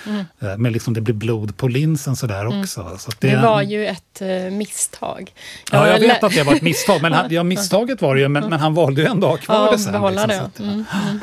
Äh, 0.40 0.56
Med 0.58 0.72
liksom 0.72 0.94
det 0.94 1.00
blir 1.00 1.14
blod 1.14 1.56
på 1.56 1.68
linsen 1.68 2.16
sådär 2.16 2.46
också. 2.60 2.96
Så 2.98 3.10
Mm. 3.22 3.40
Det 3.40 3.46
var 3.46 3.62
ju 3.62 3.86
ett 3.86 4.22
misstag. 4.52 5.32
Ja, 5.72 5.88
jag 5.88 6.00
vet 6.00 6.22
att 6.24 6.34
det 6.34 6.42
var 6.42 6.54
ett 6.54 6.62
misstag, 6.62 7.02
men 7.02 7.12
han, 7.12 7.26
ja, 7.34 7.42
misstaget 7.42 8.02
var 8.02 8.14
det 8.14 8.20
ju, 8.20 8.28
men, 8.28 8.48
men 8.50 8.60
han 8.60 8.74
valde 8.74 9.00
ju 9.02 9.06
ändå 9.06 9.26
att 9.26 9.30
ha 9.32 9.38
kvar 9.38 9.56
Ja, 9.66 9.72
det 9.72 9.78
sen. 9.78 9.92
liksom, 10.02 10.28
det. 10.28 10.36
så 10.38 10.42
att, 10.44 10.60
Mm, 10.60 10.70
mm. 10.72 10.84
Eh, 11.16 11.22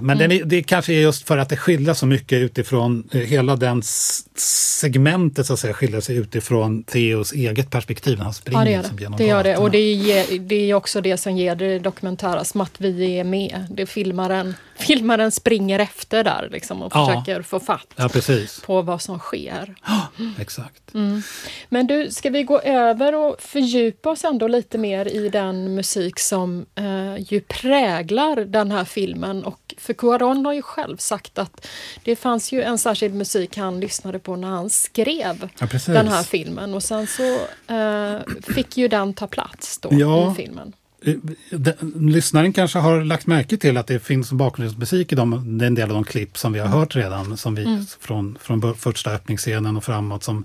Men 0.00 0.18
den 0.18 0.32
är, 0.32 0.44
det 0.44 0.62
kanske 0.62 0.92
är 0.92 1.00
just 1.00 1.28
för 1.28 1.38
att 1.38 1.48
det 1.48 1.56
skiljer 1.56 1.94
så 1.94 2.06
mycket 2.06 2.38
utifrån, 2.38 3.08
eh, 3.12 3.20
hela 3.20 3.56
den 3.56 3.82
segmentet 4.36 5.46
så 5.46 5.52
att 5.52 5.58
säga 5.58 5.74
skiljer 5.74 6.00
sig 6.00 6.16
utifrån 6.16 6.82
Theos 6.82 7.32
eget 7.32 7.70
perspektiv 7.70 8.18
när 8.18 8.24
han 8.24 8.34
springer 8.34 8.58
Ja, 8.58 8.64
det 8.64 8.70
gör 8.70 8.82
det. 8.82 9.02
genom 9.02 9.18
det, 9.18 9.26
gör 9.26 9.44
det. 9.44 9.56
Och 9.56 9.70
det, 9.70 9.92
ger, 9.92 10.38
det 10.38 10.70
är 10.70 10.74
också 10.74 11.00
det 11.00 11.16
som 11.16 11.36
ger 11.36 11.54
det 11.54 11.78
dokumentära, 11.78 12.44
som 12.44 12.60
att 12.60 12.80
vi 12.80 13.18
är 13.18 13.24
med. 13.24 13.66
Det 13.70 13.86
filmaren, 13.86 14.54
filmaren 14.76 15.32
springer 15.32 15.78
efter 15.78 16.24
där 16.24 16.48
liksom, 16.52 16.82
och 16.82 16.92
Ja. 16.94 17.06
försöker 17.06 17.42
få 17.42 17.60
fatt 17.60 17.86
Ja, 17.96 18.08
på 18.66 18.82
vad 18.82 19.02
som 19.02 19.18
sker. 19.18 19.74
Exakt. 20.40 20.82
Men 21.68 21.86
du, 21.86 22.10
ska 22.10 22.30
vi 22.30 22.42
gå 22.42 22.60
över 22.60 23.14
och 23.14 23.36
fördjupa 23.42 24.10
oss 24.10 24.24
ändå 24.24 24.48
lite 24.48 24.78
mer 24.78 25.08
i 25.08 25.28
den 25.28 25.74
musik 25.74 26.18
som 26.18 26.66
eh, 26.74 27.16
ju 27.32 27.40
präglar 27.40 28.36
den 28.36 28.70
här 28.72 28.84
filmen. 28.84 29.44
Och 29.44 29.74
för 29.78 29.92
Cuarón 29.94 30.44
har 30.46 30.52
ju 30.52 30.62
själv 30.62 30.96
sagt 30.96 31.38
att 31.38 31.66
det 32.04 32.16
fanns 32.16 32.52
ju 32.52 32.62
en 32.62 32.78
särskild 32.78 33.14
musik 33.14 33.56
han 33.56 33.80
lyssnade 33.80 34.18
på 34.18 34.36
när 34.36 34.48
han 34.48 34.70
skrev 34.70 35.48
Ja, 35.58 35.66
den 35.86 36.08
här 36.08 36.22
filmen. 36.22 36.74
Och 36.74 36.82
sen 36.82 37.06
så 37.06 37.22
eh, 37.74 38.20
fick 38.54 38.76
ju 38.76 38.88
den 38.88 39.14
ta 39.14 39.26
plats 39.26 39.78
då 39.78 39.88
i 39.92 40.34
filmen. 40.36 40.72
Eh, 41.04 41.14
den- 41.50 41.92
Lyssnaren 42.10 42.52
kanske 42.52 42.78
har 42.78 43.04
lagt 43.04 43.26
märke 43.26 43.56
till 43.56 43.76
att 43.76 43.86
det 43.86 43.98
finns 44.00 44.32
bakgrundsmusik 44.32 45.12
i 45.12 45.14
de, 45.14 45.58
det 45.58 45.64
är 45.64 45.66
en 45.66 45.74
del 45.74 45.88
av 45.90 45.94
de 45.94 46.04
klipp 46.04 46.38
som 46.38 46.52
vi 46.52 46.58
har 46.58 46.66
hört 46.68 46.96
redan 46.96 47.36
som 47.36 47.54
vi, 47.54 47.86
från, 48.00 48.38
från 48.40 48.60
bör- 48.60 48.74
första 48.74 49.10
öppningsscenen 49.10 49.76
och 49.76 49.84
framåt 49.84 50.24
som 50.24 50.44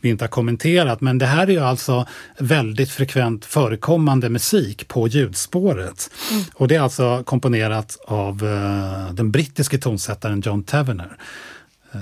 vi 0.00 0.08
inte 0.08 0.24
har 0.24 0.28
kommenterat. 0.28 1.00
Men 1.00 1.18
det 1.18 1.26
här 1.26 1.46
är 1.46 1.50
ju 1.50 1.60
alltså 1.60 2.06
väldigt 2.38 2.90
frekvent 2.90 3.44
förekommande 3.44 4.28
musik 4.28 4.88
på 4.88 5.08
ljudspåret. 5.08 6.10
Och 6.54 6.68
det 6.68 6.74
är 6.74 6.80
alltså 6.80 7.22
komponerat 7.24 7.96
av 8.06 8.44
eh, 8.46 9.14
den 9.14 9.30
brittiske 9.30 9.78
tonsättaren 9.78 10.40
John 10.40 10.62
Tavener. 10.62 11.16
Eh, 11.92 12.00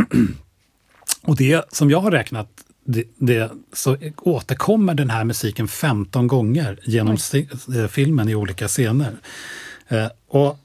och 1.22 1.36
det 1.36 1.74
som 1.74 1.90
jag 1.90 2.00
har 2.00 2.10
räknat 2.10 2.48
det, 2.84 3.04
det, 3.18 3.50
så 3.72 3.96
återkommer 4.16 4.94
den 4.94 5.10
här 5.10 5.24
musiken 5.24 5.68
15 5.68 6.26
gånger 6.26 6.78
genom 6.84 7.16
eh, 7.76 7.86
filmen 7.88 8.28
i 8.28 8.34
olika 8.34 8.68
scener. 8.68 9.12
Eh, 9.88 10.06
och 10.28 10.58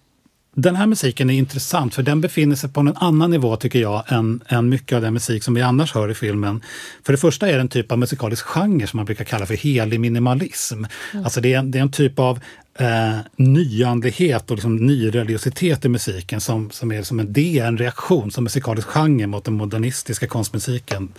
den 0.56 0.76
här 0.76 0.88
musiken 0.88 1.30
är 1.30 1.34
intressant 1.34 1.96
för 1.96 2.04
den 2.04 2.22
befinner 2.22 2.56
sig 2.56 2.70
på 2.70 2.80
en 2.80 2.96
annan 2.98 3.32
nivå 3.32 3.56
tycker 3.56 3.80
jag 3.80 4.04
än, 4.08 4.42
än 4.48 4.70
mycket 4.70 4.96
av 4.96 5.02
den 5.02 5.14
musik 5.14 5.44
som 5.44 5.54
vi 5.54 5.62
annars 5.62 5.94
hör 5.94 6.12
i 6.12 6.14
filmen. 6.14 6.62
För 7.06 7.14
det 7.14 7.18
första 7.18 7.50
är 7.50 7.54
det 7.54 7.60
en 7.62 7.68
typ 7.68 7.92
av 7.92 8.00
musikalisk 8.00 8.46
genre 8.46 8.88
som 8.88 8.98
man 8.98 9.06
brukar 9.06 9.26
kalla 9.26 9.46
för 9.46 9.54
helig 9.54 10.00
minimalism. 10.00 10.84
Alltså 11.24 11.42
det 11.42 11.54
är, 11.54 11.60
en- 11.60 11.72
det 11.72 11.78
är 11.78 11.82
en 11.82 11.92
typ 11.92 12.20
av 12.20 12.40
eh, 12.78 13.18
nyandlighet 13.36 14.52
och 14.52 14.58
liksom 14.58 14.76
nyreligiositet 14.76 15.86
i 15.86 15.90
musiken 15.90 16.42
som, 16.42 16.72
som 16.72 16.92
är 16.92 17.04
som 17.04 17.20
en, 17.20 17.34
det 17.34 17.60
är 17.60 17.66
en 17.66 17.78
reaktion 17.78 18.32
som 18.32 18.44
musikalisk 18.44 18.88
genre 18.88 19.28
mot 19.28 19.46
den 19.46 19.54
modernistiska 19.54 20.28
konstmusiken 20.28 21.10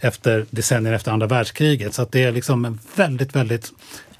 efter 0.00 0.46
decennier 0.50 0.92
efter 0.92 1.12
andra 1.12 1.26
världskriget. 1.26 1.94
Så 1.94 2.02
att 2.02 2.12
det 2.12 2.22
är 2.22 2.32
liksom 2.32 2.64
en 2.64 2.78
väldigt, 2.96 3.36
väldigt 3.36 3.72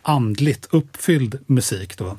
andligt 0.02 0.68
uppfylld 0.70 1.38
musik. 1.46 1.98
Då. 1.98 2.16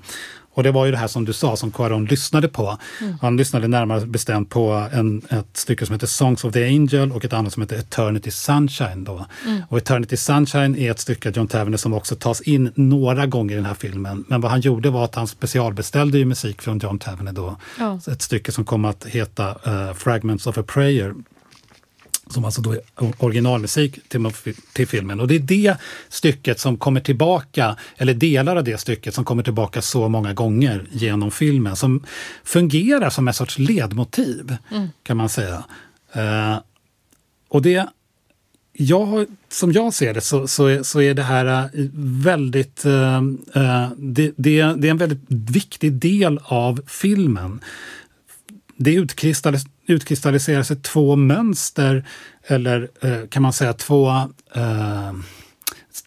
Och 0.58 0.64
det 0.64 0.72
var 0.72 0.86
ju 0.86 0.92
det 0.92 0.98
här 0.98 1.08
som 1.08 1.26
du 1.26 1.34
sa 1.34 1.56
som 1.56 1.72
Cuarón 1.72 2.10
lyssnade 2.10 2.48
på. 2.48 2.78
Han 3.22 3.38
lyssnade 3.38 3.68
närmare 3.68 4.06
bestämt 4.06 4.50
på 4.50 4.90
en, 4.94 5.22
ett 5.30 5.58
stycke 5.58 5.86
som 5.86 5.94
heter 5.94 6.08
Songs 6.08 6.44
of 6.44 6.54
the 6.54 6.66
Angel 6.66 7.12
och 7.12 7.26
ett 7.26 7.34
annat 7.34 7.54
som 7.54 7.62
heter 7.62 7.78
Eternity 7.78 8.32
Sunshine. 8.32 9.04
Då. 9.04 9.26
Och 9.70 9.78
Eternity 9.78 10.18
Sunshine 10.18 10.76
är 10.76 10.92
ett 10.92 11.00
stycke 11.00 11.30
av 11.30 11.36
John 11.36 11.48
Tavener 11.48 11.78
som 11.78 11.94
också 11.94 12.16
tas 12.16 12.42
in 12.42 12.72
några 12.76 13.26
gånger 13.26 13.54
i 13.54 13.56
den 13.56 13.66
här 13.66 13.74
filmen. 13.74 14.26
Men 14.28 14.42
vad 14.42 14.52
han 14.52 14.62
gjorde 14.62 14.90
var 14.90 15.06
att 15.06 15.16
han 15.16 15.28
specialbeställde 15.28 16.18
ju 16.18 16.26
musik 16.26 16.62
från 16.62 16.80
John 16.80 17.00
Tavener 17.00 17.34
då. 17.34 17.56
Ja. 17.80 18.00
Ett 18.12 18.22
stycke 18.22 18.52
som 18.52 18.66
kom 18.66 18.86
att 18.86 19.06
heta 19.06 19.50
eh, 19.50 19.94
Fragments 19.94 20.48
of 20.48 20.58
a 20.58 20.64
Prayer 20.68 21.14
som 22.30 22.46
alltså 22.46 22.62
då 22.62 22.72
är 22.72 22.80
originalmusik 23.18 24.10
till, 24.10 24.32
till 24.74 24.88
filmen. 24.88 25.20
Och 25.20 25.28
det 25.28 25.36
är 25.36 25.40
det 25.40 25.76
stycket 26.10 26.60
som 26.60 26.78
kommer 26.78 27.00
tillbaka, 27.00 27.78
eller 27.98 28.14
delar 28.14 28.56
av 28.56 28.64
det 28.64 28.78
stycket 28.78 29.14
som 29.14 29.26
kommer 29.26 29.44
tillbaka 29.44 29.82
så 29.82 30.10
många 30.10 30.34
gånger 30.34 30.88
genom 30.92 31.32
filmen, 31.32 31.76
som 31.76 32.04
fungerar 32.44 33.10
som 33.10 33.28
en 33.28 33.34
sorts 33.34 33.60
ledmotiv, 33.60 34.58
kan 35.04 35.18
man 35.18 35.30
säga. 35.30 35.64
Eh, 36.14 36.58
och 37.50 37.62
det, 37.62 37.88
jag, 38.74 39.26
som 39.50 39.72
jag 39.72 39.94
ser 39.94 40.14
det 40.14 40.22
så, 40.22 40.48
så, 40.48 40.66
är, 40.66 40.84
så 40.84 41.02
är 41.02 41.14
det 41.14 41.24
här 41.24 41.46
eh, 41.46 41.86
väldigt... 42.24 42.86
eh, 42.86 43.22
det, 43.98 44.32
det, 44.36 44.74
det 44.78 44.88
är 44.88 44.92
en 44.92 44.98
väldigt 44.98 45.26
viktig 45.28 45.94
del 45.94 46.40
av 46.44 46.82
filmen 46.88 47.62
det 48.78 48.94
utkristallis 48.94 49.66
utkristalliserar 49.88 50.64
sig 50.64 50.78
två 50.78 51.16
mönster, 51.16 52.06
eller 52.48 52.90
eh, 53.02 53.28
kan 53.30 53.44
man 53.44 53.54
säga 53.54 53.74
två, 53.74 54.10
eh, 54.56 55.14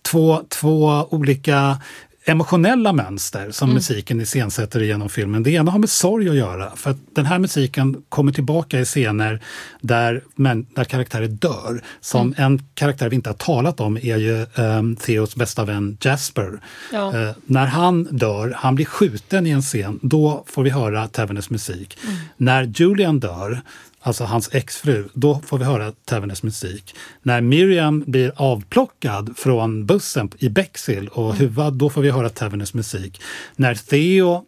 två, 0.03 0.43
två 0.49 1.07
olika 1.11 1.79
emotionella 2.25 2.93
mönster 2.93 3.51
som 3.51 3.75
musiken 3.75 4.21
iscensätter 4.21 4.81
genom 4.81 5.09
filmen. 5.09 5.43
Det 5.43 5.51
ena 5.51 5.71
har 5.71 5.79
med 5.79 5.91
sorg 5.91 6.29
att 6.29 6.35
göra, 6.35 6.77
för 6.77 6.91
att 6.91 6.97
den 7.15 7.27
här 7.27 7.39
musiken 7.39 8.03
kommer 8.09 8.33
tillbaka 8.33 8.81
i 8.81 8.85
scener 8.85 9.41
där, 9.81 10.23
men, 10.35 10.67
där 10.75 10.85
karaktärer 10.85 11.29
dör. 11.29 11.83
Som 12.01 12.35
en 12.37 12.63
karaktär 12.75 13.09
vi 13.09 13.17
inte 13.17 13.29
har 13.29 13.35
talat 13.35 13.81
om 13.81 13.97
är 13.97 14.17
ju 14.17 14.43
eh, 14.43 14.83
Theos 15.01 15.37
bästa 15.37 15.65
vän 15.65 15.97
Jasper. 16.01 16.61
Ja. 16.93 17.17
Eh, 17.17 17.31
när 17.47 17.67
han 17.67 18.05
dör, 18.05 18.55
han 18.57 18.75
blir 18.75 18.87
skjuten 18.87 19.47
i 19.47 19.51
en 19.51 19.63
scen, 19.63 19.99
då 20.03 20.45
får 20.47 20.63
vi 20.63 20.71
höra 20.71 21.09
Taverners 21.09 21.51
musik. 21.51 21.99
När 22.37 22.63
Julian 22.63 23.21
dör, 23.21 23.61
alltså 24.01 24.25
hans 24.25 24.55
exfru, 24.55 25.09
då 25.15 25.41
får 25.47 25.59
vi 25.59 25.65
höra 25.65 25.93
Taverners 26.05 26.43
musik. 26.43 26.95
När 27.23 27.41
Miriam 27.41 28.05
blir 28.07 28.33
avplockad 28.37 29.35
från 29.37 29.87
bussen 29.87 30.31
i 30.39 30.49
Bexhill 30.49 31.09
och 31.09 31.35
huvad, 31.35 31.75
då 31.75 31.91
får 31.91 32.03
vi 32.03 32.11
höra 32.11 32.29
Taverners 32.29 32.75
musik. 32.75 33.23
När 33.57 33.75
Theo 33.75 34.45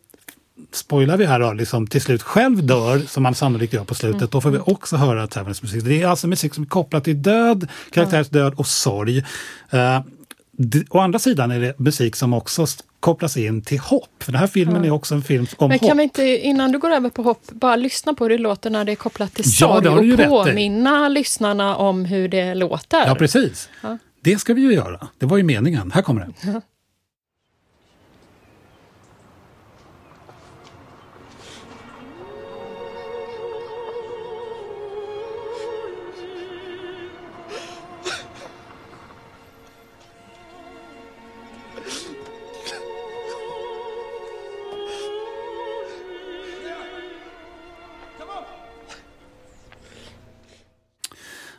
spoilar 0.72 1.16
vi 1.16 1.26
här 1.26 1.40
då, 1.40 1.52
liksom 1.52 1.86
till 1.86 2.00
slut 2.00 2.22
själv 2.22 2.66
dör, 2.66 2.98
som 2.98 3.24
han 3.24 3.34
sannolikt 3.34 3.72
gör 3.72 3.84
på 3.84 3.94
slutet, 3.94 4.30
då 4.30 4.40
får 4.40 4.50
vi 4.50 4.58
också 4.58 4.96
höra 4.96 5.26
Taverners 5.26 5.62
musik. 5.62 5.84
Det 5.84 6.02
är 6.02 6.06
alltså 6.06 6.26
musik 6.26 6.54
som 6.54 6.64
är 6.64 6.68
kopplad 6.68 7.04
till 7.04 7.22
död, 7.22 7.68
karaktärs 7.90 8.28
död 8.28 8.54
och 8.56 8.66
sorg. 8.66 9.18
Uh, 9.74 10.00
å 10.90 10.98
andra 10.98 11.18
sidan 11.18 11.50
är 11.50 11.60
det 11.60 11.78
musik 11.78 12.16
som 12.16 12.34
också 12.34 12.66
kopplas 13.00 13.36
in 13.36 13.62
till 13.62 13.78
hopp. 13.78 14.22
För 14.22 14.32
den 14.32 14.40
här 14.40 14.46
filmen 14.46 14.84
är 14.84 14.90
också 14.90 15.14
en 15.14 15.22
film 15.22 15.46
om 15.56 15.68
Men 15.68 15.78
hopp. 15.78 15.88
kan 15.88 15.96
vi 15.96 16.02
inte, 16.02 16.22
innan 16.24 16.72
du 16.72 16.78
går 16.78 16.90
över 16.90 17.10
på 17.10 17.22
hopp, 17.22 17.42
bara 17.50 17.76
lyssna 17.76 18.14
på 18.14 18.24
hur 18.24 18.30
det 18.30 18.38
låter 18.38 18.70
när 18.70 18.84
det 18.84 18.92
är 18.92 18.96
kopplat 18.96 19.34
till 19.34 19.52
sorg 19.52 19.88
och 19.88 20.28
påminna 20.28 21.08
lyssnarna 21.08 21.76
om 21.76 22.04
hur 22.04 22.28
det 22.28 22.54
låter? 22.54 23.06
Ja, 23.06 23.14
precis. 23.14 23.68
Ja. 23.82 23.98
Det 24.20 24.38
ska 24.38 24.54
vi 24.54 24.62
ju 24.62 24.74
göra. 24.74 25.08
Det 25.18 25.26
var 25.26 25.36
ju 25.36 25.42
meningen. 25.42 25.92
Här 25.94 26.02
kommer 26.02 26.20
det. 26.42 26.60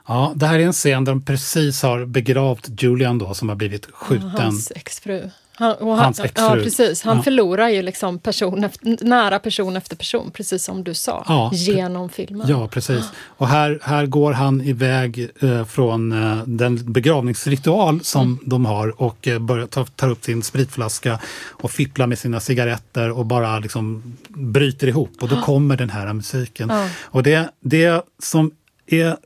Ja, 0.08 0.34
det 0.36 0.48
här 0.48 0.60
är 0.60 0.64
en 0.66 0.74
scen 0.74 1.04
där 1.06 1.12
de 1.12 1.22
precis 1.22 1.84
har 1.84 2.06
begravt 2.06 2.70
Julian 2.84 3.18
då 3.18 3.34
som 3.34 3.50
har 3.50 3.56
blivit 3.56 3.86
skjuten. 3.92 4.30
Hans 4.30 4.72
exfru. 4.76 5.30
Han, 5.56 5.76
han, 5.80 5.90
Hans 6.00 6.20
exfru. 6.20 6.44
Ja, 6.44 6.56
precis. 6.56 7.04
Han 7.04 7.18
Ja. 7.18 7.24
förlorar 7.24 7.70
ju 7.70 7.82
liksom 7.82 8.20
person 8.20 8.64
efter, 8.64 9.06
nära 9.06 9.40
person 9.40 9.76
efter 9.76 9.96
person, 9.96 10.32
precis 10.32 10.64
som 10.64 10.84
du 10.84 10.94
sa, 10.94 11.26
Ja, 11.28 11.52
genom 11.54 12.10
filmen. 12.10 12.48
Ja, 12.50 12.68
precis. 12.68 13.06
Och 13.16 13.48
här, 13.48 13.80
här 13.84 14.06
går 14.06 14.34
han 14.34 14.62
iväg 14.62 15.30
eh, 15.42 15.66
från 15.66 16.12
eh, 16.12 16.44
den 16.46 16.92
begravningsritual 16.94 18.04
som 18.04 18.22
Mm. 18.22 18.40
de 18.46 18.66
har 18.66 19.02
och 19.02 19.28
eh, 19.28 19.40
börjar 19.40 19.68
ta, 19.68 19.86
tar 19.86 20.10
upp 20.10 20.24
sin 20.24 20.44
spritflaska 20.44 21.20
och 21.50 21.72
fipplar 21.72 22.08
med 22.08 22.20
sina 22.20 22.40
cigaretter 22.40 23.12
och 23.12 23.26
bara 23.26 23.60
liksom 23.60 24.04
bryter 24.28 24.88
ihop. 24.88 25.12
Och 25.22 25.28
då 25.30 25.42
kommer 25.42 25.78
den 25.78 25.90
här 25.90 26.14
musiken. 26.14 26.72
Och 27.04 27.24
det, 27.24 27.50
det 27.60 28.06
som 28.24 28.52
är 28.88 29.18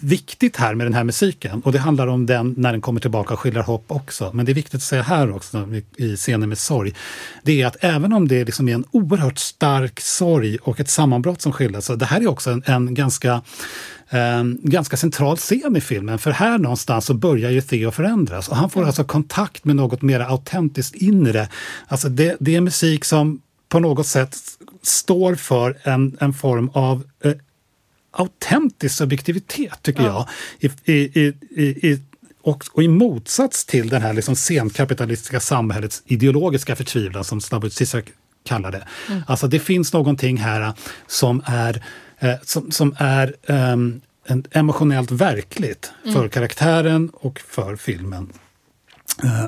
viktigt 0.00 0.56
här 0.56 0.74
med 0.74 0.86
den 0.86 0.94
här 0.94 1.04
musiken, 1.04 1.60
och 1.64 1.72
det 1.72 1.78
handlar 1.78 2.06
om 2.06 2.26
den 2.26 2.54
när 2.56 2.72
den 2.72 2.80
kommer 2.80 3.00
tillbaka 3.00 3.34
och 3.34 3.40
skildrar 3.40 3.62
hopp 3.62 3.84
också, 3.88 4.30
men 4.34 4.46
det 4.46 4.52
är 4.52 4.54
viktigt 4.54 4.74
att 4.74 4.82
säga 4.82 5.02
här 5.02 5.30
också 5.36 5.68
i- 5.96 6.16
scenen 6.16 6.48
med 6.48 6.58
sorg, 6.58 6.94
det 7.42 7.62
är 7.62 7.66
att 7.66 7.76
även 7.80 8.12
om 8.12 8.28
det 8.28 8.44
liksom 8.44 8.68
är 8.68 8.74
en 8.74 8.84
oerhört 8.90 9.38
stark 9.38 10.00
sorg 10.00 10.58
och 10.62 10.80
ett 10.80 10.88
sammanbrott 10.90 11.42
som 11.42 11.52
skildras, 11.52 11.84
så 11.84 11.94
det 11.94 12.06
här 12.06 12.20
är 12.20 12.26
också 12.28 12.50
en, 12.50 12.62
en 12.66 12.94
ganska 12.94 13.42
en 14.12 14.58
ganska 14.62 14.96
central 14.96 15.36
scen 15.36 15.76
i 15.76 15.80
filmen, 15.80 16.18
för 16.18 16.30
här 16.30 16.58
någonstans 16.58 17.04
så 17.06 17.14
börjar 17.14 17.50
ju 17.50 17.60
Theo 17.60 17.90
förändras. 17.90 18.48
Och 18.48 18.56
han 18.56 18.70
får 18.70 18.84
alltså 18.84 19.04
kontakt 19.04 19.64
med 19.64 19.76
något 19.76 20.02
mer 20.02 20.20
autentiskt 20.20 20.94
inre. 20.94 21.48
Alltså 21.88 22.08
det, 22.08 22.36
det 22.40 22.56
är 22.56 22.60
musik 22.60 23.04
som 23.04 23.40
på 23.68 23.80
något 23.80 24.06
sätt 24.06 24.36
står 24.82 25.34
för 25.34 25.78
en, 25.82 26.16
en 26.20 26.32
form 26.32 26.70
av 26.74 27.04
eh, 27.24 27.32
autentisk 28.10 28.96
subjektivitet, 28.96 29.82
tycker 29.82 30.02
jag. 30.02 30.28
I, 30.58 30.70
i, 30.92 31.34
i, 31.50 32.00
och, 32.42 32.64
och 32.72 32.82
i 32.82 32.88
motsats 32.88 33.64
till 33.64 33.88
det 33.88 33.98
här 33.98 34.12
liksom 34.12 34.36
senkapitalistiska 34.36 35.40
samhällets 35.40 36.02
ideologiska 36.06 36.76
förtvivlan 36.76 37.24
som 37.24 37.40
Slavoj 37.40 37.70
Zizek 37.70 38.04
kallar 38.44 38.72
det. 38.72 38.88
Alltså 39.26 39.46
det 39.46 39.58
finns 39.58 39.92
någonting 39.92 40.36
här 40.36 40.72
som 41.06 41.42
är, 41.46 41.82
eh, 42.18 42.34
som, 42.42 42.70
som 42.70 42.94
är 42.98 43.34
en, 43.46 44.02
emotionellt 44.50 45.10
verkligt 45.10 45.92
för 46.12 46.28
karaktären 46.28 47.10
och 47.14 47.40
för 47.40 47.76
filmen. 47.76 48.32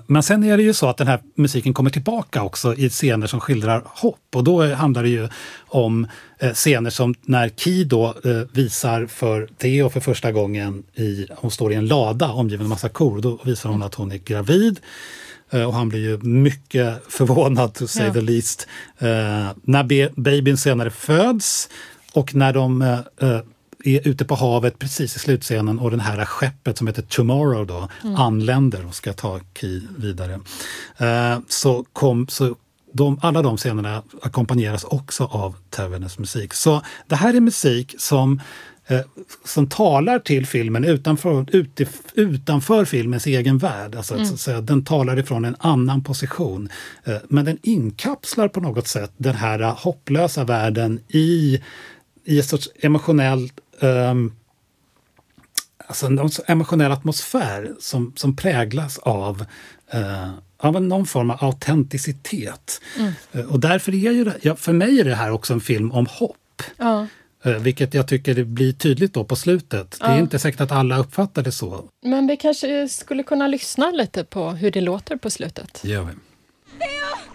Men 0.06 0.22
sen 0.22 0.44
är 0.44 0.56
det 0.56 0.62
ju 0.62 0.74
så 0.74 0.88
att 0.88 0.96
den 0.96 1.06
här 1.06 1.20
musiken 1.34 1.74
kommer 1.74 1.90
tillbaka 1.90 2.42
också 2.42 2.74
i 2.74 2.88
scener 2.90 3.26
som 3.26 3.40
skildrar 3.40 3.82
hopp. 3.86 4.18
Och 4.34 4.44
då 4.44 4.74
handlar 4.74 5.02
det 5.02 5.08
ju 5.08 5.28
om 5.68 6.06
eh, 6.38 6.52
scener 6.52 6.90
som 6.90 7.14
när 7.22 7.48
Ki 7.48 7.84
då 7.84 8.06
eh, 8.24 8.30
visar 8.52 9.06
för 9.06 9.48
Theo 9.58 9.90
för 9.90 10.00
första 10.00 10.32
gången, 10.32 10.82
i, 10.94 11.26
hon 11.36 11.50
står 11.50 11.72
i 11.72 11.74
en 11.74 11.86
lada 11.86 12.28
omgiven 12.32 12.66
av 12.66 12.70
massa 12.70 12.88
kor, 12.88 13.20
då 13.20 13.38
visar 13.44 13.70
hon 13.70 13.82
att 13.82 13.94
hon 13.94 14.12
är 14.12 14.18
gravid. 14.18 14.80
Eh, 15.50 15.62
Och 15.62 15.74
han 15.74 15.88
blir 15.88 16.00
ju 16.00 16.18
mycket 16.22 17.02
förvånad, 17.08 17.74
to 17.74 17.86
say 17.86 18.06
Ja. 18.06 18.12
the 18.12 18.20
least. 18.20 18.68
När 19.62 20.20
babyn 20.20 20.56
senare 20.56 20.90
föds 20.90 21.68
och 22.12 22.34
när 22.34 22.52
de 22.52 22.96
är 23.84 24.08
ute 24.08 24.24
på 24.24 24.34
havet 24.34 24.78
precis 24.78 25.16
i 25.16 25.18
slutscenen 25.18 25.78
och 25.78 25.90
den 25.90 26.00
här 26.00 26.24
skeppet 26.24 26.78
som 26.78 26.86
heter 26.86 27.02
Tomorrow 27.02 27.66
då 27.66 27.88
anländer 28.16 28.86
och 28.86 28.94
ska 28.94 29.12
ta 29.12 29.40
Ki 29.60 29.82
vidare. 29.96 30.40
Eh, 30.96 31.38
så 31.48 31.84
kom, 31.92 32.28
så 32.28 32.56
de, 32.92 33.18
alla 33.22 33.42
de 33.42 33.56
scenerna 33.56 34.02
ackompanjeras 34.22 34.84
också 34.84 35.24
av 35.24 35.56
Tavernes 35.70 36.18
musik. 36.18 36.54
Så 36.54 36.82
det 37.06 37.16
här 37.16 37.34
är 37.34 37.40
musik 37.40 37.94
som 37.98 38.40
eh, 38.86 39.00
som 39.44 39.68
talar 39.68 40.18
till 40.18 40.46
filmen 40.46 40.84
utanför, 40.84 41.56
utif, 41.56 41.88
utanför 42.14 42.84
filmens 42.84 43.26
egen 43.26 43.58
värld. 43.58 43.94
Alltså, 43.94 44.24
så 44.24 44.34
att 44.34 44.40
säga, 44.40 44.60
den 44.60 44.84
talar 44.84 45.18
ifrån 45.18 45.44
en 45.44 45.56
annan 45.58 46.04
position. 46.04 46.68
Eh, 47.04 47.16
men 47.28 47.44
den 47.44 47.58
inkapslar 47.62 48.48
på 48.48 48.60
något 48.60 48.88
sätt 48.88 49.12
den 49.16 49.34
här 49.34 49.58
hopplösa 49.78 50.44
världen 50.44 51.00
i, 51.08 51.60
i 52.24 52.36
en 52.36 52.44
sorts 52.44 52.68
emotionell 52.80 53.50
ehm, 53.80 54.32
alltså 55.86 56.06
en 56.06 56.30
emotionell 56.46 56.92
atmosfär 56.92 57.72
som, 57.80 58.12
som 58.16 58.36
präglas 58.36 58.98
av, 58.98 59.44
eh, 59.90 60.30
av 60.58 60.82
någon 60.82 61.06
form 61.06 61.30
av 61.30 61.44
autenticitet. 61.44 62.80
Eh, 63.32 63.40
och 63.44 63.60
därför 63.60 63.92
är 63.92 64.12
ju 64.12 64.24
det, 64.24 64.36
ja, 64.42 64.56
för 64.56 64.72
mig 64.72 65.00
är 65.00 65.04
det 65.04 65.14
här 65.14 65.30
också 65.30 65.52
en 65.52 65.60
film 65.60 65.92
om 65.92 66.06
hopp. 66.06 66.62
Ja. 66.76 67.06
Eh, 67.44 67.52
Vilket 67.52 67.94
jag 67.94 68.08
tycker 68.08 68.34
det 68.34 68.44
blir 68.44 68.72
tydligt 68.72 69.14
då 69.14 69.24
på 69.24 69.36
slutet. 69.36 69.96
Det 70.00 70.06
är 70.06 70.12
Ja. 70.12 70.18
inte 70.18 70.38
säkert 70.38 70.60
att 70.60 70.72
alla 70.72 70.98
uppfattar 70.98 71.42
det 71.42 71.52
så. 71.52 71.84
Men 72.02 72.26
vi 72.26 72.36
kanske 72.36 72.88
skulle 72.88 73.22
kunna 73.22 73.46
lyssna 73.46 73.90
lite 73.90 74.24
på 74.24 74.50
hur 74.50 74.70
det 74.70 74.80
låter 74.80 75.16
på 75.16 75.30
slutet. 75.30 75.80
Gör 75.84 76.02
vi. 76.02 76.12
Theo! 76.78 77.31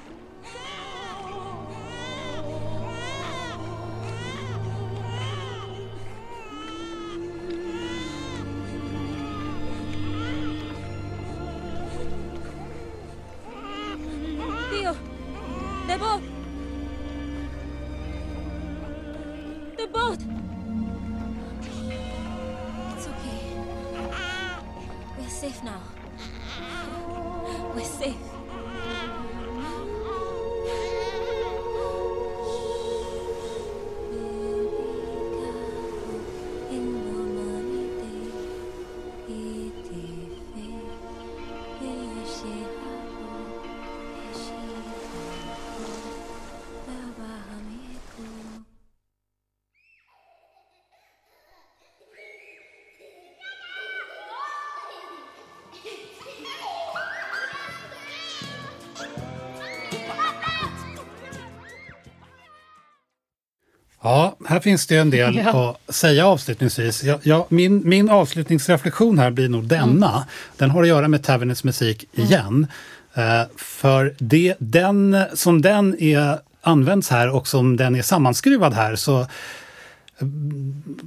Här 64.58 64.62
finns 64.62 64.88
det 64.88 64.98
en 64.98 65.10
del 65.10 65.36
Ja. 65.46 65.78
att 65.88 65.96
säga 65.96 66.28
avslutningsvis. 66.28 67.04
Jag, 67.04 67.20
jag, 67.24 67.46
min, 67.50 67.82
min 67.90 68.10
avslutningsreflektion 68.10 69.20
här 69.20 69.32
blir 69.32 69.50
nog 69.50 69.64
denna. 69.68 70.26
Den 70.58 70.70
har 70.72 70.82
att 70.82 70.88
göra 70.88 71.08
med 71.08 71.24
Tavernets 71.24 71.64
musik 71.64 72.06
igen. 72.14 72.68
Eh, 73.14 73.42
för 73.58 74.16
det, 74.18 74.56
den, 74.60 75.24
som 75.34 75.62
den 75.62 76.02
är 76.02 76.40
används 76.62 77.10
här 77.10 77.30
och 77.30 77.48
som 77.48 77.78
den 77.78 77.96
är 77.96 78.02
sammanskruvad 78.02 78.74
här 78.74 78.96
så 78.96 79.28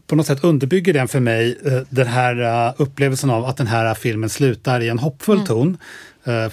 på 0.07 0.17
något 0.17 0.27
sätt 0.27 0.45
underbygger 0.45 0.93
den 0.93 1.09
för 1.09 1.21
mig 1.21 1.59
eh, 1.65 1.81
den 1.89 2.07
här 2.07 2.67
eh, 2.67 2.75
upplevelsen 2.77 3.31
av 3.31 3.45
att 3.45 3.57
den 3.57 3.67
här 3.67 3.95
filmen 3.95 4.31
slutar 4.31 4.81
i 4.81 4.89
en 4.89 4.99
hoppfull 4.99 5.47
ton. 5.47 5.69
Eh, 5.71 5.77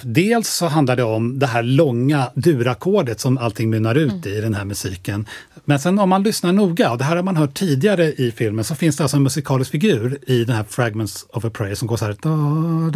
dels 0.01 0.49
så 0.49 0.65
handlar 0.65 0.95
det 0.95 1.03
om 1.03 1.39
det 1.39 1.47
här 1.47 1.63
långa 1.63 2.31
durackordet 2.35 3.19
som 3.19 3.37
allting 3.37 3.69
mynnar 3.69 3.95
ut 3.95 4.25
i 4.25 4.41
den 4.41 4.53
här 4.53 4.65
musiken. 4.65 5.25
Men 5.65 5.79
sen 5.79 5.99
om 5.99 6.09
man 6.09 6.23
lyssnar 6.23 6.51
noga, 6.53 6.91
och 6.91 6.97
det 6.97 7.03
här 7.03 7.15
har 7.15 7.23
man 7.23 7.37
hört 7.37 7.53
tidigare 7.53 8.05
i 8.05 8.33
filmen, 8.37 8.65
så 8.65 8.75
finns 8.75 8.97
det 8.97 9.03
alltså 9.03 9.17
en 9.17 9.23
musikalisk 9.23 9.71
figur 9.71 10.17
i 10.27 10.43
den 10.43 10.55
här 10.55 10.63
Fragments 10.69 11.25
of 11.29 11.45
a 11.45 11.49
Prayer 11.53 11.75
som 11.75 11.87
går 11.87 11.97
så 11.97 12.05
här. 12.05 12.15
Da, 12.21 12.29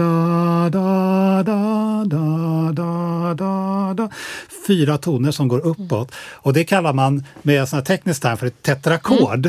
da, 0.03 0.69
da, 0.69 1.43
da, 1.43 2.05
da, 2.05 2.71
da, 2.71 3.33
da, 3.33 3.93
da. 3.93 4.09
Fyra 4.67 4.97
toner 4.97 5.31
som 5.31 5.47
går 5.47 5.59
uppåt. 5.65 6.11
Och 6.15 6.53
det 6.53 6.63
kallar 6.63 6.93
man 6.93 7.23
med 7.41 7.69
sån 7.69 7.77
här 7.77 7.85
teknisk 7.85 8.21
term 8.21 8.37
för 8.37 8.47
ett 8.47 8.61
tetrakord. 8.61 9.45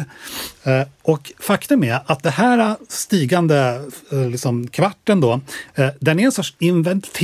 Eh, 0.63 0.83
och 1.03 1.33
faktum 1.39 1.85
är 1.85 2.01
att 2.07 2.23
det 2.23 2.31
här 2.31 2.77
stigande 2.89 3.81
eh, 4.13 4.29
liksom, 4.29 4.69
kvarten 4.69 5.21
då, 5.21 5.41
eh, 5.75 5.89
den 6.01 6.21
är 6.21 6.25
en 6.25 6.33
sorts 6.33 6.55
inventering 6.59 7.22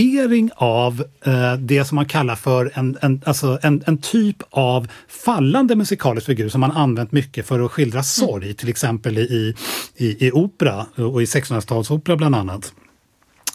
av 0.56 1.04
eh, 1.24 1.54
det 1.54 1.84
som 1.84 1.96
man 1.96 2.06
kallar 2.06 2.36
för 2.36 2.72
en, 2.74 2.98
en, 3.00 3.22
alltså 3.26 3.58
en, 3.62 3.82
en 3.86 3.98
typ 3.98 4.36
av 4.50 4.88
fallande 5.08 5.76
musikalisk 5.76 6.26
figur 6.26 6.48
som 6.48 6.60
man 6.60 6.70
använt 6.70 7.12
mycket 7.12 7.46
för 7.46 7.60
att 7.60 7.72
skildra 7.72 8.02
sorg, 8.02 8.54
till 8.54 8.68
exempel 8.68 9.18
i, 9.18 9.54
i, 9.96 10.26
i 10.26 10.32
opera 10.32 10.86
och 10.94 11.22
i 11.22 11.24
1600-talsopera 11.24 12.16
bland 12.16 12.34
annat. 12.34 12.72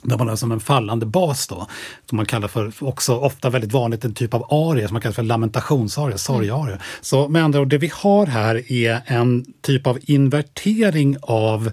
Där 0.02 0.18
man 0.18 0.30
har 0.30 0.36
som 0.36 0.52
en 0.52 0.60
fallande 0.60 1.06
bas 1.06 1.48
då, 1.48 1.68
som 2.10 2.16
man 2.16 2.26
kallar 2.26 2.48
för, 2.48 2.72
också 2.80 3.16
ofta 3.16 3.50
väldigt 3.50 3.74
vanligt, 3.74 4.06
en 4.06 4.14
typ 4.14 4.34
av 4.34 4.54
aria 4.54 4.88
som 4.88 4.94
man 4.94 5.02
kallar 5.02 5.14
för 5.14 5.24
lamentationsarier, 5.24 6.18
sorgarier. 6.18 6.82
Så 7.02 7.28
med 7.30 7.44
andra 7.44 7.62
ord, 7.62 7.68
det 7.68 7.78
vi 7.78 7.92
har 7.94 8.26
här 8.26 8.72
är 8.72 9.02
en 9.06 9.46
typ 9.62 9.88
av 9.88 10.00
invertering 10.02 11.18
av 11.22 11.72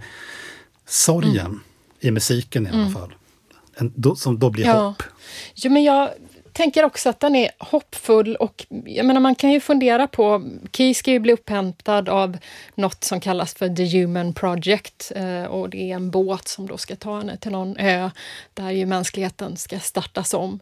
sorgen 0.89 1.61
i 2.01 2.11
musiken 2.11 2.67
i 2.67 2.71
alla 2.71 2.91
fall. 2.91 3.15
En, 3.81 4.17
som 4.17 4.39
då 4.39 4.51
blir 4.51 4.65
Ja. 4.67 4.73
hopp. 4.73 5.03
Jo, 5.55 5.71
men 5.71 5.85
jag 5.85 6.11
tänker 6.53 6.85
också 6.85 7.09
att 7.09 7.21
den 7.21 7.37
är 7.37 7.51
hoppfull 7.59 8.37
och 8.37 8.67
jag 8.87 9.07
menar, 9.07 9.21
man 9.21 9.35
kan 9.35 9.51
ju 9.53 9.61
fundera 9.61 10.07
på... 10.07 10.43
Key 10.73 10.95
ska 10.95 11.11
ju 11.11 11.19
bli 11.19 11.33
upphämtad 11.33 12.09
av 12.09 12.39
något 12.75 13.05
som 13.05 13.21
kallas 13.21 13.55
för 13.55 13.69
The 13.69 13.99
Human 13.99 14.33
Project 14.33 15.13
eh, 15.17 15.45
och 15.45 15.71
det 15.71 15.91
är 15.91 15.95
en 15.95 16.11
båt 16.11 16.49
som 16.49 16.67
då 16.67 16.77
ska 16.77 16.97
ta 16.97 17.19
henne 17.19 17.37
till 17.37 17.53
någon 17.53 17.77
ö 17.77 18.11
där 18.55 18.71
ju 18.71 18.87
mänskligheten 18.87 19.57
ska 19.57 19.79
startas 19.81 20.35
om. 20.35 20.61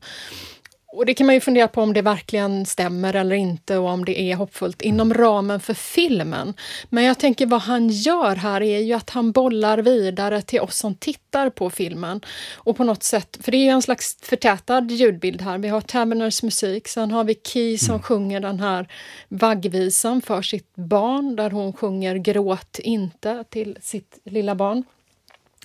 Och 0.99 1.07
det 1.07 1.15
kan 1.15 1.27
man 1.27 1.35
ju 1.35 1.41
fundera 1.41 1.69
på 1.69 1.83
om 1.83 1.93
det 1.93 2.03
verkligen 2.03 2.67
stämmer 2.67 3.15
eller 3.17 3.37
inte 3.37 3.79
och 3.79 3.89
om 3.89 4.05
det 4.05 4.21
är 4.21 4.37
hoppfullt 4.37 4.83
inom 4.83 5.15
ramen 5.15 5.61
för 5.61 5.75
filmen. 5.75 6.55
Men 6.89 7.05
jag 7.05 7.19
tänker 7.19 7.47
vad 7.47 7.61
han 7.61 7.89
gör 7.89 8.37
här 8.37 8.61
är 8.61 8.79
ju 8.79 8.93
att 8.93 9.11
han 9.11 9.33
bollar 9.33 9.79
vidare 9.79 10.43
till 10.43 10.61
oss 10.61 10.77
som 10.77 10.95
tittar 10.95 11.51
på 11.51 11.71
filmen. 11.71 12.21
Och 12.55 12.77
på 12.77 12.85
något 12.85 13.03
sätt, 13.03 13.39
för 13.41 13.53
det 13.53 13.59
är 13.59 13.65
ju 13.65 13.71
en 13.71 13.83
slags 13.83 14.17
förtätad 14.23 14.91
ljudbild 14.91 15.43
här. 15.43 15.59
Vi 15.59 15.69
har 15.69 15.81
Taverners 15.81 16.43
musik, 16.43 16.89
sen 16.89 17.11
har 17.11 17.25
vi 17.25 17.35
Key 17.35 17.79
som 17.79 18.03
sjunger 18.03 18.41
den 18.41 18.61
här 18.61 18.89
vaggvisan 19.29 20.23
för 20.23 20.43
sitt 20.43 20.75
barn 20.75 21.37
där 21.37 21.51
hon 21.51 21.73
sjunger 21.73 22.17
Gråt 22.17 22.79
inte 22.79 23.45
till 23.51 23.79
sitt 23.81 24.19
lilla 24.25 24.55
barn. 24.55 24.85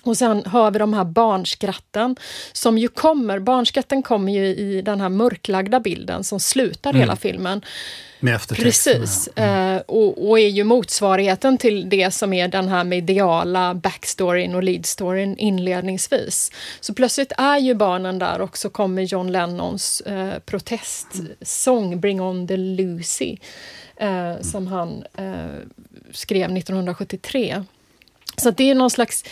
Och 0.04 0.16
sen 0.16 0.42
hör 0.46 0.70
vi 0.70 0.78
de 0.78 0.94
här 0.94 1.04
barnskratten 1.04 2.16
som 2.52 2.78
ju 2.78 2.88
kommer, 2.88 3.38
barnskratten 3.38 4.02
kommer 4.02 4.32
ju 4.32 4.46
i 4.46 4.82
den 4.82 5.00
här 5.00 5.08
mörklagda 5.08 5.80
bilden 5.80 6.24
som 6.24 6.40
slutar 6.40 6.92
hela 6.92 7.16
filmen. 7.16 7.62
Med 8.20 8.34
eftertexterna. 8.34 9.00
Precis, 9.00 9.28
eh, 9.28 9.76
och, 9.76 10.28
och 10.28 10.38
är 10.38 10.48
ju 10.48 10.64
motsvarigheten 10.64 11.58
till 11.58 11.88
det 11.88 12.10
som 12.10 12.32
är 12.32 12.48
den 12.48 12.68
här 12.68 12.84
mediala 12.84 13.74
backstoryn 13.74 14.54
och 14.54 14.62
leadstoryn 14.62 15.36
inledningsvis. 15.36 16.50
Så 16.80 16.94
plötsligt 16.94 17.32
är 17.38 17.58
ju 17.58 17.74
barnen 17.74 18.18
där 18.18 18.40
och 18.40 18.56
så 18.56 18.70
kommer 18.70 19.02
John 19.02 19.32
Lennons 19.32 20.00
eh, 20.00 20.38
protestsång 20.38 22.00
Bring 22.00 22.20
on 22.20 22.48
the 22.48 22.56
Lucy 22.56 23.36
eh, 23.96 24.40
som 24.40 24.66
han 24.66 25.04
eh, 25.16 25.34
skrev 26.12 26.56
1973. 26.56 27.64
Så 28.36 28.50
det 28.50 28.70
är 28.70 28.74
någon 28.74 28.90
slags 28.90 29.24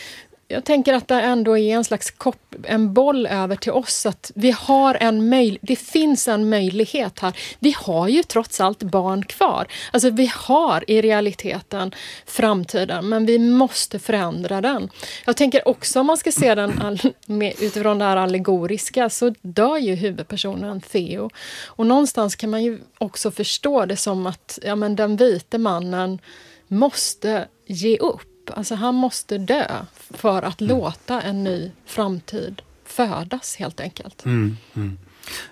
jag 0.47 0.65
tänker 0.65 0.93
att 0.93 1.07
det 1.07 1.21
ändå 1.21 1.57
är 1.57 1.75
en 1.75 1.83
slags 1.83 2.11
kopp, 2.11 2.55
en 2.63 2.93
boll 2.93 3.25
över 3.27 3.55
till 3.55 3.71
oss. 3.71 4.05
att 4.05 4.31
vi 4.35 4.51
har 4.51 4.97
en 4.99 5.29
möj, 5.29 5.57
Det 5.61 5.75
finns 5.75 6.27
en 6.27 6.49
möjlighet 6.49 7.19
här. 7.19 7.33
Vi 7.59 7.75
har 7.77 8.07
ju 8.07 8.23
trots 8.23 8.61
allt 8.61 8.83
barn 8.83 9.25
kvar. 9.25 9.67
Alltså 9.91 10.09
vi 10.09 10.31
har 10.35 10.83
i 10.87 11.01
realiteten 11.01 11.91
framtiden, 12.25 13.09
men 13.09 13.25
vi 13.25 13.39
måste 13.39 13.99
förändra 13.99 14.61
den. 14.61 14.89
Jag 15.25 15.37
tänker 15.37 15.67
också 15.67 15.99
om 15.99 16.05
man 16.05 16.17
ska 16.17 16.31
se 16.31 16.55
den 16.55 16.81
all, 16.81 16.99
med, 17.25 17.53
utifrån 17.59 17.99
det 17.99 18.05
här 18.05 18.17
allegoriska 18.17 19.09
så 19.09 19.33
dör 19.41 19.77
ju 19.77 19.95
huvudpersonen 19.95 20.81
Theo. 20.81 21.29
Och 21.65 21.85
någonstans 21.85 22.35
kan 22.35 22.49
man 22.49 22.63
ju 22.63 22.79
också 22.97 23.31
förstå 23.31 23.85
det 23.85 23.97
som 23.97 24.27
att 24.27 24.59
ja, 24.61 24.75
men 24.75 24.95
den 24.95 25.17
vite 25.17 25.57
mannen 25.57 26.19
måste 26.67 27.47
ge 27.67 27.97
upp. 27.97 28.32
Alltså 28.51 28.75
han 28.75 28.95
måste 28.95 29.37
dö 29.37 29.65
för 30.09 30.41
att 30.41 30.61
låta 30.61 31.21
en 31.21 31.43
ny 31.43 31.71
framtid 31.85 32.61
födas 32.85 33.55
helt 33.55 33.79
enkelt. 33.79 34.25
Mm, 34.25 34.57
mm. 34.75 34.97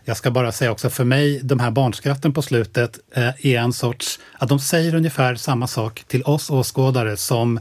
Jag 0.05 0.18
ska 0.18 0.31
bara 0.31 0.51
säga 0.51 0.72
också, 0.72 0.89
för 0.89 1.03
mig, 1.03 1.39
de 1.43 1.59
här 1.59 1.72
barnskratten 1.72 2.34
på 2.34 2.41
slutet 2.41 2.99
eh, 3.15 3.45
är 3.45 3.59
en 3.59 3.73
sorts... 3.73 4.19
Att 4.34 4.49
de 4.49 4.59
säger 4.59 4.95
ungefär 4.95 5.35
samma 5.35 5.68
sak 5.68 6.03
till 6.07 6.23
oss 6.23 6.49
åskådare 6.49 7.18
som, 7.18 7.59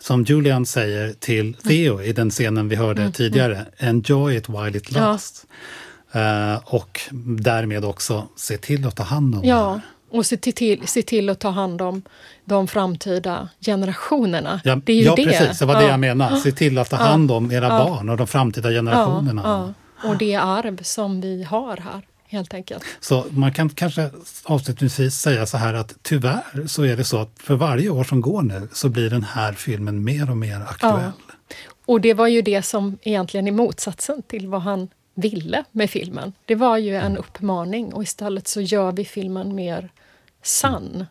som 0.00 0.22
Julian 0.24 0.66
säger 0.66 1.12
till 1.12 1.54
Theo 1.54 2.02
i 2.02 2.12
den 2.12 2.30
scenen 2.30 2.68
vi 2.68 2.76
hörde 2.76 3.12
tidigare. 3.12 3.66
Enjoy 3.78 4.36
it 4.36 4.48
while 4.48 4.78
it 4.78 4.84
Ja. 4.92 5.00
lasts. 5.00 5.46
Eh, 6.12 6.56
och 6.64 7.00
därmed 7.40 7.84
också 7.84 8.28
se 8.36 8.56
till 8.58 8.86
att 8.86 8.96
ta 8.96 9.02
hand 9.02 9.34
om 9.34 9.40
det 9.40 9.46
Ja, 9.48 9.70
här. 9.72 9.80
Och 10.18 10.26
se 10.26 10.36
till, 10.36 10.86
se 10.88 11.02
till 11.02 11.28
att 11.28 11.38
ta 11.40 11.48
hand 11.50 11.82
om 11.82 12.02
de 12.44 12.66
framtida 12.68 13.48
generationerna. 13.60 14.60
Ja, 14.64 14.80
det 14.84 14.92
är 14.92 14.96
ju 14.96 15.02
ja 15.02 15.14
det. 15.16 15.24
precis, 15.24 15.58
det 15.58 15.64
var 15.66 15.74
det 15.74 15.82
Ja. 15.82 15.88
jag 15.90 16.00
menade. 16.00 16.36
Se 16.40 16.52
till 16.52 16.78
att 16.78 16.90
ta 16.90 16.96
hand 16.96 17.30
om 17.30 17.52
era 17.52 17.66
Ja. 17.68 17.78
barn 17.84 18.08
och 18.08 18.16
de 18.16 18.26
framtida 18.26 18.70
generationerna. 18.70 19.74
Och 20.04 20.16
det 20.18 20.34
arv 20.34 20.82
som 20.82 21.20
vi 21.20 21.42
har 21.42 21.76
här, 21.76 22.02
helt 22.28 22.54
enkelt. 22.54 22.84
Så 23.00 23.24
man 23.30 23.52
kan 23.52 23.68
kanske 23.68 24.10
avslutningsvis 24.44 25.14
säga 25.14 25.46
så 25.46 25.56
här 25.56 25.74
att 25.74 25.94
tyvärr 26.02 26.66
så 26.66 26.82
är 26.82 26.96
det 26.96 27.04
så 27.04 27.18
att 27.18 27.30
för 27.36 27.54
varje 27.54 27.90
år 27.90 28.04
som 28.04 28.20
går 28.20 28.42
nu 28.42 28.68
så 28.72 28.88
blir 28.88 29.10
den 29.10 29.22
här 29.24 29.52
filmen 29.52 30.04
mer 30.04 30.30
och 30.30 30.36
mer 30.36 30.60
aktuell. 30.60 31.10
Och 31.86 32.00
det 32.00 32.14
var 32.14 32.26
ju 32.26 32.42
det 32.42 32.62
som 32.62 32.98
egentligen 33.02 33.46
är 33.48 33.52
motsatsen 33.52 34.22
till 34.22 34.48
vad 34.48 34.62
han 34.62 34.88
ville 35.14 35.64
med 35.72 35.90
filmen. 35.90 36.32
Det 36.44 36.54
var 36.54 36.76
ju 36.76 36.96
en 36.96 37.16
uppmaning 37.16 37.92
och 37.94 38.02
istället 38.02 38.48
så 38.48 38.60
gör 38.60 38.92
vi 38.92 39.04
filmen 39.04 39.54
mer 39.54 39.88
sann. 40.46 41.06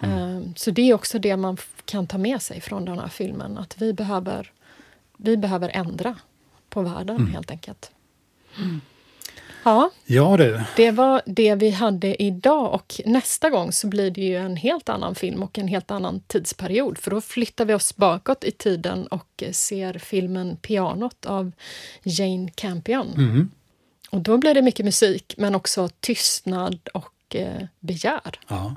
Eh, 0.00 0.40
Så 0.56 0.70
det 0.70 0.90
är 0.90 0.94
också 0.94 1.18
det 1.18 1.36
man 1.36 1.56
kan 1.84 2.06
ta 2.06 2.18
med 2.18 2.42
sig 2.42 2.60
från 2.60 2.84
den 2.84 2.98
här 2.98 3.08
filmen, 3.08 3.58
att 3.58 3.82
vi 3.82 3.92
behöver, 3.92 4.52
vi 5.16 5.36
behöver 5.36 5.70
ändra 5.74 6.16
på 6.68 6.82
världen 6.82 7.26
helt 7.26 7.50
enkelt. 7.50 7.90
Ja, 9.62 9.90
Ja 10.04 10.36
du, 10.36 10.60
det 10.76 10.90
var 10.90 11.22
det 11.26 11.54
vi 11.54 11.70
hade 11.70 12.22
idag 12.22 12.74
och 12.74 13.00
nästa 13.04 13.50
gång 13.50 13.72
så 13.72 13.86
blir 13.86 14.10
det 14.10 14.20
ju 14.20 14.36
en 14.36 14.56
helt 14.56 14.88
annan 14.88 15.14
film 15.14 15.42
och 15.42 15.58
en 15.58 15.68
helt 15.68 15.90
annan 15.90 16.20
tidsperiod 16.26 16.98
för 16.98 17.10
då 17.10 17.20
flyttar 17.20 17.64
vi 17.64 17.74
oss 17.74 17.96
bakåt 17.96 18.44
i 18.44 18.50
tiden 18.50 19.06
och 19.06 19.42
eh, 19.42 19.52
ser 19.52 19.98
filmen 19.98 20.56
Pianot 20.56 21.26
av 21.26 21.52
Jane 22.02 22.50
Campion. 22.54 23.12
Mm. 23.16 23.50
Och 24.10 24.20
då 24.20 24.38
blir 24.38 24.54
det 24.54 24.62
mycket 24.62 24.84
musik 24.84 25.34
men 25.38 25.54
också 25.54 25.88
tystnad 26.00 26.78
och 26.94 27.12
eh, 27.34 27.62
begär. 27.80 28.40
ja, 28.48 28.74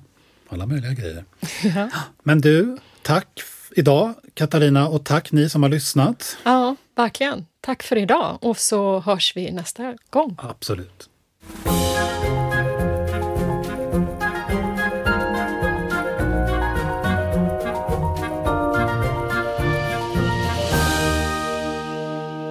alla 0.50 0.66
möjliga 0.66 0.92
grejer. 0.94 1.26
Ja. 1.76 1.90
Men 2.24 2.42
du, 2.42 2.78
tack 3.02 3.42
idag 3.76 4.14
Katarina 4.34 4.88
och 4.88 5.06
tack 5.06 5.32
ni 5.32 5.50
som 5.50 5.64
har 5.64 5.70
lyssnat. 5.70 6.38
ja, 6.44 6.76
verkligen. 6.96 7.46
Tack 7.62 7.84
för 7.84 7.96
idag 7.96 8.38
och 8.42 8.58
så 8.58 9.00
hörs 9.00 9.34
vi 9.36 9.52
nästa 9.52 9.96
gång. 10.10 10.36
Absolut. 10.40 11.10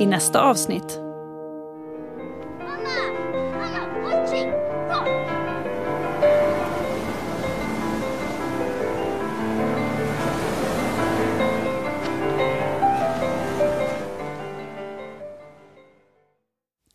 I 0.01 0.07
nästa 0.07 0.41
avsnitt 0.41 1.01